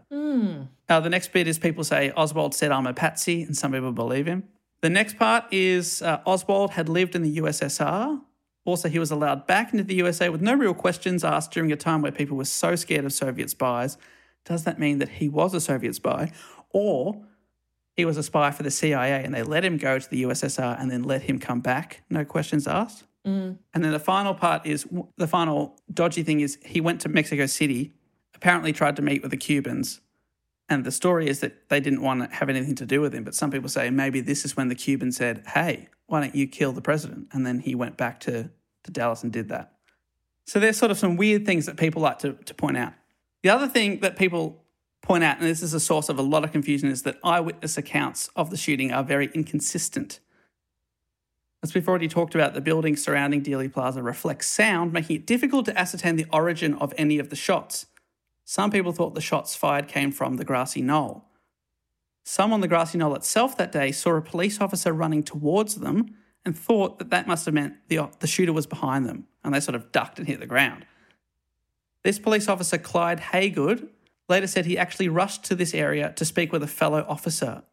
[0.88, 3.92] Uh, the next bit is people say Oswald said I'm a patsy, and some people
[3.92, 4.44] believe him.
[4.82, 8.22] The next part is uh, Oswald had lived in the USSR.
[8.66, 11.76] Also, he was allowed back into the USA with no real questions asked during a
[11.76, 13.98] time where people were so scared of Soviet spies.
[14.46, 16.32] Does that mean that he was a Soviet spy?
[16.70, 17.24] Or
[17.96, 20.80] he was a spy for the CIA and they let him go to the USSR
[20.80, 22.04] and then let him come back?
[22.10, 23.06] No questions asked.
[23.26, 23.58] Mm.
[23.74, 24.86] And then the final part is
[25.18, 27.94] the final dodgy thing is he went to Mexico City,
[28.36, 30.02] apparently tried to meet with the Cubans.
[30.70, 33.24] And the story is that they didn't want to have anything to do with him.
[33.24, 36.48] But some people say maybe this is when the Cubans said, hey, why don't you
[36.48, 37.28] kill the president?
[37.32, 38.50] And then he went back to,
[38.84, 39.74] to Dallas and did that.
[40.46, 42.94] So there's sort of some weird things that people like to, to point out.
[43.46, 44.64] The other thing that people
[45.04, 47.78] point out, and this is a source of a lot of confusion, is that eyewitness
[47.78, 50.20] accounts of the shooting are very inconsistent.
[51.62, 55.66] As we've already talked about, the buildings surrounding Dealey Plaza reflect sound, making it difficult
[55.66, 57.86] to ascertain the origin of any of the shots.
[58.46, 61.26] Some people thought the shots fired came from the grassy knoll.
[62.24, 66.16] Some on the grassy knoll itself that day saw a police officer running towards them
[66.44, 69.60] and thought that that must have meant the, the shooter was behind them, and they
[69.60, 70.88] sort of ducked and hit the ground.
[72.06, 73.90] This police officer, Clyde Haygood,
[74.30, 77.64] later said he actually rushed to this area to speak with a fellow officer,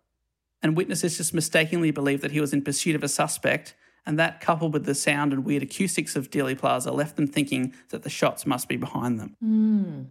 [0.62, 3.74] and witnesses just mistakenly believed that he was in pursuit of a suspect,
[4.06, 7.74] and that, coupled with the sound and weird acoustics of Dealey Plaza, left them thinking
[7.90, 9.36] that the shots must be behind them.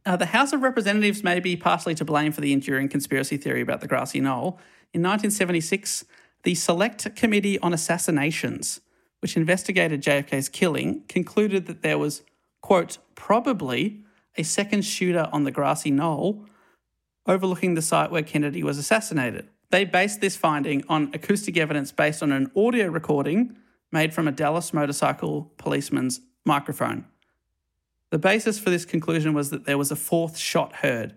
[0.06, 3.62] Uh, the House of Representatives may be partially to blame for the enduring conspiracy theory
[3.62, 4.60] about the grassy knoll.
[4.94, 6.06] In 1976,
[6.44, 8.82] the Select Committee on Assassinations,
[9.22, 12.22] which investigated JFK's killing, concluded that there was,
[12.62, 14.04] quote, probably
[14.38, 16.46] a second shooter on the grassy knoll
[17.28, 19.48] overlooking the site where Kennedy was assassinated.
[19.70, 23.56] They based this finding on acoustic evidence based on an audio recording
[23.92, 27.06] made from a Dallas motorcycle policeman's microphone.
[28.10, 31.16] The basis for this conclusion was that there was a fourth shot heard,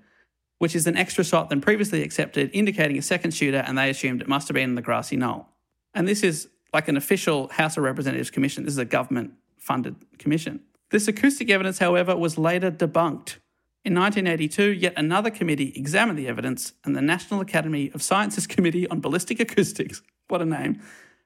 [0.59, 4.21] which is an extra shot than previously accepted, indicating a second shooter, and they assumed
[4.21, 5.49] it must have been in the grassy knoll.
[5.93, 8.65] And this is like an official House of Representatives commission.
[8.65, 10.61] This is a government funded commission.
[10.95, 13.39] This acoustic evidence, however, was later debunked.
[13.85, 18.87] In 1982, yet another committee examined the evidence, and the National Academy of Sciences Committee
[18.87, 20.81] on Ballistic Acoustics, what a name,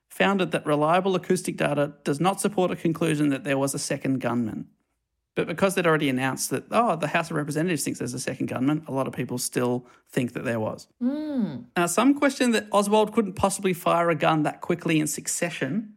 [0.08, 4.20] founded that reliable acoustic data does not support a conclusion that there was a second
[4.20, 4.68] gunman.
[5.34, 8.46] But because they'd already announced that, oh, the House of Representatives thinks there's a second
[8.46, 10.88] gunman, a lot of people still think that there was.
[10.98, 11.56] Hmm.
[11.76, 15.92] Now, some question that Oswald couldn't possibly fire a gun that quickly in succession,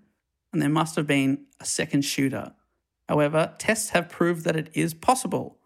[0.52, 2.52] and there must have been a second shooter.
[3.12, 5.58] However, tests have proved that it is possible.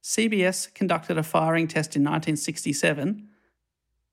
[0.00, 3.26] CBS conducted a firing test in 1967.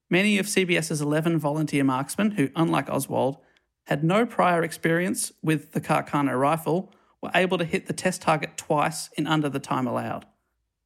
[0.09, 3.37] Many of CBS's 11 volunteer marksmen, who, unlike Oswald,
[3.83, 8.57] had no prior experience with the Carcano rifle, were able to hit the test target
[8.57, 10.25] twice in under the time allowed.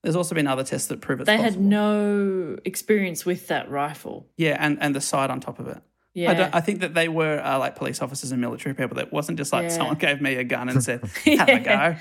[0.04, 4.28] There's also been other tests that prove it's They had no experience with that rifle.
[4.36, 5.82] Yeah, and, and the sight on top of it.
[6.14, 6.32] Yeah.
[6.32, 8.96] I, don't, I think that they were uh, like police officers and military people.
[8.96, 9.70] That wasn't just like Yeah.
[9.70, 11.96] someone gave me a gun and said, "Have a go."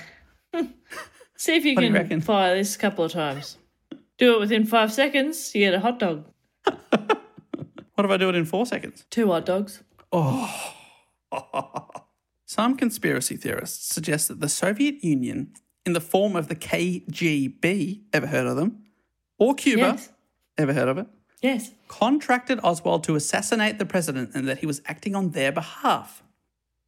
[1.37, 3.57] See if you What do you can fire this a couple of times.
[4.17, 6.25] Do it within five seconds, you get a hot dog.
[7.95, 9.05] What if I do it in four seconds?
[9.09, 9.83] Two hot dogs.
[10.13, 10.49] Oh.
[12.45, 15.51] Some conspiracy theorists suggest that the Soviet Union,
[15.85, 18.83] in the form of the KGB, ever heard of them,
[19.37, 20.09] or Cuba, Yes.
[20.57, 21.07] ever heard of it,
[21.41, 21.71] Yes.
[21.87, 26.21] contracted Oswald to assassinate the president and that he was acting on their behalf.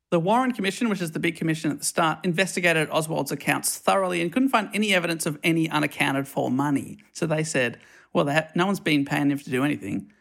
[0.09, 4.21] The Warren Commission, which is the big commission at the start, investigated Oswald's accounts thoroughly
[4.21, 6.97] and couldn't find any evidence of any unaccounted for money.
[7.13, 7.79] So they said,
[8.11, 10.11] well, they ha- no one's been paying him to do anything.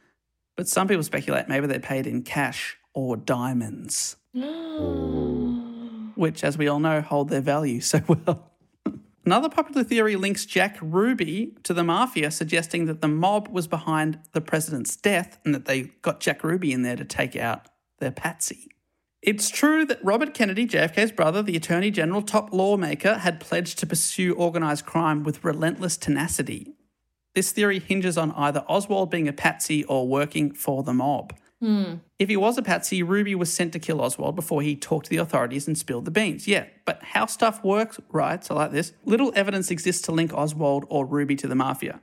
[0.57, 4.17] But some people speculate maybe they paid in cash or diamonds,
[6.15, 8.50] which, as we all know, hold their value so well.
[9.25, 14.19] Another popular theory links Jack Ruby to the mafia, suggesting that the mob was behind
[14.33, 17.69] the president's death and that they got Jack Ruby in there to take out
[17.99, 18.71] their patsy.
[19.23, 23.87] It's true that Robert Kennedy, JFK's brother, the Attorney General, top lawmaker, had pledged to
[23.87, 26.73] pursue organised crime with relentless tenacity.
[27.35, 31.35] This theory hinges on either Oswald being a patsy or working for the mob.
[31.61, 31.97] Hmm.
[32.19, 35.11] If he was a patsy, Ruby was sent to kill Oswald before he talked to
[35.11, 36.49] the authorities and spilled the beans.
[36.49, 38.43] Yeah, but how stuff works, right?
[38.43, 42.01] So, like this little evidence exists to link Oswald or Ruby to the mafia.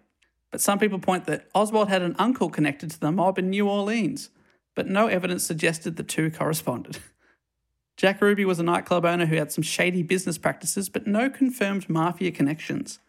[0.51, 3.67] But some people point that Oswald had an uncle connected to the mob in New
[3.67, 4.29] Orleans,
[4.75, 6.99] but no evidence suggested the two corresponded.
[7.97, 11.89] Jack Ruby was a nightclub owner who had some shady business practices, but no confirmed
[11.89, 12.99] mafia connections.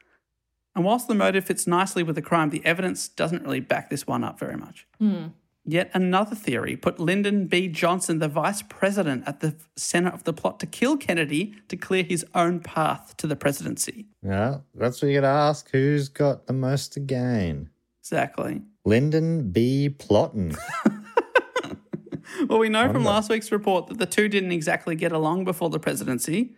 [0.74, 4.06] And whilst the motive fits nicely with the crime, the evidence doesn't really back this
[4.06, 4.86] one up very much.
[4.98, 5.26] Hmm.
[5.70, 7.68] Yet another theory put Lyndon B.
[7.68, 12.02] Johnson, the vice president, at the center of the plot to kill Kennedy to clear
[12.02, 14.06] his own path to the presidency.
[14.22, 15.70] Yeah, that's what you got to ask.
[15.70, 17.68] Who's got the most to gain?
[18.00, 18.62] Exactly.
[18.86, 19.90] Lyndon B.
[19.90, 20.56] Plotton.
[22.48, 25.70] Well, we know from last week's report that the two didn't exactly get along before
[25.70, 26.54] the presidency,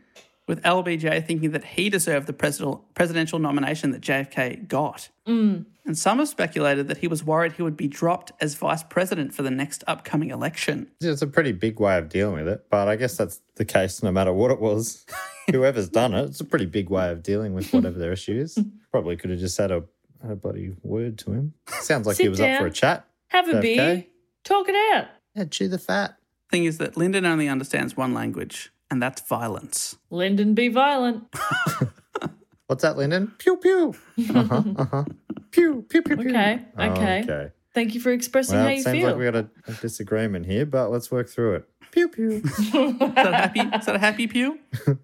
[0.47, 5.09] with LBJ thinking that he deserved the presidential presidential nomination that JFK got.
[5.27, 5.67] Mm.
[5.87, 9.35] And some have speculated that he was worried he would be dropped as vice president
[9.35, 10.89] for the next upcoming election.
[11.01, 14.03] it's a pretty big way of dealing with it, but I guess that's the case
[14.03, 15.05] no matter what it was.
[15.51, 18.59] Whoever's done it, it's a pretty big way of dealing with whatever their issue is.
[18.93, 19.83] Probably could have just had a,
[20.23, 21.55] had a bloody word to him.
[21.81, 23.07] Sounds like he Sit was up for a chat.
[23.29, 23.61] Have a JFK.
[23.63, 24.05] beer.
[24.45, 25.07] Talk it out.
[25.35, 26.17] Yeah, chew the fat.
[26.51, 29.97] Thing is that Lyndon only understands one language, and that's violence.
[30.11, 31.25] Lyndon be violent.
[32.67, 33.33] What's that, Lyndon?
[33.39, 33.95] Pew pew.
[34.35, 34.63] Uh huh.
[34.77, 35.05] Uh huh.
[35.51, 36.31] Pew pew pew pew.
[36.31, 37.23] Okay, oh, okay.
[37.23, 37.51] Okay.
[37.75, 39.07] Thank you for expressing Well, how it you seems feel.
[39.11, 41.69] like we got a, a disagreement here, but let's work through it.
[41.93, 43.61] Pew pew Is that a happy?
[43.61, 44.59] is that a happy pew?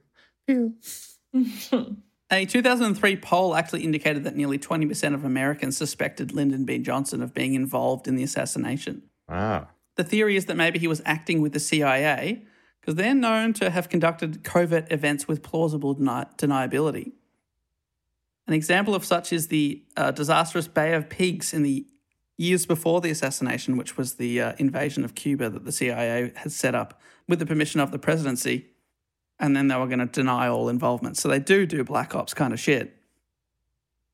[0.46, 0.74] pew.
[2.28, 6.78] A 2003 poll actually indicated that nearly 20% of Americans suspected Lyndon B.
[6.78, 9.02] Johnson of being involved in the assassination.
[9.28, 9.68] Wow.
[9.94, 12.42] The theory is that maybe he was acting with the CIA
[12.80, 17.12] because they're known to have conducted covert events with plausible deni- deniability.
[18.46, 21.86] An example of such is the uh, disastrous Bay of Pigs in the
[22.38, 26.52] years before the assassination, which was the uh, invasion of Cuba that the CIA had
[26.52, 28.66] set up with the permission of the presidency.
[29.38, 31.16] And then they were going to deny all involvement.
[31.16, 32.96] So they do do black ops kind of shit.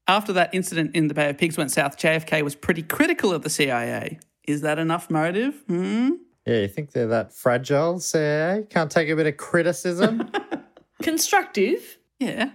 [0.09, 3.43] After that incident in the Bay of Pigs went south, JFK was pretty critical of
[3.43, 4.19] the CIA.
[4.45, 5.63] Is that enough motive?
[5.69, 6.11] Hmm?
[6.47, 8.67] Yeah, you think they're that fragile, CIA?
[8.69, 10.29] Can't take a bit of criticism?
[11.03, 11.99] Constructive.
[12.19, 12.51] Yeah.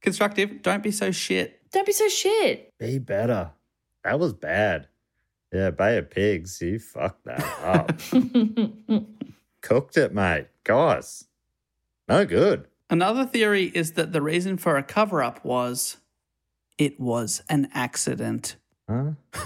[0.00, 0.62] Constructive.
[0.62, 1.60] Don't be so shit.
[1.72, 2.72] Don't be so shit.
[2.78, 3.50] Be better.
[4.04, 4.88] That was bad.
[5.52, 8.00] Yeah, Bay of Pigs, you fucked that up.
[9.62, 10.46] Cooked it, mate.
[10.64, 11.24] Guys,
[12.08, 12.66] no good.
[12.88, 15.96] Another theory is that the reason for a cover up was
[16.78, 18.56] it was an accident.
[18.88, 19.12] Huh?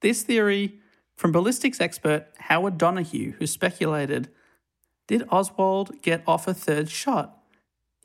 [0.00, 0.80] This theory
[1.14, 4.28] from ballistics expert Howard Donahue, who speculated
[5.06, 7.38] did Oswald get off a third shot?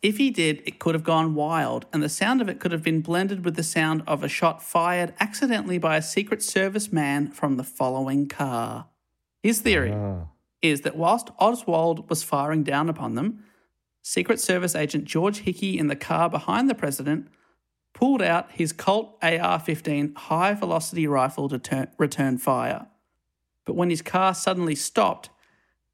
[0.02, 2.84] If he did, it could have gone wild, and the sound of it could have
[2.84, 7.32] been blended with the sound of a shot fired accidentally by a Secret Service man
[7.32, 8.88] from the following car.
[9.42, 10.30] His theory Oh.
[10.62, 13.44] is that whilst Oswald was firing down upon them,
[14.04, 17.28] Secret Service agent George Hickey in the car behind the president
[17.94, 22.88] pulled out his Colt AR 15 high velocity rifle to turn, return fire.
[23.66, 25.32] But when his car suddenly stopped,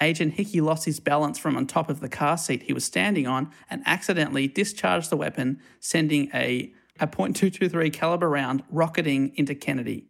[0.04, 3.26] Agent Hickey lost his balance from on top of the car seat he was standing
[3.28, 10.08] on and accidentally discharged the weapon, sending a, a .223 caliber round rocketing into Kennedy.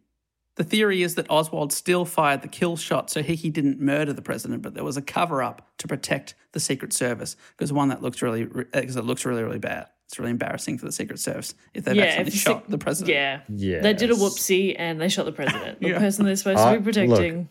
[0.56, 4.22] The theory is that Oswald still fired the kill shot so Hickey didn't murder the
[4.22, 8.02] president, but there was a cover up to protect the Secret Service because one that
[8.02, 9.86] looks really uh, because it looks really really bad.
[10.06, 13.14] It's really embarrassing for the Secret Service if they've actually if shot si- the president.
[13.16, 13.40] Yeah.
[13.48, 13.80] yeah.
[13.80, 15.80] They did a whoopsie and they shot the president.
[15.80, 15.98] The Yeah.
[15.98, 17.48] person they're supposed I- to be protecting.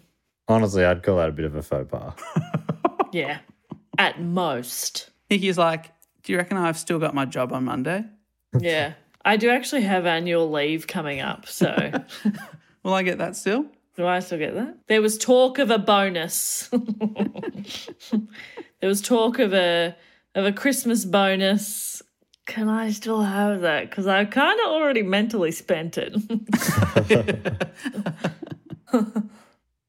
[0.48, 2.14] Honestly, I'd call that a bit of a faux pas.
[3.14, 3.40] Yeah.
[3.99, 5.11] At most.
[5.30, 5.91] Hickey's like,
[6.24, 8.03] "Do you reckon I've still got my job on Monday?
[8.60, 8.94] Yeah.
[9.24, 11.91] I do actually have annual leave coming up, so
[12.84, 13.65] Will I get that still?"
[13.95, 14.78] do I still get that?
[14.88, 16.68] There was talk of a bonus.
[18.80, 19.95] there was talk of a
[20.34, 22.02] of a Christmas bonus.
[22.48, 23.90] Can I still have that?
[23.90, 26.14] Because I kind of already mentally spent it.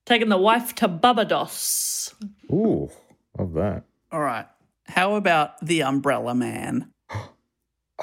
[0.07, 2.15] Taking the wife to Barbados.
[2.51, 2.91] Ooh,
[3.39, 3.85] love that.
[4.13, 4.47] All right.
[4.87, 6.91] How about the Umbrella Man?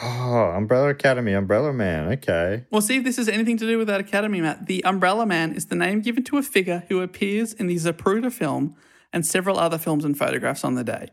[0.01, 2.13] Oh, Umbrella Academy, Umbrella Man.
[2.13, 2.65] Okay.
[2.71, 4.65] Well, see if this has anything to do with that Academy, Matt.
[4.65, 8.31] The Umbrella Man is the name given to a figure who appears in the Zapruder
[8.31, 8.73] film
[9.11, 11.09] and several other films and photographs on the day.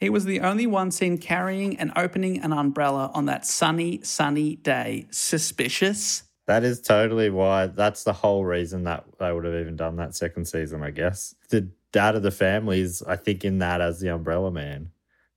[0.00, 4.56] He was the only one seen carrying and opening an umbrella on that sunny, sunny
[4.56, 5.06] day.
[5.10, 6.22] Suspicious?
[6.48, 7.66] That is totally why.
[7.66, 11.34] That's the whole reason that they would have even done that second season, I guess.
[11.50, 14.90] The dad of the family is, I think, in that as the Umbrella Man.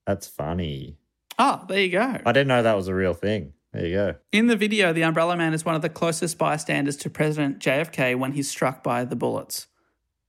[0.06, 0.96] That's funny.
[1.38, 2.18] Oh, there you go.
[2.24, 3.52] I didn't know that was a real thing.
[3.74, 4.14] There you go.
[4.32, 8.18] In the video, the Umbrella Man is one of the closest bystanders to President JFK
[8.18, 9.66] when he's struck by the bullets.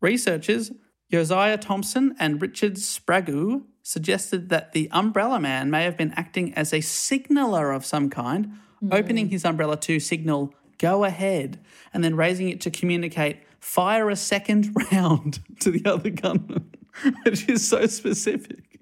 [0.01, 0.73] Researchers
[1.09, 6.73] Josiah Thompson and Richard Sprague suggested that the Umbrella Man may have been acting as
[6.73, 8.51] a signaler of some kind,
[8.81, 8.89] hmm.
[8.91, 11.59] opening his umbrella to signal go ahead
[11.93, 16.71] and then raising it to communicate fire a second round to the other gunman,
[17.23, 18.79] which is so specific.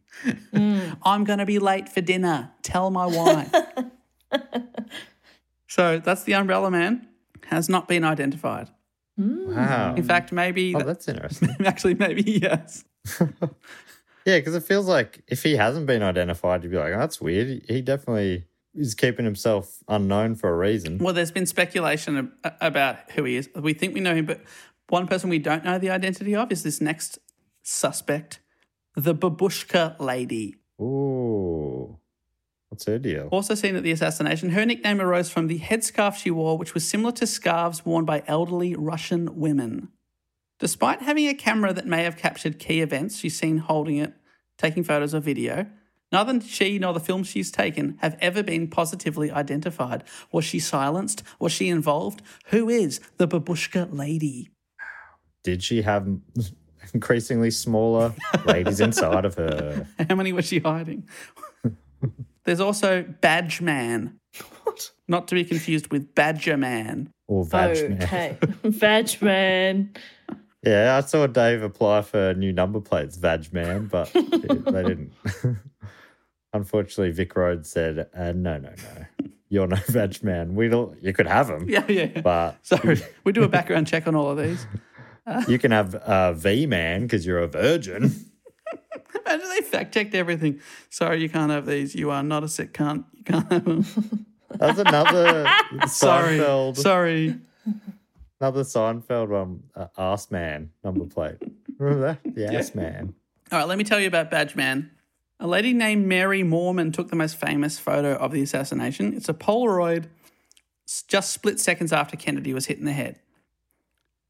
[0.53, 0.79] Hmm.
[1.03, 2.51] I'm going to be late for dinner.
[2.61, 3.51] Tell my wife.
[5.67, 7.07] so that's the Umbrella Man.
[7.47, 8.69] Has not been identified.
[9.17, 9.53] Hmm.
[9.53, 9.95] Wow.
[9.95, 10.73] In fact, maybe.
[10.75, 11.55] Oh, that- that's interesting.
[11.65, 12.85] actually, maybe yes.
[14.25, 17.19] Yeah, because it feels like if he hasn't been identified, you'd be like, oh, that's
[17.19, 17.47] weird.
[17.47, 20.97] He- He definitely is keeping himself unknown for a reason.
[20.97, 23.49] Well, there's been speculation ab- about who he is.
[23.55, 24.41] We think we know him, but
[24.89, 27.19] one person we don't know the identity of is this next
[27.63, 28.39] suspect,
[28.95, 30.55] the babushka lady.
[30.81, 31.97] Ooh.
[32.69, 33.27] What's her deal?
[33.31, 36.87] Also seen at the assassination, her nickname arose from the headscarf she wore, which was
[36.87, 39.89] similar to scarves worn by elderly Russian women.
[40.57, 44.13] Despite having a camera that may have captured key events, she's seen holding it,
[44.57, 45.67] taking photos or video.
[46.11, 50.03] Neither she nor the films she's taken have ever been positively identified.
[50.31, 51.23] Was she silenced?
[51.39, 52.21] Was she involved?
[52.47, 54.49] Who is the babushka lady?
[55.43, 56.07] Did she have
[56.93, 58.13] increasingly smaller
[58.45, 59.87] ladies inside of her?
[60.09, 61.07] How many was she hiding?
[62.43, 64.17] There's also Badge Man.
[65.07, 67.11] Not to be confused with Badger Man.
[67.27, 68.03] Or Vag Man?
[68.03, 68.37] Okay.
[68.63, 69.93] Vag man.
[70.63, 75.11] Yeah, I saw Dave apply for new number plates, Vag Man, but they didn't.
[76.53, 79.27] Unfortunately, Vic Road said, uh, no, no, no.
[79.49, 80.55] You're no Vag Man.
[80.55, 82.21] We don't, you could have them, Yeah, yeah.
[82.21, 84.65] but Sorry, we do a background check on all of these.
[85.47, 88.13] you can have uh, V Man because you're a virgin.
[89.25, 90.59] Imagine they fact checked everything.
[90.89, 91.93] Sorry, you can't have these.
[91.95, 93.05] You are not a sick cunt.
[93.13, 94.25] You can't have them.
[94.57, 95.47] That's another
[95.87, 96.77] Sorry, Seinfeld.
[96.77, 97.37] sorry.
[98.39, 101.37] Another Seinfeld one, uh, Ass Man number plate.
[101.77, 102.35] Remember that?
[102.35, 103.13] The Ass Man.
[103.51, 104.91] All right, let me tell you about Badge Man.
[105.43, 109.15] A lady named Mary Moorman took the most famous photo of the assassination.
[109.15, 110.05] It's a Polaroid
[111.07, 113.19] just split seconds after Kennedy was hit in the head.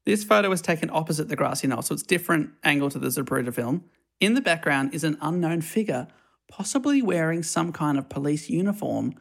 [0.06, 3.52] This photo was taken opposite the grassy knoll, so it's different angle to the Zapruder
[3.52, 3.84] film.
[4.20, 6.08] In the background is an unknown figure,
[6.48, 9.12] possibly wearing some kind of police uniform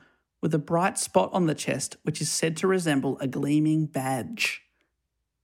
[0.41, 4.63] with a bright spot on the chest, which is said to resemble a gleaming badge.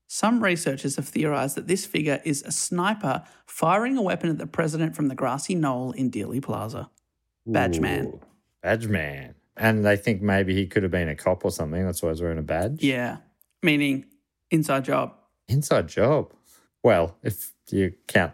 [0.07, 4.47] Some researchers have theorized that this figure is a sniper firing a weapon at the
[4.47, 6.89] president from the grassy knoll in Dealey Plaza.
[7.45, 8.05] Badge man.
[8.07, 8.21] Ooh,
[8.63, 9.35] Badge Man.
[9.57, 11.83] And they think maybe he could have been a cop or something.
[11.85, 12.83] That's why he's wearing a badge.
[12.83, 13.17] Yeah,
[13.63, 14.05] meaning
[14.51, 15.13] inside job.
[15.47, 16.31] Inside job.
[16.83, 18.33] Well, if you count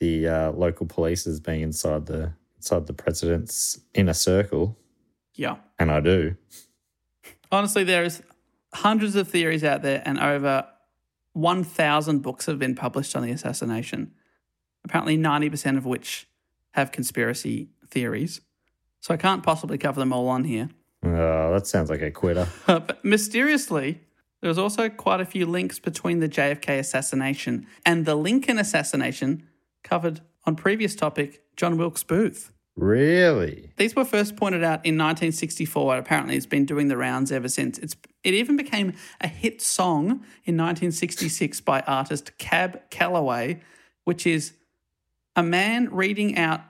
[0.00, 4.78] the uh, local police as being inside the inside the president's inner circle,
[5.34, 5.56] Yeah.
[5.78, 6.36] and I do.
[7.52, 8.22] Honestly, there is
[8.74, 10.66] hundreds of theories out there, and over
[11.32, 14.12] 1,000 books have been published on the assassination.
[14.84, 16.28] Apparently, 90% of which
[16.72, 18.40] have conspiracy theories.
[19.00, 20.70] So I can't possibly cover them all on here.
[21.02, 22.48] Oh, that sounds like a quitter.
[22.66, 24.00] but mysteriously,
[24.40, 29.46] there's also quite a few links between the JFK assassination and the Lincoln assassination
[29.82, 32.52] covered on previous topic John Wilkes Booth.
[32.76, 33.72] Really?
[33.76, 37.48] These were first pointed out in 1964, and apparently it's been doing the rounds ever
[37.48, 37.78] since.
[37.78, 43.60] It's it even became a hit song in 1966 by artist Cab Calloway,
[44.04, 44.52] which is
[45.36, 46.60] a man reading out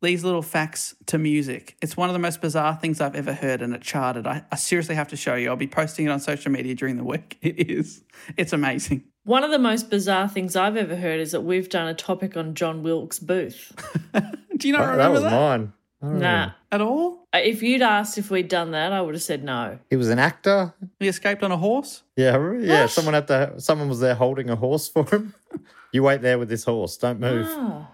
[0.00, 1.76] these little facts to music.
[1.82, 4.26] It's one of the most bizarre things I've ever heard, and it charted.
[4.26, 5.50] I, I seriously have to show you.
[5.50, 7.38] I'll be posting it on social media during the week.
[7.48, 8.02] It is.
[8.36, 9.04] It's amazing.
[9.24, 12.36] One of the most bizarre things I've ever heard is that we've done a topic
[12.36, 13.72] on John Wilkes Booth.
[14.58, 15.72] Do you not That, that remember was that, mine.
[16.02, 16.46] I don't Nah.
[16.46, 16.52] know.
[16.72, 17.26] at all?
[17.34, 19.78] Uh, If you'd asked if we'd done that, I would have said no.
[19.90, 20.74] He was an actor.
[21.00, 22.02] He escaped on a horse.
[22.16, 22.86] Yeah, re- yeah.
[22.86, 23.54] Someone had to.
[23.58, 25.34] Someone was there holding a horse for him.
[25.92, 26.96] you wait there with this horse.
[26.96, 27.46] Don't move.
[27.48, 27.86] Oh,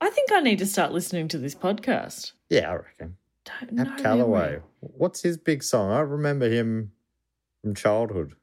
[0.00, 2.32] I think I need to start listening to this podcast.
[2.50, 3.16] Yeah, I reckon.
[3.44, 4.58] Don't know Ab their Calloway.
[4.80, 5.90] What's his big song?
[5.92, 6.90] I remember him
[7.62, 8.34] from childhood.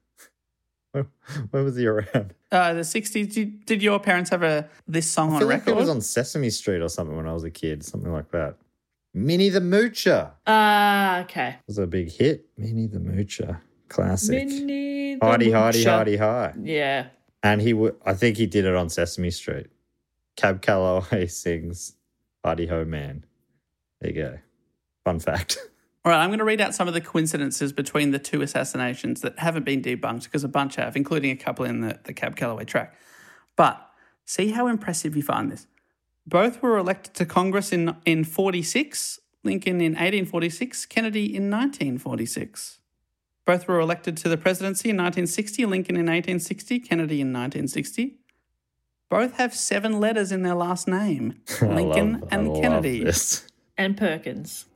[0.94, 1.07] When
[1.52, 2.34] when was he around?
[2.52, 3.34] Uh, the 60s.
[3.34, 5.72] Did, did your parents have a this song I on feel like record?
[5.72, 8.56] it was on Sesame Street or something when I was a kid, something like that.
[9.15, 11.57] Minnie the Moocher Ah, okay.
[11.68, 12.45] was a big hit.
[12.57, 13.60] Minnie the Moocher,
[13.90, 14.32] classic.
[14.48, 15.90] Minnie the Heidi, Heidi, Moocher.
[15.98, 16.53] Heidi, hi.
[16.61, 17.07] Yeah.
[17.44, 19.68] And he, w- I think he did it on Sesame Street.
[20.38, 21.95] Cab Calloway sings
[22.45, 23.26] "Hi-De-Ho Man."
[24.02, 24.38] There you go.
[25.06, 25.57] Fun fact.
[26.06, 29.22] All right, I'm going to read out some of the coincidences between the two assassinations
[29.22, 32.36] that haven't been debunked because a bunch have, including a couple in the, the Cab
[32.36, 32.94] Calloway track.
[33.56, 33.90] But
[34.26, 35.66] see how impressive you find this.
[36.28, 42.80] Both were elected to Congress in, in 46, Lincoln in 1846, Kennedy in 1946.
[43.46, 48.18] Both were elected to the presidency in 1960, Lincoln in 1860, Kennedy in 1960.
[49.10, 53.04] Both have seven letters in their last name I Lincoln love- I and love Kennedy.
[53.04, 53.48] this.
[53.78, 54.66] And Perkins.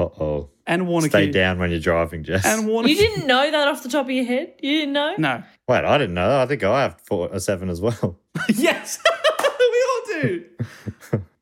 [0.00, 0.50] Uh oh.
[0.66, 2.46] And Warner Stay down when you're driving, Jess.
[2.46, 4.54] And Warner You didn't know that off the top of your head?
[4.62, 5.14] You didn't know?
[5.18, 5.42] No.
[5.68, 6.40] Wait, I didn't know.
[6.40, 8.18] I think I have four, a seven as well.
[8.54, 8.98] yes,
[9.40, 10.44] we all do.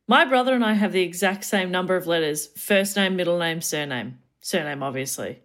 [0.07, 3.61] My brother and I have the exact same number of letters first name, middle name,
[3.61, 4.19] surname.
[4.41, 5.41] Surname, obviously.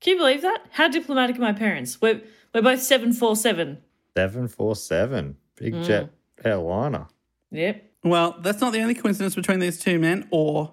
[0.00, 0.64] Can you believe that?
[0.70, 2.00] How diplomatic are my parents?
[2.00, 2.22] We're, we're
[2.54, 3.78] We're both 747.
[4.16, 5.36] 747.
[5.56, 6.10] Big jet
[6.44, 7.08] airliner.
[7.50, 7.84] Yep.
[8.04, 10.72] Well, that's not the only coincidence between these two men, or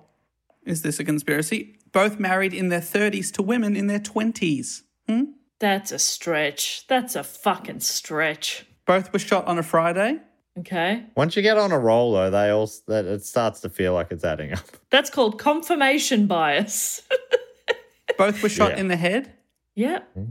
[0.65, 1.77] is this a conspiracy?
[1.91, 4.81] Both married in their 30s to women in their 20s.
[5.07, 5.23] Hmm?
[5.59, 6.85] That's a stretch.
[6.87, 8.65] That's a fucking stretch.
[8.85, 10.19] Both were shot on a Friday.
[10.59, 11.03] Okay.
[11.15, 14.07] Once you get on a roll, though, they all that it starts to feel like
[14.11, 14.65] it's adding up.
[14.89, 17.01] That's called confirmation bias.
[18.17, 18.77] Both were shot Yeah.
[18.79, 19.33] in the head.
[19.75, 20.09] yep.
[20.13, 20.23] Hmm?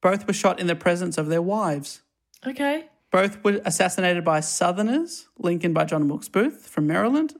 [0.00, 2.02] Both were shot in the presence of their wives.
[2.46, 2.86] Okay.
[3.12, 7.34] Both were assassinated by Southerners, Lincoln by John Wilkes Booth from Maryland,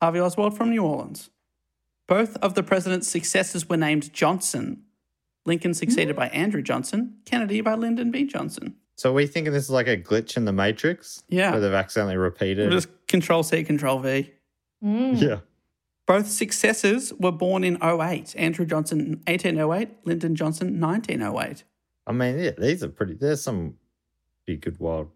[0.00, 1.30] Harvey Oswald from New Orleans.
[2.06, 4.82] Both of the president's successors were named Johnson.
[5.46, 8.24] Lincoln succeeded by Andrew Johnson, Kennedy by Lyndon B.
[8.24, 8.76] Johnson.
[8.96, 11.22] So are we thinking this is like a glitch in the Matrix?
[11.28, 11.52] Yeah.
[11.52, 12.70] Where they've accidentally repeated.
[12.70, 14.30] Just Control C, Control V.
[14.82, 15.20] Mm.
[15.20, 15.40] yeah.
[16.06, 18.34] Both successors were born in 08.
[18.36, 21.64] Andrew Johnson, 1808, Lyndon Johnson, 1908.
[22.06, 23.14] I mean, yeah, these are pretty.
[23.14, 23.74] There's some
[24.44, 25.10] pretty good wild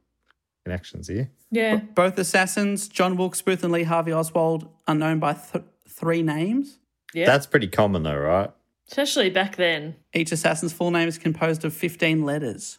[0.65, 1.31] connections here.
[1.51, 1.77] Yeah.
[1.77, 6.79] Both assassins, John Wilkes Booth and Lee Harvey Oswald, are known by th- three names.
[7.15, 7.27] Yeah.
[7.27, 8.51] That's pretty common, though, right?
[8.89, 9.97] Especially back then.
[10.15, 12.79] Each assassin's full name is composed of 15 letters.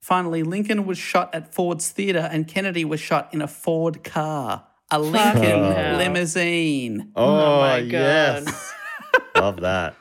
[0.00, 4.66] Finally, Lincoln was shot at Ford's Theatre and Kennedy was shot in a Ford car,
[4.90, 5.42] a Lincoln
[5.72, 5.96] hell.
[5.96, 7.12] limousine.
[7.14, 7.90] Oh, oh my God.
[7.92, 8.72] yes.
[9.36, 9.94] Love that.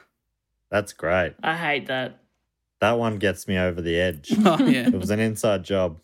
[0.70, 1.36] That's great.
[1.44, 2.18] I hate that.
[2.80, 4.32] That one gets me over the edge.
[4.46, 4.88] Oh, yeah.
[4.88, 6.00] it was an inside job.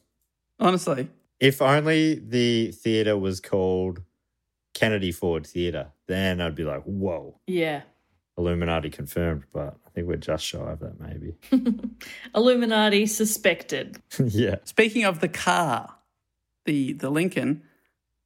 [0.59, 1.09] Honestly.
[1.39, 4.01] If only the theater was called
[4.73, 7.81] Kennedy Ford Theater, then I'd be like, whoa, Yeah.
[8.37, 9.43] Illuminati confirmed.
[9.51, 11.35] But I think we're just shy of that, maybe.
[12.35, 13.97] Illuminati suspected.
[14.23, 14.57] yeah.
[14.63, 15.95] Speaking of the car,
[16.65, 17.63] the, the Lincoln,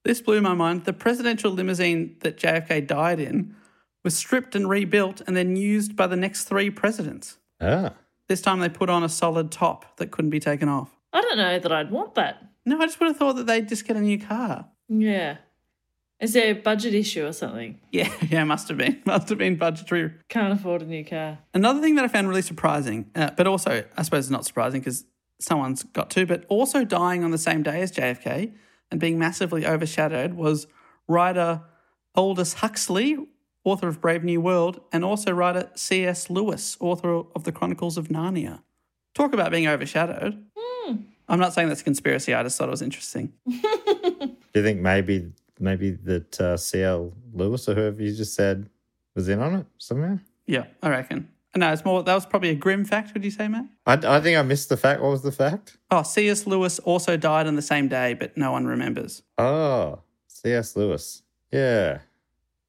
[0.04, 0.84] this blew my mind.
[0.86, 3.56] The presidential limousine that JFK died in
[4.04, 7.38] was stripped and rebuilt and then used by the next three presidents.
[7.62, 7.94] Ah.
[8.28, 10.90] This time they put on a solid top that couldn't be taken off.
[11.14, 12.42] I don't know that I'd want that.
[12.66, 14.66] No, I just would have thought that they'd just get a new car.
[14.90, 15.38] Yeah.
[16.22, 17.80] Is there a budget issue or something?
[17.92, 19.02] Yeah, yeah, must have been.
[19.06, 20.14] Must have been budgetary.
[20.30, 21.40] Can't afford a new car.
[21.54, 25.06] Another thing that I found really surprising, uh, but also, I suppose, not surprising because
[25.40, 28.54] someone's got to, but also dying on the same day as JFK
[28.92, 30.68] and being massively overshadowed was
[31.08, 31.64] writer
[32.16, 33.18] Aldous Huxley,
[33.64, 36.30] author of Brave New World, and also writer C.S.
[36.30, 38.62] Lewis, author of The Chronicles of Narnia.
[39.16, 40.46] Talk about being overshadowed.
[41.28, 43.32] I'm not saying that's a conspiracy, I just thought it was interesting.
[43.50, 45.32] Do you think maybe
[45.62, 48.70] maybe that uh, CL Lewis or whoever you just said
[49.16, 50.20] was in on it somehow?
[50.46, 51.30] Yeah, I reckon.
[51.56, 53.66] No, it's more, that was probably a grim fact, would you say, Matt?
[53.86, 55.02] I, I think I missed the fact.
[55.02, 55.78] What was the fact?
[55.90, 56.48] Oh, C.S.
[56.48, 59.22] Lewis also died on the same day, but no one remembers.
[59.38, 60.76] Oh, C.S.
[60.78, 61.24] Lewis.
[61.52, 62.00] Yeah,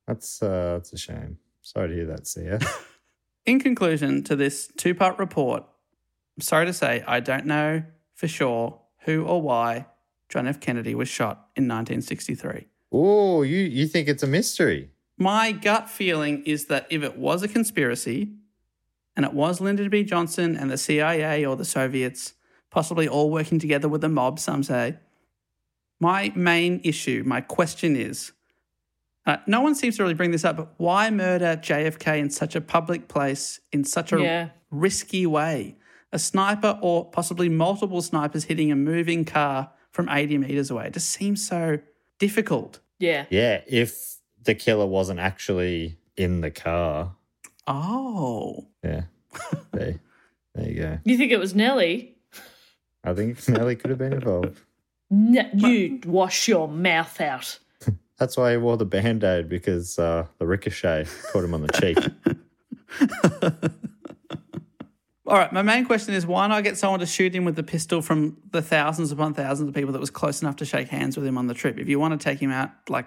[0.07, 1.39] that's uh, that's a shame.
[1.63, 2.65] Sorry to hear that, C.S.
[3.47, 5.65] In conclusion to this two part report,
[6.37, 9.87] I'm sorry to say I don't know for sure who or why
[10.29, 10.61] John F.
[10.61, 12.67] Kennedy was shot in 1963.
[12.93, 14.91] Oh, you you think it's a mystery?
[15.19, 18.31] My gut feeling is that if it was a conspiracy,
[19.17, 20.05] and it was Lyndon B.
[20.05, 22.35] Johnson and the CIA or the Soviets,
[22.71, 24.97] possibly all working together with the mob, some say,
[26.01, 28.33] my main issue, my question is
[29.25, 32.57] uh, no one seems to really bring this up, but why murder JFK in such
[32.57, 34.49] a public place in such a Yeah.
[34.71, 35.77] risky way?
[36.11, 40.87] A sniper or possibly multiple snipers hitting a moving car from 80 meters away.
[40.87, 41.79] It just seems so
[42.23, 42.79] difficult.
[43.01, 43.27] Yeah.
[43.31, 47.17] Yeah, if the killer wasn't actually in the car.
[47.67, 48.69] Oh.
[48.85, 49.03] Yeah,
[49.73, 49.99] there,
[50.55, 50.99] there you go.
[51.05, 52.15] You think it was Nellie?
[53.03, 54.61] I think Nellie could have been involved.
[55.11, 57.59] No, you wash your mouth out.
[58.19, 61.73] That's why he wore the band aid because uh, the ricochet caught him on the
[61.73, 61.99] cheek.
[65.33, 67.63] All right, my main question is why not get someone to shoot him with the
[67.63, 71.17] pistol from the thousands upon thousands of people that was close enough to shake hands
[71.17, 71.79] with him on the trip?
[71.79, 73.07] If you want to take him out like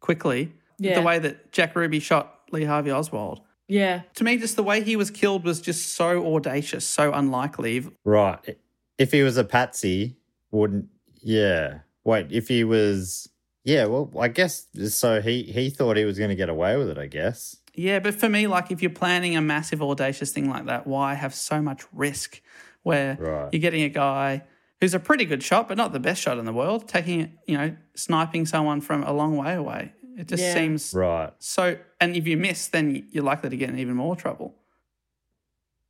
[0.00, 0.94] quickly, Yeah.
[0.98, 3.42] the way that Jack Ruby shot Lee Harvey Oswald.
[3.68, 4.00] Yeah.
[4.14, 7.86] To me, just the way he was killed was just so audacious, so unlikely.
[8.02, 8.56] right.
[8.96, 10.16] If he was a patsy,
[10.52, 10.86] wouldn't.
[11.20, 11.80] Yeah.
[12.02, 13.28] Wait, if he was.
[13.64, 15.20] Yeah, well, I guess so.
[15.20, 17.56] He, he thought he was going to get away with it, I guess.
[17.74, 21.14] Yeah, but for me, like if you're planning a massive audacious thing like that, why
[21.14, 22.42] have so much risk
[22.82, 23.52] where Right.
[23.52, 24.44] you're getting a guy
[24.80, 27.30] who's a pretty good shot, but not the best shot in the world, taking, it,
[27.46, 29.92] you know, sniping someone from a long way away?
[30.18, 30.52] It just Yeah.
[30.52, 31.32] seems Right.
[31.38, 31.78] so.
[32.00, 34.54] And if you miss, then you're likely to get in even more trouble.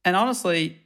[0.04, 0.80] And honestly,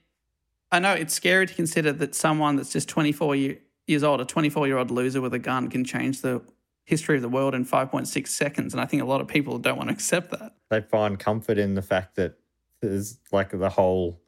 [0.73, 3.59] I know it's scary to consider that someone that's just 24 year,
[3.89, 6.43] years old, a 24 year old loser with a gun, can change the
[6.87, 8.75] history of the world in 5.6 seconds.
[8.75, 10.56] And I think a lot of people don't want to accept that.
[10.71, 12.39] They find comfort in the fact that
[12.81, 14.21] there's like the whole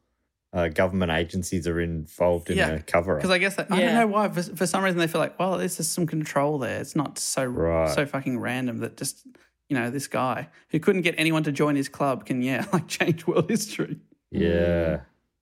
[0.53, 3.19] uh, government agencies are involved in Yeah, a cover up.
[3.19, 4.29] Because I guess that, I don't know why.
[4.29, 6.79] For, for some reason, they feel like, well, there's just some control there.
[6.81, 7.93] It's not so Right.
[7.93, 9.25] so fucking random that just
[9.67, 12.87] you know this guy who couldn't get anyone to join his club can yeah like
[12.87, 13.97] change world history.
[14.31, 15.01] yeah.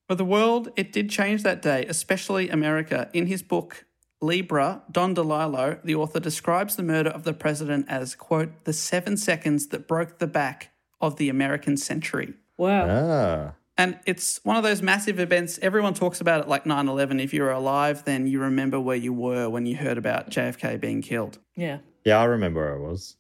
[0.10, 3.10] But the world, it did change that day, especially America.
[3.14, 3.86] In his book
[4.22, 9.16] Libra, Don DeLillo, the author, describes the murder of the president as quote the seven
[9.18, 10.72] seconds that broke the back
[11.02, 12.34] of the American century.
[12.58, 12.88] Wow.
[12.90, 13.54] Ah.
[13.78, 15.60] And it's one of those massive events.
[15.62, 17.20] Everyone talks about it like 9 11.
[17.20, 21.02] If you're alive, then you remember where you were when you heard about JFK being
[21.04, 21.38] killed.
[21.56, 21.80] Yeah.
[22.04, 23.16] Yeah, I remember where I was.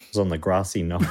[0.00, 1.02] I was on the grassy knoll.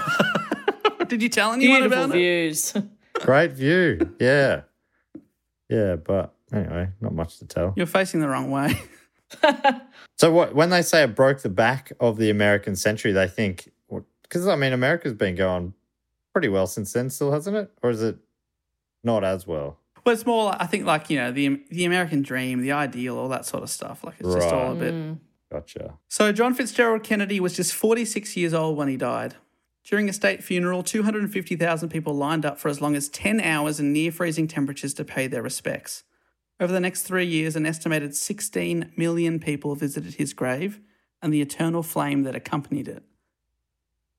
[1.08, 2.20] Did you tell anyone Beautiful about it?
[2.20, 2.74] views.
[3.14, 4.14] Great view.
[4.20, 4.62] Yeah.
[5.70, 7.74] Yeah, but anyway, not much to tell.
[7.78, 8.78] You're facing the wrong way.
[10.18, 13.72] So what when they say it broke the back of the American century, they think
[14.22, 15.74] because I mean America's been going
[16.34, 17.72] pretty well since then, still hasn't it?
[17.82, 18.18] Or is it
[19.04, 19.78] not as well?
[20.06, 23.30] Well, it's more, I think, like, you know, the, the American dream, the ideal, all
[23.30, 24.04] that sort of stuff.
[24.04, 24.94] Like, it's just all a bit.
[24.94, 25.20] Mm.
[25.52, 25.96] Gotcha.
[26.08, 29.36] So, John Fitzgerald Kennedy was just 46 years old when he died.
[29.84, 33.92] During a state funeral, 250,000 people lined up for as long as 10 hours in
[33.94, 36.04] near freezing temperatures to pay their respects.
[36.60, 40.80] Over the next three years, an estimated 16 million people visited his grave
[41.22, 43.04] and the eternal flame that accompanied it.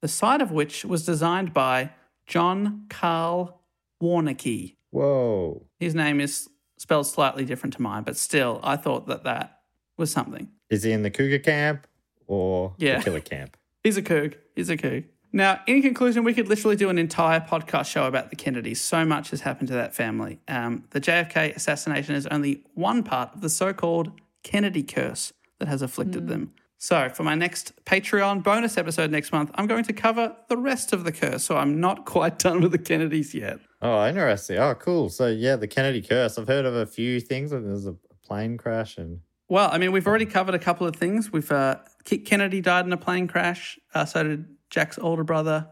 [0.01, 1.93] The site of which was designed by
[2.27, 3.61] John Carl
[4.03, 4.77] Warnecke.
[4.91, 5.67] Whoa.
[5.81, 9.61] His name is spelled slightly different to mine, but still, I thought that that
[9.97, 10.49] was something.
[10.71, 11.87] Is he in the cougar camp
[12.27, 12.99] or Yeah.
[12.99, 13.57] the killer camp?
[13.85, 14.39] He's a kook.
[14.57, 15.05] He's a kook.
[15.35, 18.81] Now, in conclusion, we could literally do an entire podcast show about the Kennedys.
[18.83, 20.41] So much has happened to that family.
[20.47, 24.13] Um, the JFK assassination is only one part of the so called
[24.43, 26.53] Kennedy curse that has afflicted them.
[26.83, 30.93] So, for my next Patreon bonus episode next month, I'm going to cover the rest
[30.93, 31.45] of the curse.
[31.45, 33.61] So, I'm not quite done with the Kennedys yet.
[33.81, 34.59] Oh, interesting.
[34.59, 35.09] Oh, cool.
[35.09, 36.39] So yeah, the Kennedy curse.
[36.39, 37.53] I've heard of a few things.
[37.53, 37.95] There's a
[38.27, 41.31] plane crash and Well, I mean, we've already covered a couple of things.
[41.31, 43.79] We've uh, K- Kennedy died in a plane crash.
[43.95, 45.69] Uh, so did Jack's older brother,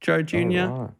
[0.00, 0.38] Joe Jr.
[0.38, 0.90] Oh, right.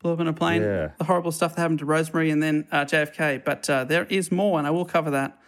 [0.00, 0.62] blew up in a plane.
[0.62, 0.90] Yeah.
[0.98, 3.44] The horrible stuff that happened to Rosemary and then uh, JFK.
[3.44, 5.38] But uh, there is more, and I will cover that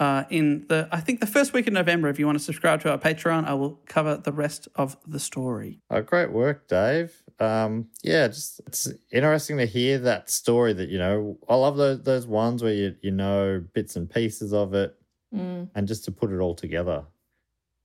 [0.00, 2.08] uh, in the I think the first week of November.
[2.08, 5.18] If you want to subscribe to our Patreon, I will cover the rest of the
[5.18, 5.80] story.
[5.90, 7.22] Oh, great work, Dave.
[7.40, 10.72] Um, yeah, just it's interesting to hear that story.
[10.72, 14.52] That you know, I love those those ones where you you know bits and pieces
[14.52, 14.96] of it,
[15.74, 17.04] and just to put it all together,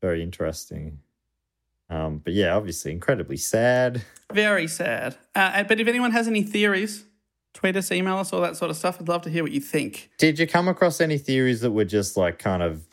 [0.02, 1.00] very interesting.
[1.90, 4.04] Um, but yeah, obviously incredibly sad.
[4.32, 5.16] Very sad.
[5.36, 7.06] Uh, but if anyone has any theories,
[7.54, 8.98] tweet us, email us, all that sort of stuff.
[9.00, 10.10] I'd love to hear what you think.
[10.18, 12.86] Did you come across any theories that were just like kind of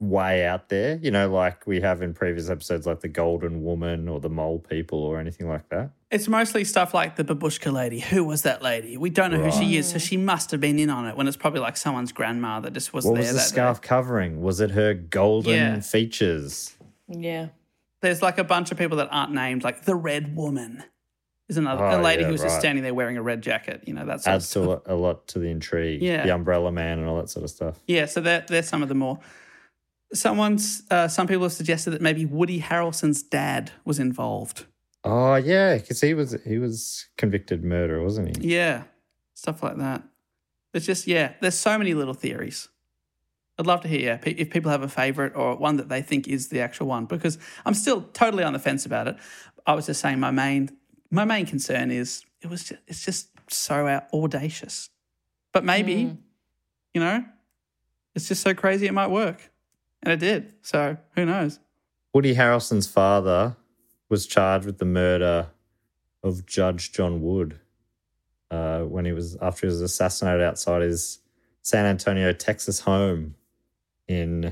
[0.00, 0.98] way out there?
[1.02, 4.58] You know, like we have in previous episodes, like the Golden Woman or the Mole
[4.58, 5.90] People or anything like that.
[6.10, 8.00] It's mostly stuff like the babushka lady.
[8.00, 8.96] Who was that lady?
[8.98, 11.26] We don't know who she is, so she must have been in on it when
[11.28, 13.88] it's probably like someone's grandma that just was What there was the that scarf day.
[13.88, 14.42] covering?
[14.42, 15.80] Was it her golden Yeah.
[15.80, 16.76] features?
[17.08, 17.48] Yeah.
[18.02, 20.82] There's like a bunch of people that aren't named, like the Red Woman
[21.48, 23.84] is another Oh, a lady yeah, who's just standing there wearing a red jacket.
[23.86, 26.02] You know, of Adds to a lot, a lot to the intrigue.
[26.02, 26.24] Yeah.
[26.24, 27.78] The Umbrella Man and all that sort of stuff.
[27.86, 29.18] Yeah, so there, there's some of the more.
[30.14, 34.66] Someone's, uh, some people have suggested that maybe Woody Harrelson's dad was involved.
[35.04, 38.50] Oh yeah, because he was he was convicted murderer, wasn't he?
[38.54, 38.84] Yeah,
[39.34, 40.02] stuff like that.
[40.74, 42.68] It's just, yeah, there's so many little theories.
[43.58, 46.26] I'd love to hear yeah, if people have a favorite or one that they think
[46.26, 49.16] is the actual one because I'm still totally on the fence about it.
[49.66, 50.70] I was just saying my main
[51.12, 54.90] my main concern is it was just, it's just so audacious.
[55.52, 56.16] But maybe,
[56.94, 57.24] you know,
[58.14, 59.50] it's just so crazy it might work.
[60.02, 60.54] And it did.
[60.62, 61.60] So, who knows?
[62.12, 63.56] Woody Harrelson's father
[64.08, 65.48] was charged with the murder
[66.22, 67.60] of Judge John Wood
[68.50, 71.20] uh, when he was after he was assassinated outside his
[71.62, 73.34] San Antonio, Texas home
[74.08, 74.42] in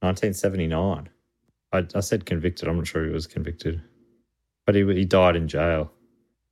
[0.00, 1.08] 1979.
[1.72, 2.68] I, I said convicted.
[2.68, 3.80] I'm not sure he was convicted,
[4.64, 5.92] but he he died in jail,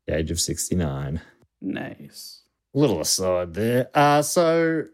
[0.06, 1.20] at the age of 69.
[1.60, 2.42] Nice.
[2.74, 3.88] Little aside there.
[3.94, 4.84] Uh, so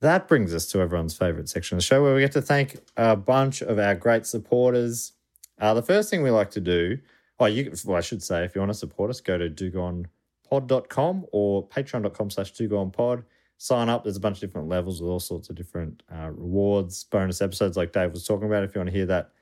[0.00, 2.78] that brings us to everyone's favorite section of the show where we get to thank
[2.96, 5.12] a bunch of our great supporters.
[5.58, 6.98] Uh, the first thing we like to do,
[7.38, 11.26] oh, you, well, I should say, if you want to support us, go to dogoonpod.com
[11.32, 13.24] or patreon.com slash dogoonpod.
[13.58, 14.04] Sign up.
[14.04, 17.76] There's a bunch of different levels with all sorts of different uh, rewards, bonus episodes
[17.76, 18.64] like Dave was talking about.
[18.64, 19.32] If you want to hear that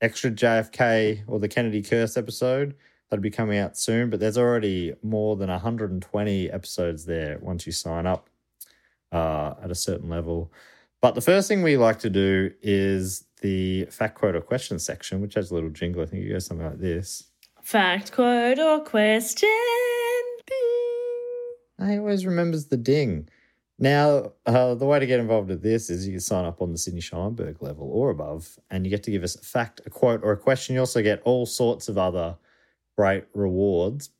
[0.00, 2.74] extra JFK or the Kennedy Curse episode,
[3.08, 4.10] that'll be coming out soon.
[4.10, 8.28] But there's already more than 120 episodes there once you sign up
[9.12, 10.52] uh, at a certain level.
[11.00, 15.20] But the first thing we like to do is the fact quote or question section,
[15.20, 16.02] which has a little jingle.
[16.02, 17.24] I think it goes something like this.
[17.62, 19.48] Fact, quote, or question.
[21.78, 23.28] He always remembers the ding.
[23.78, 26.78] Now, uh, the way to get involved with this is you sign up on the
[26.78, 30.22] Sydney Scheinberg level or above, and you get to give us a fact, a quote,
[30.22, 30.74] or a question.
[30.74, 32.36] You also get all sorts of other
[32.96, 34.10] great rewards.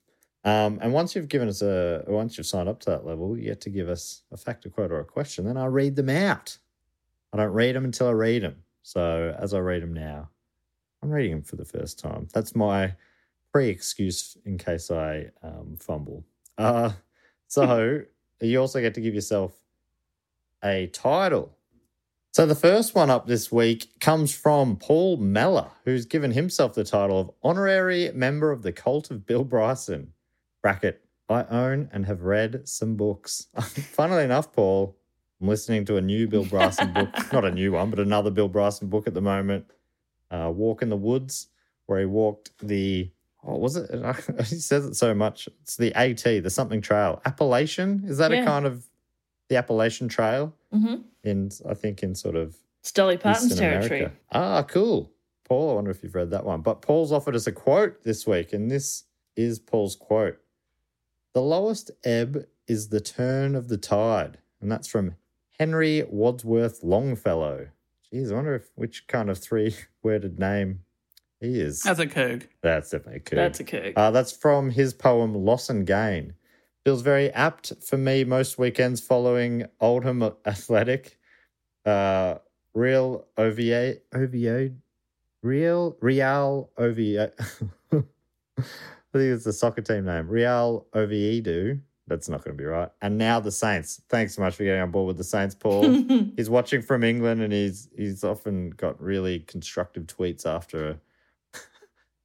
[0.45, 3.45] Um, and once you've given us a, once you've signed up to that level, you
[3.45, 5.47] get to give us a fact, a quote, or a question.
[5.47, 6.59] Then I read them out.
[7.33, 8.63] I don't read them until I read them.
[8.83, 10.29] So as I read them now,
[11.03, 12.29] I'm reading them for the first time.
[12.33, 12.95] That's my
[13.53, 16.25] pre excuse in case I um, fumble.
[16.59, 16.91] Uh,
[17.49, 18.03] so
[18.41, 19.55] you also get to give yourself
[20.65, 21.57] a title.
[22.33, 26.85] So the first one up this week comes from Paul Meller, who's given himself the
[26.85, 30.13] title of honorary member of the cult of Bill Bryson.
[30.63, 31.03] Bracket.
[31.29, 33.47] I own and have read some books.
[33.61, 34.97] Funnily enough, Paul,
[35.41, 38.49] I'm listening to a new Bill Bryson book, not a new one, but another Bill
[38.49, 39.65] Bryson book at the moment.
[40.31, 41.49] Uh, Walk in the Woods,
[41.87, 43.11] where he walked the
[43.47, 43.91] what was it?
[44.39, 45.49] he says it so much.
[45.63, 47.21] It's the AT, the something trail.
[47.25, 48.05] Appalachian?
[48.07, 48.87] Is that a kind of
[49.49, 50.55] the Appalachian Trail?
[50.75, 50.97] Mm-hmm.
[51.23, 54.01] In I think in sort of It's Dolly Parton's Eastern territory.
[54.01, 54.17] America.
[54.33, 55.13] Ah, cool.
[55.45, 56.61] Paul, I wonder if you've read that one.
[56.61, 59.05] But Paul's offered us a quote this week, and this
[59.37, 60.41] is Paul's quote.
[61.33, 64.39] The lowest ebb is the turn of the tide.
[64.61, 65.15] And that's from
[65.59, 67.69] Henry Wadsworth Longfellow.
[68.11, 70.81] Geez, I wonder if which kind of three worded name
[71.41, 71.83] he is.
[71.83, 72.47] That's a Coog.
[72.63, 73.37] That's definitely a coup.
[73.37, 73.93] That's a Kirk.
[73.97, 76.35] Uh, that's from his poem Loss and Gain.
[76.85, 81.19] Feels very apt for me most weekends following Oldham Athletic.
[81.85, 82.37] Uh,
[82.75, 84.71] Real OVA, OVO,
[85.43, 87.33] Real, Real OVA.
[88.59, 90.29] I think it's the soccer team name.
[90.29, 91.79] Real Oviedo.
[92.07, 92.91] That's not going to be right.
[93.03, 94.01] And now the Saints.
[94.09, 95.91] Thanks so much for getting on board with the Saints, Paul.
[96.37, 101.01] he's watching from England, and he's he's often got really constructive tweets after a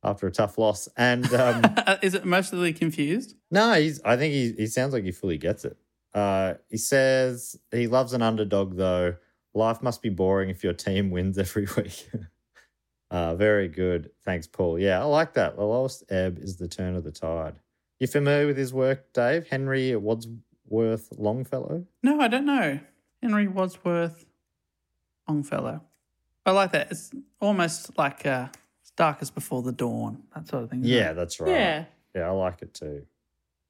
[0.03, 0.87] after a tough loss.
[0.97, 1.61] And um,
[2.01, 3.35] Is it mostly confused?
[3.49, 4.01] no, he's.
[4.03, 5.77] I think he he sounds like he fully gets it.
[6.13, 9.15] Uh, he says he loves an underdog, though.
[9.53, 12.09] Life must be boring if your team wins every week.
[13.09, 14.11] uh, very good.
[14.23, 14.79] Thanks, Paul.
[14.79, 15.55] Yeah, I like that.
[15.57, 17.55] The lowest ebb is the turn of the tide.
[17.99, 19.47] You familiar with his work, Dave?
[19.47, 21.85] Henry Wadsworth Longfellow?
[22.01, 22.79] No, I don't know.
[23.21, 24.25] Henry Wadsworth
[25.27, 25.81] Longfellow.
[26.45, 26.89] I like that.
[26.91, 28.60] It's almost like uh, it's
[28.95, 30.81] darkest before the dawn, that sort of thing.
[30.83, 31.13] Yeah, it?
[31.15, 31.51] that's right.
[31.51, 31.85] Yeah.
[32.15, 33.05] Yeah, I like it too.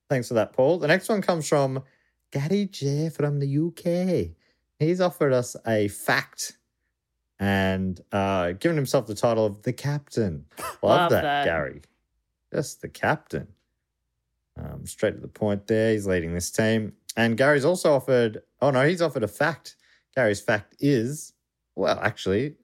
[0.09, 0.79] Thanks for that, Paul.
[0.79, 1.83] The next one comes from
[2.31, 4.35] Gary J from the UK.
[4.79, 6.57] He's offered us a fact
[7.39, 10.45] and uh, given himself the title of the captain.
[10.59, 11.45] Love, Love that, that.
[11.45, 11.81] Gary.
[12.53, 13.47] Just the captain.
[14.57, 15.93] Um, straight to the point there.
[15.93, 16.93] He's leading this team.
[17.15, 19.75] And Gary's also offered, oh no, he's offered a fact.
[20.15, 21.33] Gary's fact is,
[21.75, 22.55] well, actually,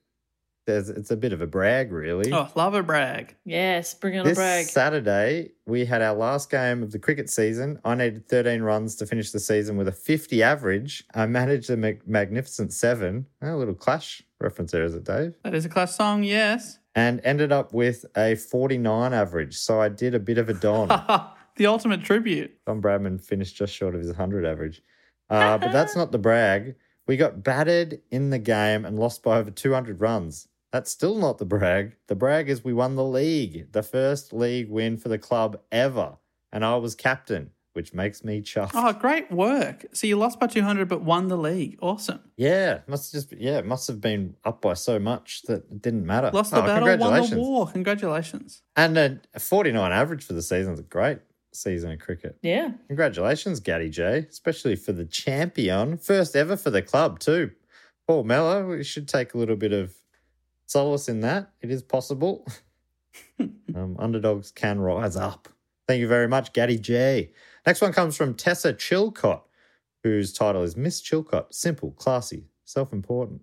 [0.67, 2.31] there's it's a bit of a brag, really.
[2.31, 3.35] Oh, love a brag.
[3.45, 4.65] Yes, bring on a This brag.
[4.65, 7.79] Saturday, we had our last game of the cricket season.
[7.83, 11.05] I needed 13 runs to finish the season with a 50 average.
[11.15, 13.25] I managed a mag- magnificent seven.
[13.41, 15.35] A little clash reference there, is it, Dave?
[15.43, 16.77] That is a clash song, yes.
[16.93, 19.57] And ended up with a 49 average.
[19.57, 20.89] So I did a bit of a Don.
[21.55, 22.51] the ultimate tribute.
[22.65, 24.81] Don Bradman finished just short of his 100 average.
[25.29, 26.75] Uh, but that's not the brag.
[27.07, 30.47] We got battered in the game and lost by over 200 runs.
[30.71, 31.95] That's still not the brag.
[32.07, 36.17] The brag is we won the league, the first league win for the club ever.
[36.51, 38.71] And I was captain, which makes me chuffed.
[38.73, 39.85] Oh, great work.
[39.93, 41.77] So you lost by 200 but won the league.
[41.81, 42.19] Awesome.
[42.35, 46.05] Yeah, must just yeah, it must have been up by so much that it didn't
[46.05, 46.31] matter.
[46.33, 47.39] Lost the Oh, battle, won the congratulations.
[47.39, 47.67] war.
[47.67, 48.61] Congratulations.
[48.75, 51.19] And a 49 average for the season is a great
[51.53, 52.37] season of cricket.
[52.43, 52.71] yeah.
[52.87, 55.97] Congratulations, Gaddy J, especially for the champion.
[55.97, 57.51] First ever for the club, too.
[58.07, 59.93] Paul Mellor, we should take a little bit of
[60.67, 61.51] solace in that.
[61.61, 62.45] It is possible.
[63.39, 65.47] um, underdogs can rise up.
[65.87, 67.31] Thank you very much, Gaddy J.
[67.65, 69.41] Next one comes from Tessa Chilcott,
[70.03, 71.53] whose title is Miss Chilcott.
[71.53, 73.41] Simple, classy, self important,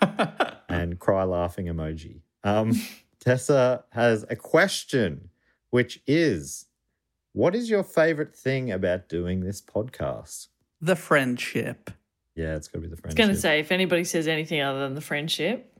[0.68, 2.20] and cry laughing emoji.
[2.42, 2.72] Um,
[3.20, 5.30] Tessa has a question,
[5.70, 6.66] which is
[7.32, 10.48] What is your favorite thing about doing this podcast?
[10.80, 11.90] The friendship.
[12.34, 13.20] Yeah, it's got to be the friendship.
[13.20, 15.73] I was going to say, if anybody says anything other than the friendship,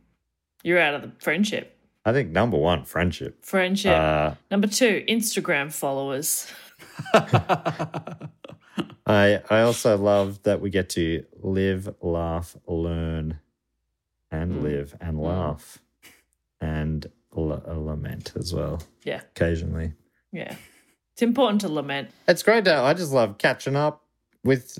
[0.64, 1.78] you're out of the friendship.
[2.04, 3.44] I think number one, friendship.
[3.44, 3.92] Friendship.
[3.96, 6.52] Uh, Number two, Instagram followers.
[9.06, 13.38] I I also love that we get to live, laugh, learn,
[14.30, 14.62] and mm.
[14.62, 15.22] live and mm.
[15.22, 15.78] laugh,
[16.60, 19.20] and l- uh, lament as well Yeah.
[19.36, 19.92] occasionally.
[20.32, 20.56] Yeah.
[21.12, 22.10] It's important to lament.
[22.26, 22.64] It's great.
[22.64, 24.04] To, I just love catching up
[24.42, 24.78] with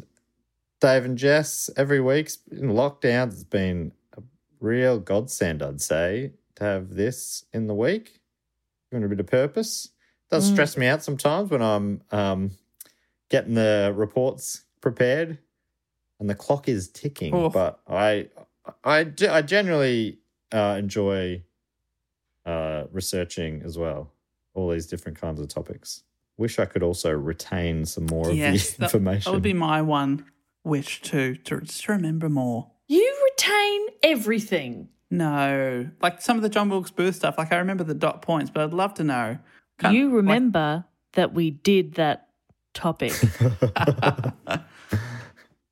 [0.80, 2.30] Dave and Jess every week.
[2.50, 3.92] In lockdowns, it's been
[4.64, 8.20] real godsend, I'd say, to have this in the week.
[8.90, 9.90] Giving a bit of purpose.
[10.30, 12.50] does stress me out sometimes when I'm um,
[13.28, 15.38] getting the reports prepared,
[16.18, 17.34] and the clock is ticking.
[17.34, 17.50] Oh.
[17.50, 18.28] But I,
[18.84, 20.18] I, I generally
[20.52, 21.42] uh, enjoy
[22.46, 24.12] uh, researching as well,
[24.54, 26.02] all these different kinds of topics.
[26.36, 29.30] Wish I could also retain some more yes, of the that, information.
[29.30, 30.24] that would be my one
[30.64, 32.70] wish too, to just remember more.
[34.04, 34.88] You retain everything.
[35.10, 37.36] No, like some of the John Wilkes Booth stuff.
[37.38, 39.38] Like I remember the dot points, but I'd love to know.
[39.78, 42.28] Can't- you like- remember that we did that
[42.72, 43.12] topic.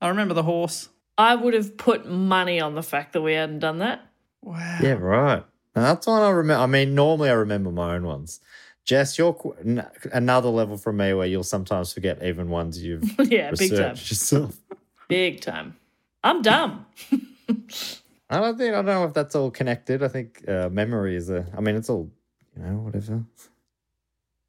[0.01, 0.89] I remember the horse.
[1.17, 4.01] I would have put money on the fact that we hadn't done that.
[4.41, 4.79] Wow.
[4.81, 5.43] Yeah, right.
[5.75, 6.61] And that's one I remember.
[6.63, 8.39] I mean, normally I remember my own ones.
[8.85, 13.03] Jess, you're qu- n- another level from me where you'll sometimes forget even ones you've
[13.19, 13.91] yeah, big time.
[13.91, 14.59] researched yourself.
[15.07, 15.75] Big time.
[16.23, 16.85] I'm dumb.
[18.33, 20.01] I don't think I don't know if that's all connected.
[20.03, 21.45] I think uh, memory is a.
[21.57, 22.09] I mean, it's all
[22.55, 23.23] you know, whatever.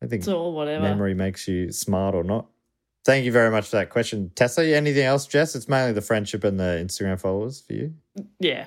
[0.03, 0.83] I think It's all whatever.
[0.83, 2.47] memory makes you smart or not.
[3.05, 4.65] Thank you very much for that question, Tessa.
[4.75, 5.55] Anything else, Jess?
[5.55, 7.95] It's mainly the friendship and the Instagram followers for you.
[8.39, 8.67] Yeah.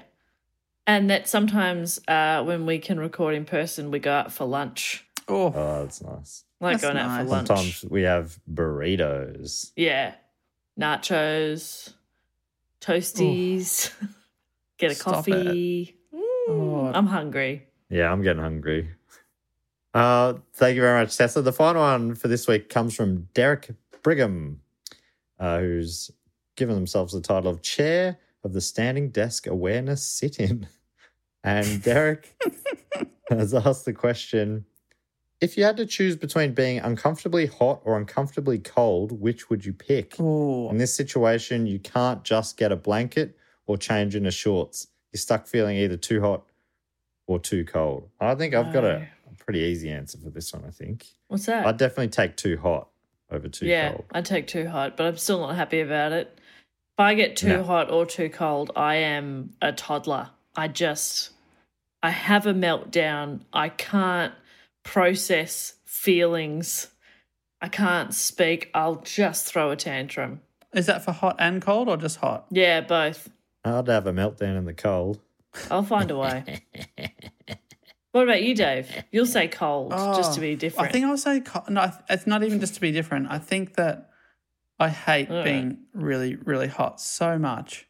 [0.85, 5.05] And that sometimes uh, when we can record in person, we go out for lunch.
[5.27, 6.43] Oh, Oh, that's nice.
[6.61, 7.47] Like That's going out for lunch.
[7.47, 9.71] Sometimes we have burritos.
[9.75, 10.13] Yeah.
[10.79, 11.93] Nachos,
[12.81, 13.91] toasties,
[14.77, 15.97] get a Stop coffee.
[16.13, 16.91] Mm, Oh.
[16.93, 17.67] I'm hungry.
[17.89, 18.89] Yeah, I'm getting hungry.
[19.93, 21.41] Uh, thank you very much, Tessa.
[21.41, 23.69] The final one for this week comes from Derek
[24.03, 24.61] Brigham,
[25.39, 26.11] uh, who's
[26.55, 30.67] given themselves the title of Chair of the Standing Desk Awareness Sit In.
[31.43, 32.35] And Derek
[33.29, 34.65] has asked the question
[35.39, 39.71] If you had to choose between being uncomfortably hot or uncomfortably cold, which would you
[39.71, 40.15] pick?
[40.19, 40.69] oh.
[40.69, 43.37] In this situation, you can't just get a blanket
[43.67, 44.87] or change into shorts.
[45.13, 46.43] You're stuck feeling either too hot
[47.27, 48.09] or too cold.
[48.19, 51.05] I think I've got a, a pretty easy answer for this one, I think.
[51.27, 51.65] What's that?
[51.65, 52.87] I'd definitely take too hot
[53.29, 54.05] over too yeah, cold.
[54.11, 56.33] I take too hot, but I'm still not happy about it.
[56.37, 57.63] If I get too No.
[57.63, 60.29] hot or too cold, I am a toddler.
[60.55, 61.31] I just,
[62.01, 63.41] I have a meltdown.
[63.53, 64.33] I can't
[64.83, 66.87] process feelings.
[67.61, 68.69] I can't speak.
[68.73, 70.41] I'll just throw a tantrum.
[70.73, 72.45] Is that for hot and cold or just hot?
[72.51, 73.29] Yeah, both.
[73.67, 75.19] I'd have a meltdown in the cold.
[75.71, 76.61] I'll find a way.
[78.11, 78.91] what about you, Dave?
[79.11, 80.87] You'll say cold just to be different.
[80.87, 81.91] Oh, I think I'll say co- no.
[82.09, 83.27] It's not even just to be different.
[83.29, 84.09] I think that
[84.79, 85.45] I hate Alright.
[85.45, 87.87] being really, really hot so much.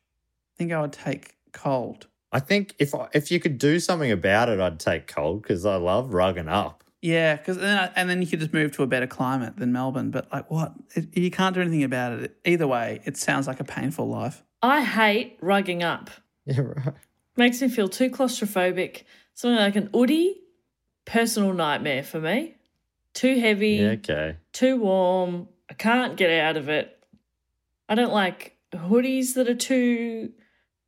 [0.55, 2.07] I think I would take cold.
[2.31, 5.65] I think if I, if you could do something about it, I'd take cold because
[5.65, 6.83] I love rugging up.
[7.01, 9.71] Yeah, because then I, and then you could just move to a better climate than
[9.71, 10.11] Melbourne.
[10.11, 10.73] But like, what?
[10.95, 12.37] It, you can't do anything about it.
[12.43, 14.43] Either way, it sounds like a painful life.
[14.61, 16.09] I hate rugging up.
[16.49, 16.93] Yeah, right.
[17.35, 19.03] Makes me feel too claustrophobic.
[19.33, 20.37] Something like an hoodie,
[21.03, 22.55] personal nightmare for me.
[23.13, 24.37] Too heavy, Yeah, okay.
[24.53, 25.49] too warm.
[25.69, 26.97] I can't get out of it.
[27.89, 30.31] I don't like hoodies that are too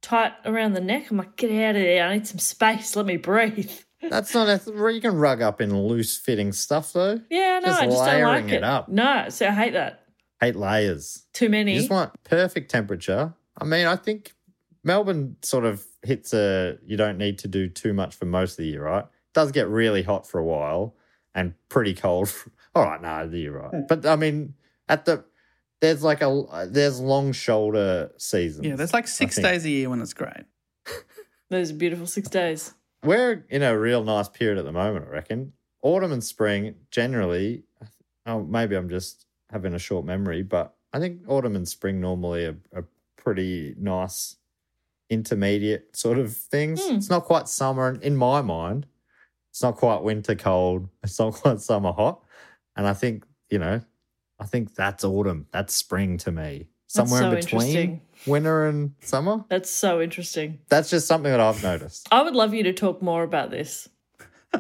[0.02, 1.12] tight around the neck.
[1.12, 2.06] I'm like, get out of there.
[2.08, 2.96] I need some space.
[2.96, 3.70] Let me breathe.
[4.10, 7.20] That's not a, you can rug up in loose fitting stuff though.
[7.30, 8.64] Yeah, no, Just I just don't like it it.
[8.64, 8.88] up.
[8.88, 10.06] No, so I hate that.
[10.40, 11.26] Hate layers.
[11.34, 11.74] Too many.
[11.74, 13.34] You just want perfect temperature.
[13.60, 14.34] I mean, I think
[14.84, 18.58] Melbourne sort of hits a you don't need to do too much for most of
[18.58, 19.04] the year, right?
[19.04, 20.96] It does get really hot for a while
[21.36, 22.30] and pretty cold.
[22.30, 23.88] For, all right, no, you're right.
[23.88, 24.54] But I mean,
[24.88, 25.26] at the
[25.82, 28.66] there's like a there's long shoulder seasons.
[28.66, 30.46] Yeah, there's like six days a year when it's great.
[31.50, 32.74] Those are beautiful six days.
[33.04, 35.54] We're in a real nice period at the moment, I reckon.
[35.82, 37.64] Autumn and spring generally.
[38.26, 42.46] Oh, maybe I'm just having a short memory, but I think autumn and spring normally
[42.46, 42.86] are, are
[43.30, 44.38] pretty nice,
[45.12, 46.84] intermediate sort of things.
[46.84, 46.96] Hmm.
[46.96, 48.88] It's not quite summer in my mind.
[49.52, 50.90] It's not quite winter cold.
[51.04, 52.24] It's not quite summer hot.
[52.76, 53.82] And I think you know,
[54.40, 55.46] I think that's autumn.
[55.52, 56.70] That's spring to me.
[56.88, 59.46] Somewhere so in between winter and summer.
[59.48, 60.58] That's so interesting.
[60.70, 62.08] That's just something that I've noticed.
[62.12, 63.88] I would love you to talk more about this.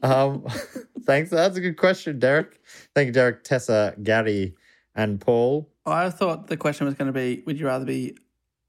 [0.00, 0.46] Um,
[1.02, 1.30] thanks.
[1.30, 2.60] That's a good question, Derek.
[2.94, 4.54] Thank you, Derek, Tessa, Gary,
[4.94, 5.68] and Paul.
[5.90, 8.16] I thought the question was going to be: Would you rather be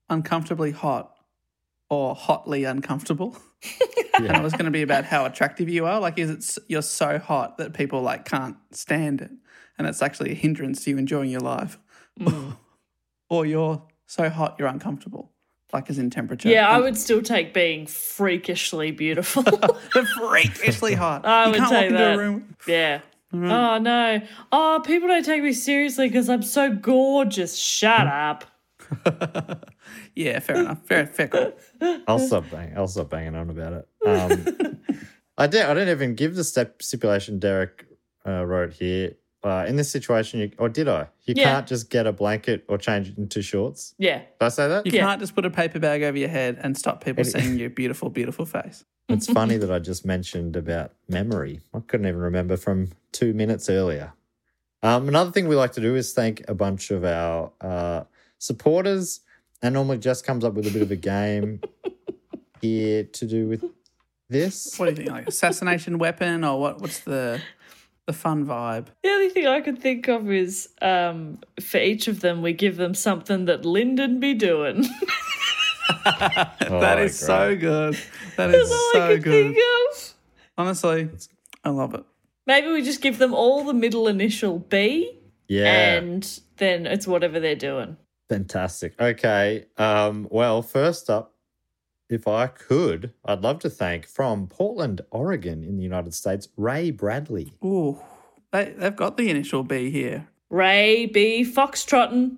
[0.10, 1.16] uncomfortably hot
[1.90, 3.38] or hotly uncomfortable?
[4.18, 6.00] and it was going to be about how attractive you are.
[6.00, 9.32] Like, is it you're so hot that people like can't stand it,
[9.78, 11.78] and it's actually a hindrance to you enjoying your life,
[12.20, 12.58] mm.
[13.30, 15.32] or you're so hot you're uncomfortable,
[15.74, 16.50] like as in temperature.
[16.50, 19.44] Yeah, I would still take being freakishly beautiful.
[20.18, 21.26] freakishly hot.
[21.26, 22.16] I you would can't take walk into that.
[22.16, 22.56] a room.
[22.68, 23.02] yeah.
[23.34, 24.22] Oh no.
[24.52, 27.56] Oh, people don't take me seriously because I'm so gorgeous.
[27.58, 28.46] Shut up.
[30.16, 30.86] Yeah, fair enough.
[30.86, 31.52] Fair, fair call.
[32.08, 32.74] I'll stop bang.
[32.76, 33.88] I'll stop banging on about it.
[34.06, 34.78] Um,
[35.38, 35.62] I did.
[35.62, 37.86] I didn't even give the step stipulation Derek
[38.28, 39.14] uh, wrote here.
[39.44, 41.08] Uh, in this situation, you, or did I?
[41.26, 41.44] You Yeah.
[41.44, 43.94] can't just get a blanket or change it into shorts.
[43.98, 44.20] Yeah.
[44.20, 44.86] Did I say that?
[44.86, 45.06] You Yeah.
[45.06, 48.10] can't just put a paper bag over your head and stop people seeing your beautiful,
[48.10, 48.84] beautiful face.
[49.10, 51.62] It's funny that I just mentioned about memory.
[51.74, 54.14] I couldn't even remember from two minutes earlier.
[54.84, 58.04] Um, another thing we like to do is thank a bunch of our uh,
[58.38, 59.22] supporters,
[59.64, 61.60] and normally Jess comes up with a bit of a game
[62.62, 63.64] here to do with
[64.30, 64.78] this.
[64.78, 65.10] What do you think?
[65.10, 66.80] Like assassination weapon or what?
[66.80, 67.42] What's the
[68.10, 68.88] the fun vibe?
[69.04, 72.76] The only thing I could think of is um, for each of them, we give
[72.76, 74.82] them something that Lyndon be doing.
[76.06, 77.60] that is so great.
[77.62, 77.98] good.
[78.38, 79.24] That is That's all I so good.
[79.54, 80.14] think of.
[80.58, 81.10] Honestly,
[81.64, 82.04] I love it.
[82.48, 87.40] Maybe we just give them all the middle initial B, Yeah, and then it's whatever
[87.40, 87.96] they're doing.
[88.28, 89.00] fantastic.
[89.00, 91.36] Okay, um, well, first up,
[92.10, 96.92] if I could, I'd love to thank from Portland, Oregon, in the United States, Ray
[96.92, 97.54] Bradley.
[97.64, 98.00] Ooh,
[98.52, 100.28] they they've got the initial B here.
[100.50, 101.44] Ray B.
[101.46, 102.38] Foxtrotting.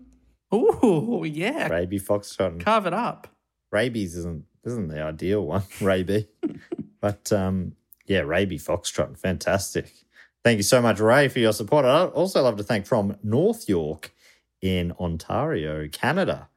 [0.54, 1.70] Ooh, yeah.
[1.70, 2.60] Raby Foxtrot.
[2.60, 3.28] Carve it up.
[3.72, 6.28] rabies isn't isn't the ideal one, Ray B.
[7.02, 7.76] but um,
[8.06, 9.94] yeah, raby foxtrot, fantastic.
[10.44, 11.86] Thank you so much, Ray, for your support.
[11.86, 14.14] I'd also love to thank from North York
[14.62, 16.50] in Ontario, Canada.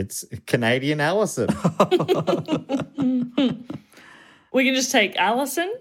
[0.00, 1.48] It's Canadian Allison.
[4.52, 5.72] We can just take Allison,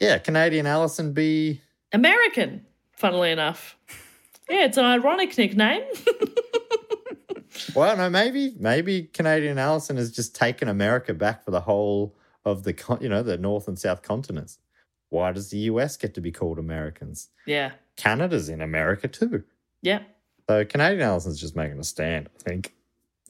[0.00, 1.60] yeah, Canadian Allison be
[1.92, 3.76] American, funnily enough.
[4.48, 5.82] Yeah, it's an ironic nickname.
[7.74, 12.14] well, no, maybe maybe Canadian Allison has just taken America back for the whole
[12.44, 14.58] of the con- you know the North and South continents.
[15.08, 17.30] Why does the US get to be called Americans?
[17.46, 17.72] yeah.
[17.96, 19.42] Canada's in America too.
[19.82, 20.02] Yeah.
[20.48, 22.75] So Canadian Allison's just making a stand, I think.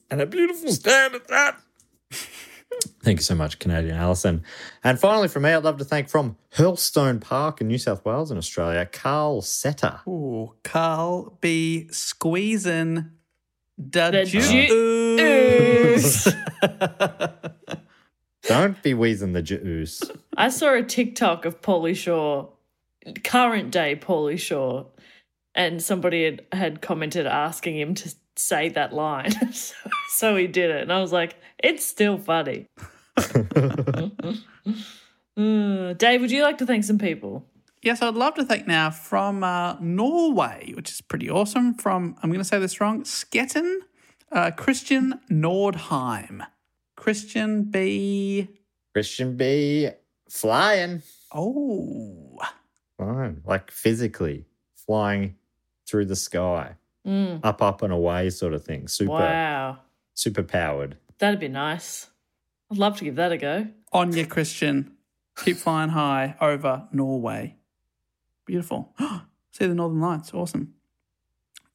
[0.09, 1.59] And a beautiful stand at that.
[3.01, 4.43] Thank you so much, Canadian Allison.
[4.83, 8.29] And finally, from me, I'd love to thank from Hurlstone Park in New South Wales
[8.31, 10.01] in Australia, Carl Setter.
[10.07, 13.11] Ooh, Carl be squeezing
[13.77, 14.49] the, The juice.
[16.25, 16.33] juice.
[18.43, 20.01] Don't be wheezing the juice.
[20.37, 22.53] I saw a TikTok of Pauly Shore,
[23.23, 24.87] current day Pauly Shore,
[25.55, 29.31] and somebody had, had commented asking him to say that line.
[29.53, 29.73] so,
[30.17, 30.81] so he did it.
[30.83, 32.67] And I was like, it's still funny.
[35.37, 37.45] Uh, Dave, would you like to thank some people?
[37.83, 41.75] Yes, I'd love to thank now from uh, Norway, which is pretty awesome.
[41.75, 43.81] From, I'm going to say this wrong, Sketten,
[44.31, 46.41] uh, Christian Nordheim.
[46.95, 48.47] Christian B.
[48.93, 49.89] Christian B.
[50.27, 51.03] Flying.
[51.31, 52.39] Oh,
[52.97, 53.43] Flying.
[53.45, 54.45] Like physically
[54.87, 55.35] flying
[55.87, 56.77] through the sky.
[57.05, 58.87] Up, up, and away sort of thing.
[58.89, 59.77] Super, Wow.
[60.17, 60.97] Super powered.
[61.19, 62.07] That'd be nice.
[62.71, 63.67] I'd love to give that a go.
[63.93, 64.91] on your Christian.
[65.37, 67.55] Keep flying high over Norway.
[68.45, 68.93] Beautiful.
[69.51, 70.33] See the Northern Lights.
[70.33, 70.73] Awesome.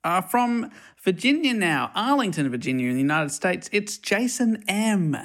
[0.04, 0.70] Uh, from
[1.04, 5.16] Virginia now, Arlington, Virginia, in the United States, it's Jason M.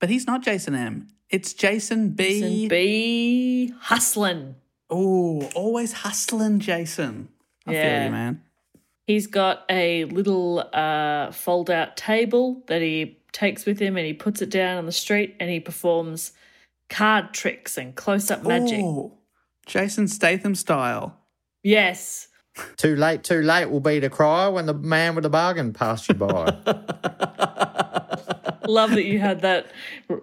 [0.00, 1.08] But he's not Jason M.
[1.28, 2.62] It's Jason B.
[2.62, 4.54] And be hustling.
[4.88, 7.28] Oh, always hustling, Jason.
[7.66, 8.04] I feel Yeah.
[8.06, 8.42] you, man.
[9.06, 14.12] He's got a little uh, fold out table that he takes with him and he
[14.12, 16.32] puts it down on the street and he performs
[16.88, 18.80] card tricks and close up magic.
[18.82, 19.18] Oh,
[19.66, 21.18] Jason Statham style.
[21.62, 22.28] Yes.
[22.76, 26.06] Too late, too late will be to cry when the man with the bargain passed
[26.08, 26.26] you by.
[28.68, 29.72] Love that you had that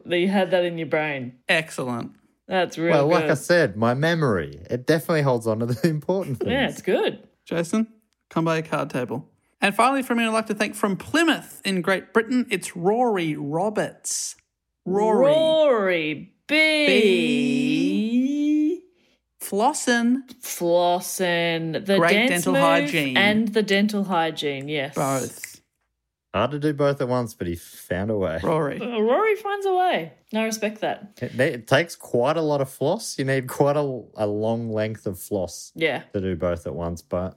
[0.06, 1.34] that you had that in your brain.
[1.50, 2.12] Excellent.
[2.48, 3.14] That's real well, good.
[3.14, 6.52] like I said, my memory, it definitely holds on to the important things.
[6.52, 7.28] yeah, it's good.
[7.46, 7.88] Jason,
[8.30, 9.30] come by a card table.
[9.62, 13.36] And finally, from me, I'd like to thank from Plymouth in Great Britain, it's Rory
[13.36, 14.36] Roberts.
[14.86, 15.26] Rory.
[15.32, 16.34] Rory
[17.50, 18.84] B.
[19.42, 20.24] Flossin.
[20.42, 23.18] Flossin, the Great dance dental move hygiene.
[23.18, 24.68] and the dental hygiene.
[24.70, 25.48] Yes, Both.
[26.34, 28.40] Hard to do both at once, but he found a way.
[28.44, 28.80] Rory.
[28.80, 30.14] Uh, Rory finds a way.
[30.36, 31.18] I respect that.
[31.20, 33.18] It, it takes quite a lot of floss.
[33.18, 37.02] You need quite a, a long length of floss Yeah, to do both at once,
[37.02, 37.36] but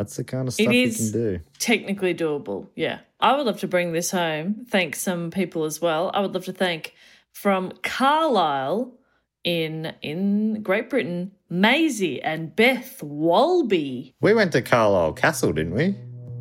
[0.00, 1.40] that's the kind of It stuff you can do.
[1.58, 2.68] technically doable.
[2.74, 4.64] Yeah, I would love to bring this home.
[4.70, 6.10] Thank some people as well.
[6.14, 6.94] I would love to thank
[7.34, 8.94] from Carlisle
[9.44, 14.14] in in Great Britain, Maisie and Beth Walby.
[14.22, 15.96] We went to Carlisle Castle, didn't we?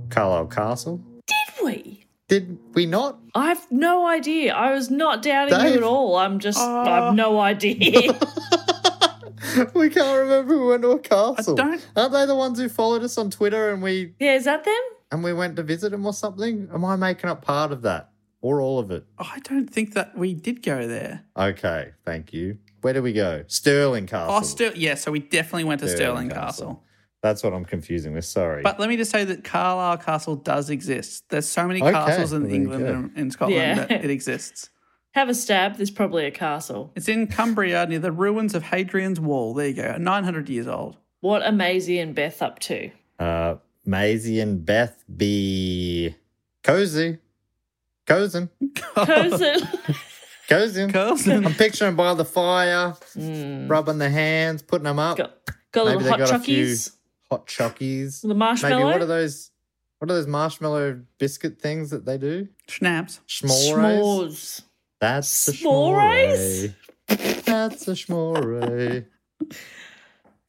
[0.10, 1.04] Carlisle Castle.
[1.28, 2.06] Did we?
[2.30, 3.20] Did we not?
[3.36, 4.54] I have no idea.
[4.54, 6.16] I was not doubting you at all.
[6.16, 7.12] I'm just, I have ah.
[7.12, 8.18] no idea.
[9.74, 11.56] we can't remember who went to a castle.
[11.56, 14.64] don't- Aren't they the ones who followed us on Twitter and we yeah, is that
[14.64, 14.74] them?
[15.12, 16.70] and we went to visit them or something?
[16.74, 18.12] Am I making up part of that
[18.42, 19.06] or all of it?
[19.18, 21.24] I don't think that we did go there.
[21.38, 22.58] Okay, thank you.
[22.82, 23.44] Where did we go?
[23.48, 24.36] Stirling Castle.
[24.36, 26.68] Oh, Stir- yeah, so we definitely went to Stirling, Stirling Castle.
[26.68, 26.84] Castle.
[27.22, 28.24] That's what I'm confusing with.
[28.24, 28.62] Sorry.
[28.62, 31.26] But let me just say that Carlisle Castle does exist.
[31.28, 33.76] There's so many Okay, castles in there England and in Scotland Yeah.
[33.86, 34.70] that it exists.
[35.20, 35.76] Have a stab.
[35.76, 36.94] There's probably a castle.
[36.96, 39.54] It's in Cumbria near the ruins of Hadrian's Wall.
[39.54, 40.96] There you go, 900 years old.
[41.20, 42.90] What are Maisie and Beth up to?
[43.20, 43.56] uh,
[43.86, 46.16] Maisie and Beth be
[46.64, 47.18] cozy.
[48.08, 48.50] Cozen.
[48.96, 49.68] Cousin.
[50.50, 50.88] Cozy.
[50.88, 51.46] Cozen.
[51.46, 53.68] I'm picturing by the fire, Hmm.
[53.68, 55.18] rubbing the hands, putting them up.
[55.18, 55.34] got,
[55.74, 56.96] got Maybe little they hot got a chockies.
[57.30, 58.22] hot chockies.
[58.22, 58.76] The marshmallow.
[58.78, 58.92] Maybe marshmallow.
[58.94, 59.52] what are those?
[59.98, 62.48] What are those marshmallow biscuit things that they do?
[62.70, 63.20] Schnapps.
[63.28, 63.74] Schmores.
[63.76, 64.62] S'mores.
[65.00, 66.74] That's a S'mores?
[67.08, 69.06] That's a schmore.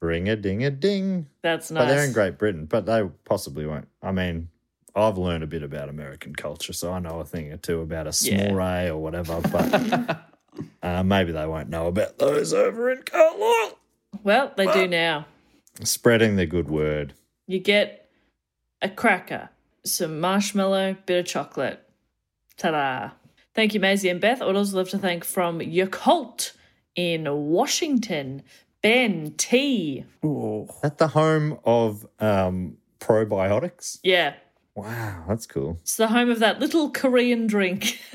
[0.01, 1.27] Ring a ding a ding.
[1.43, 1.83] That's nice.
[1.85, 3.87] But they're in Great Britain, but they possibly won't.
[4.03, 4.49] I mean,
[4.97, 8.07] I've learned a bit about American culture, so I know a thing or two about
[8.07, 8.89] a Yeah.
[8.91, 10.21] or whatever, but
[10.83, 13.79] uh, maybe they won't know about those over in Carlisle.
[14.25, 15.27] Well, they do now.
[15.85, 17.15] Spreading the good word.
[17.47, 18.09] You get
[18.83, 19.51] a cracker,
[19.85, 21.87] some marshmallow, bit of chocolate.
[22.57, 23.11] Ta-da.
[23.55, 24.41] Thank you, Maisie and Beth.
[24.43, 26.53] I would also love to thank from Yakult
[26.95, 28.43] in Washington,
[28.83, 30.05] Ben T.
[30.25, 30.69] Ooh.
[30.83, 33.99] At the home of um, probiotics.
[34.03, 34.35] Yeah,
[34.77, 35.79] Wow, that's cool.
[35.83, 38.01] it's the home of that little Korean drink.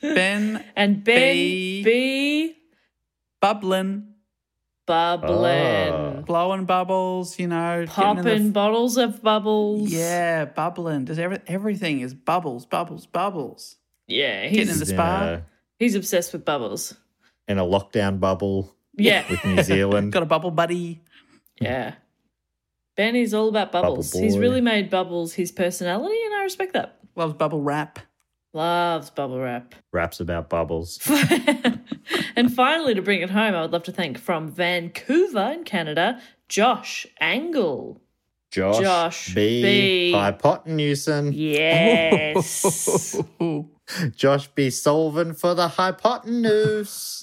[0.00, 1.82] Ben and Ben B.
[1.82, 2.56] B.
[4.88, 6.22] bubbling, Bubbling.
[6.24, 7.86] blowing bubbles, you know.
[7.86, 9.92] getting in the Popping f- bottles of bubbles.
[9.92, 11.04] yeah, bubbling.
[11.04, 13.76] Does every, everything is bubbles, bubbles, bubbles.
[14.08, 15.22] Yeah, he's Getting in the spa.
[15.22, 15.42] a,
[15.78, 16.94] he's obsessed with bubbles.
[17.46, 19.24] in a lockdown bubble Yeah.
[19.30, 20.12] with New Zealand.
[20.14, 21.02] Got a bubble buddy.
[21.60, 21.94] Yeah.
[22.96, 24.10] Benny's all about bubbles.
[24.12, 26.98] Bubble He's really made bubbles his personality, and I respect that.
[27.14, 27.98] Loves bubble wrap.
[28.54, 29.74] Loves bubble wrap.
[29.92, 30.98] Raps about bubbles.
[32.38, 36.20] and finally, to bring it home, I would love to thank from Vancouver in Canada,
[36.48, 38.00] Josh Angle.
[38.50, 39.62] Josh, Josh B.
[39.62, 40.12] B.
[40.14, 41.32] Hypotenusen.
[41.34, 43.20] Yes.
[44.16, 44.70] Josh B.
[44.70, 47.22] solving for the hypotenuse.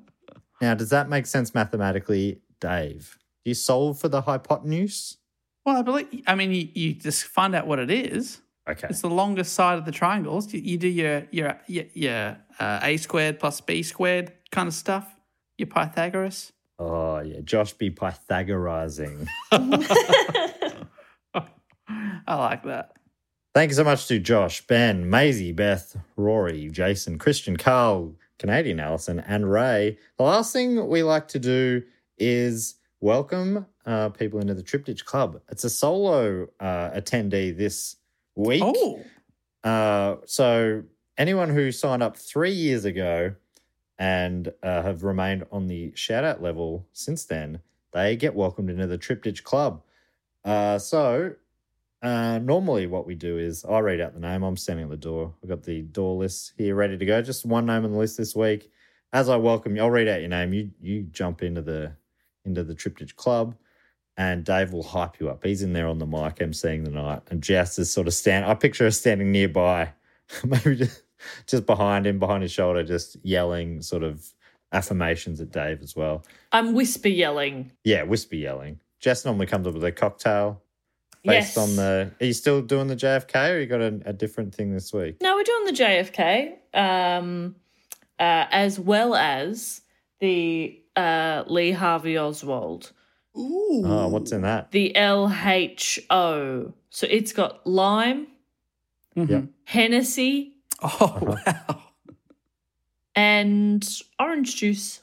[0.60, 3.16] now, does that make sense mathematically, Dave?
[3.44, 5.16] Do you solve for the hypotenuse?
[5.64, 6.22] Well, I believe.
[6.26, 8.40] I mean, you, you just find out what it is.
[8.68, 8.88] Okay.
[8.90, 10.52] It's the longest side of the triangles.
[10.52, 14.74] You, you do your your your, your uh, a squared plus b squared kind of
[14.74, 15.14] stuff.
[15.56, 16.52] Your Pythagoras.
[16.78, 17.40] Oh, yeah.
[17.42, 19.26] Josh be Pythagorizing.
[19.52, 20.84] I
[22.28, 22.92] like that.
[23.54, 29.18] Thank you so much to Josh, Ben, Maisie, Beth, Rory, Jason, Christian, Carl, Canadian Allison,
[29.20, 29.98] and Ray.
[30.16, 31.82] The last thing we like to do
[32.18, 35.40] is welcome uh, people into the Triptych Club.
[35.50, 37.96] It's a solo uh, attendee this
[38.38, 38.62] week.
[38.64, 39.02] Oh,
[39.64, 40.84] Uh, so
[41.18, 43.34] anyone who signed up three years ago
[43.98, 47.60] and uh, have remained on the shout out level since then,
[47.92, 49.82] they get welcomed into the Triptych Club.
[50.44, 51.32] Uh, so
[52.02, 54.44] uh, normally what we do is I read out the name.
[54.44, 55.34] I'm standing at the door.
[55.42, 57.20] I've got the door list here ready to go.
[57.20, 58.70] Just one name on the list this week.
[59.12, 60.52] As I welcome you, I'll read out your name.
[60.52, 61.92] You you jump into the
[62.44, 63.56] into the Triptych Club
[64.18, 65.42] and Dave will hype you up.
[65.44, 68.44] He's in there on the mic emceeing the night, and Jess is sort of stand.
[68.44, 69.92] I picture her standing nearby,
[70.44, 71.02] maybe just,
[71.46, 74.34] just behind him, behind his shoulder, just yelling sort of
[74.72, 76.24] affirmations at Dave as well.
[76.52, 77.72] I'm whisper yelling.
[77.84, 78.80] Yeah, whisper yelling.
[79.00, 80.60] Jess normally comes up with a cocktail
[81.24, 81.58] based Yes.
[81.58, 82.10] on the.
[82.20, 85.16] Are you still doing the JFK, or you got a, a different thing this week?
[85.22, 87.54] No, we're doing the JFK, um,
[88.18, 89.80] uh, as well as
[90.20, 92.92] the uh, Lee Harvey Oswald,
[93.38, 93.82] ooh.
[93.86, 94.72] Oh, what's in that?
[94.72, 96.72] the LHO.
[96.90, 98.26] So it's got lime,
[99.16, 99.32] mm-hmm.
[99.32, 99.44] Yep.
[99.64, 101.36] Hennessy, Oh uh-huh.
[101.46, 101.82] wow.
[103.14, 103.88] and
[104.18, 105.00] orange juice.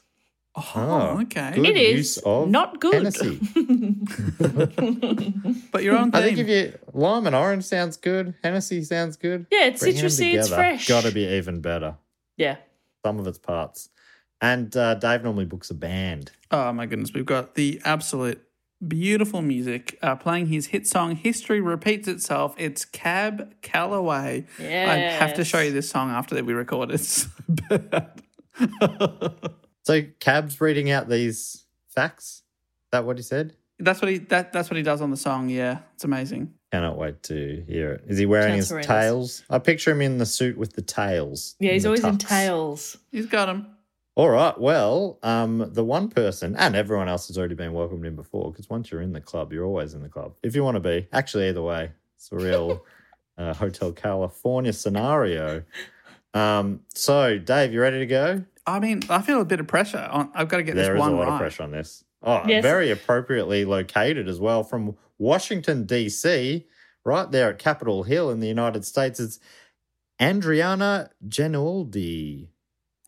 [0.57, 1.51] Oh, Oh, okay.
[1.55, 1.65] good.
[1.65, 2.93] it use is of not good.
[2.93, 3.39] Hennessy.
[5.71, 6.21] But your own thing.
[6.21, 9.45] I think if you lime and orange sounds good, Hennessy sounds good.
[9.51, 10.55] Yeah, it's Bring 'em citrusy, it's together.
[10.55, 10.87] fresh.
[10.87, 11.95] Got to be even better.
[12.37, 12.55] Yeah.
[13.05, 13.89] Some of its parts.
[14.41, 16.31] And uh, Dave normally books a band.
[16.51, 18.41] Oh my goodness, we've got the absolute
[18.85, 24.45] beautiful music uh, playing his hit song "History Repeats Itself." It's Cab Calloway.
[24.59, 26.91] I have to show you this song after that we record.
[26.91, 27.27] It's
[27.69, 29.35] so.
[29.83, 32.43] So Cab's reading out these facts.
[32.85, 33.55] Is that what he said?
[33.79, 35.49] that's what he that, that's what he does on the song.
[35.49, 36.53] Yeah, it's amazing.
[36.71, 38.03] Cannot wait to hear it.
[38.07, 39.43] Is he wearing Sounds his tails?
[39.49, 41.55] I picture him in the suit with the tails.
[41.59, 42.97] Yeah, he's the always in tails.
[43.11, 43.67] He's got him.
[44.15, 44.57] All right.
[44.57, 48.69] Well, um, the one person and everyone else has already been welcomed in before because
[48.69, 50.35] once you're in the club, you're always in the club.
[50.41, 52.85] If you want to be, actually, either way, it's a real
[53.37, 55.63] uh, Hotel California scenario.
[56.33, 58.45] Um, so, Dave, you ready to go?
[58.65, 60.07] I mean, I feel a bit of pressure.
[60.09, 61.33] On, I've got to get There this is one a lot right.
[61.33, 62.03] of pressure on this.
[62.23, 62.63] Oh, Yes.
[62.63, 66.65] very appropriately located as well from Washington, D.C.,
[67.03, 69.19] right there at Capitol Hill in the United States.
[69.19, 69.39] It's
[70.19, 71.09] Andriana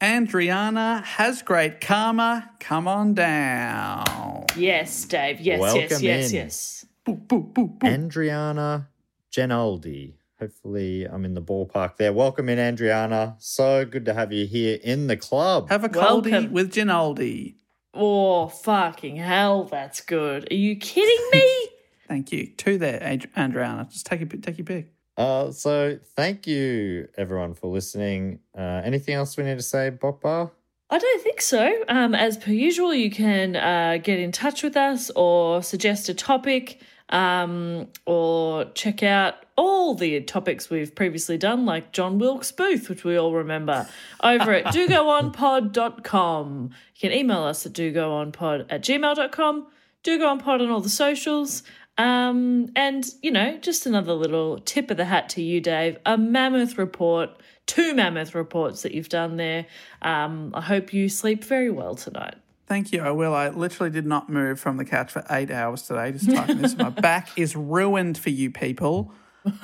[0.02, 0.28] Genoldi.
[0.28, 2.50] Andriana has great karma.
[2.60, 4.46] Come on down.
[4.56, 5.40] Yes, Dave.
[5.40, 6.36] Yes, yes, Welcome yes, in.
[6.36, 6.86] yes.
[7.04, 7.88] Boo, boo, boo, boo.
[7.88, 8.88] Andriana
[9.32, 10.14] Genoldi.
[10.40, 12.14] Hopefully, I'm in the ballpark there.
[12.14, 13.36] Welcome in, Andriana.
[13.40, 15.70] So good to have you here in the club.
[15.70, 16.52] Have a coldie Welcome.
[16.52, 17.56] with Ginaldi.
[17.94, 20.52] Oh, fucking hell, that's good.
[20.52, 21.70] Are you kidding me?
[22.08, 22.52] Thank you.
[22.56, 23.92] Two there, Andriana.
[23.92, 24.94] Just take, a, take your pick.
[25.18, 28.40] Uh, so, thank you, everyone, for listening.
[28.56, 30.52] Uh, anything else we need to say, Boppa?
[30.90, 31.84] I don't think so.
[31.90, 36.14] Um, as per usual, you can uh, get in touch with us or suggest a
[36.14, 36.80] topic
[37.10, 43.04] um, or check out all the topics we've previously done, like John Wilkes Booth, which
[43.04, 43.90] we all remember,
[44.24, 46.70] over at dogoonpod.com.
[46.96, 49.68] You can email us at dogoonpod at gmail.com,
[50.04, 51.64] dogoonpod on all the socials.
[51.98, 55.98] Um, and, you know, just another little tip of the hat to you, Dave.
[56.06, 57.30] A mammoth report,
[57.66, 59.66] two mammoth reports that you've done there.
[60.02, 62.36] Um, I hope you sleep very well tonight.
[62.68, 63.02] Thank you.
[63.02, 63.34] I will.
[63.34, 66.78] I literally did not move from the couch for eight hours today just typing this.
[66.78, 69.14] My back is ruined for you people.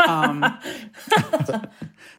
[0.08, 0.44] Um,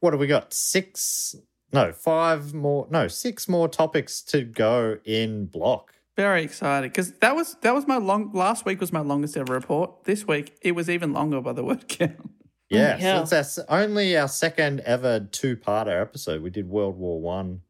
[0.01, 0.53] What have we got?
[0.53, 1.35] Six,
[1.73, 5.95] no, five more, no, six more topics to go in block.
[6.17, 9.53] Very excited because that was that was my long last week was my longest ever
[9.53, 10.05] report.
[10.05, 12.31] This week it was even longer by the word count.
[12.71, 13.27] Yeah, hell.
[13.27, 16.43] so it's our, only our second ever two-parter episode.
[16.43, 17.61] We did World War One,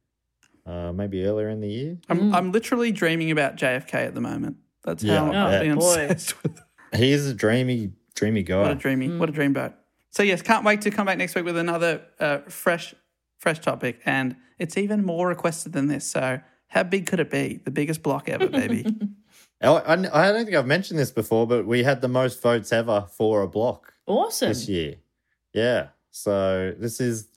[0.65, 1.99] uh, maybe earlier in the year.
[2.09, 4.57] I'm I'm literally dreaming about JFK at the moment.
[4.85, 5.61] That's how I I'm bet.
[5.63, 6.61] being obsessed with.
[6.95, 8.61] He is a dreamy, dreamy guy.
[8.63, 8.81] What a guy.
[8.81, 9.75] dreamy, what a dreamboat.
[10.11, 12.95] So yes, can't wait to come back next week with another uh, fresh,
[13.39, 16.07] fresh topic, and it's even more requested than this.
[16.07, 16.41] So
[16.75, 17.61] how big could it be?
[17.65, 18.85] The biggest block ever, baby.
[19.63, 19.97] I, I
[20.33, 23.49] don't think I've mentioned this before, but we had the most votes ever for a
[23.49, 24.49] block Awesome.
[24.49, 24.97] this year.
[25.55, 27.29] Yeah, so this is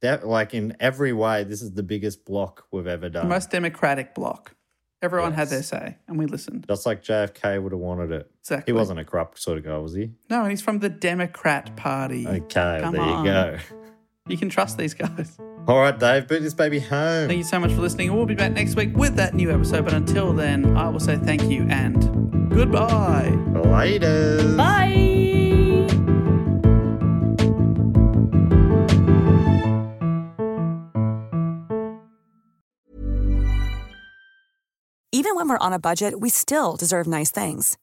[0.00, 3.28] that like in every way, this is the biggest block we've ever the done.
[3.28, 4.52] most democratic block.
[5.02, 6.64] Everyone had their say, and we listened.
[6.68, 8.30] Just like JFK would have wanted it.
[8.40, 8.72] Exactly.
[8.72, 10.12] He wasn't a corrupt sort of guy, was he?
[10.30, 12.26] No, and he's from the Democrat Party.
[12.26, 13.24] Okay, Come there on.
[13.26, 13.58] you go.
[14.28, 15.38] You can trust these guys.
[15.68, 17.26] All right, Dave, boot this baby home.
[17.26, 18.14] Thank you so much for listening.
[18.14, 19.84] We'll be back next week with that new episode.
[19.84, 23.30] But until then, I will say thank you and goodbye.
[23.30, 24.56] Later.
[24.56, 24.92] Bye.
[35.10, 37.76] Even when we're on a budget, we still deserve nice things.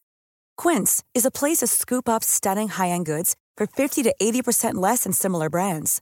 [0.56, 5.03] Quince is a place to scoop up stunning high-end goods for 50 to 80% less
[5.03, 6.02] than similar brands.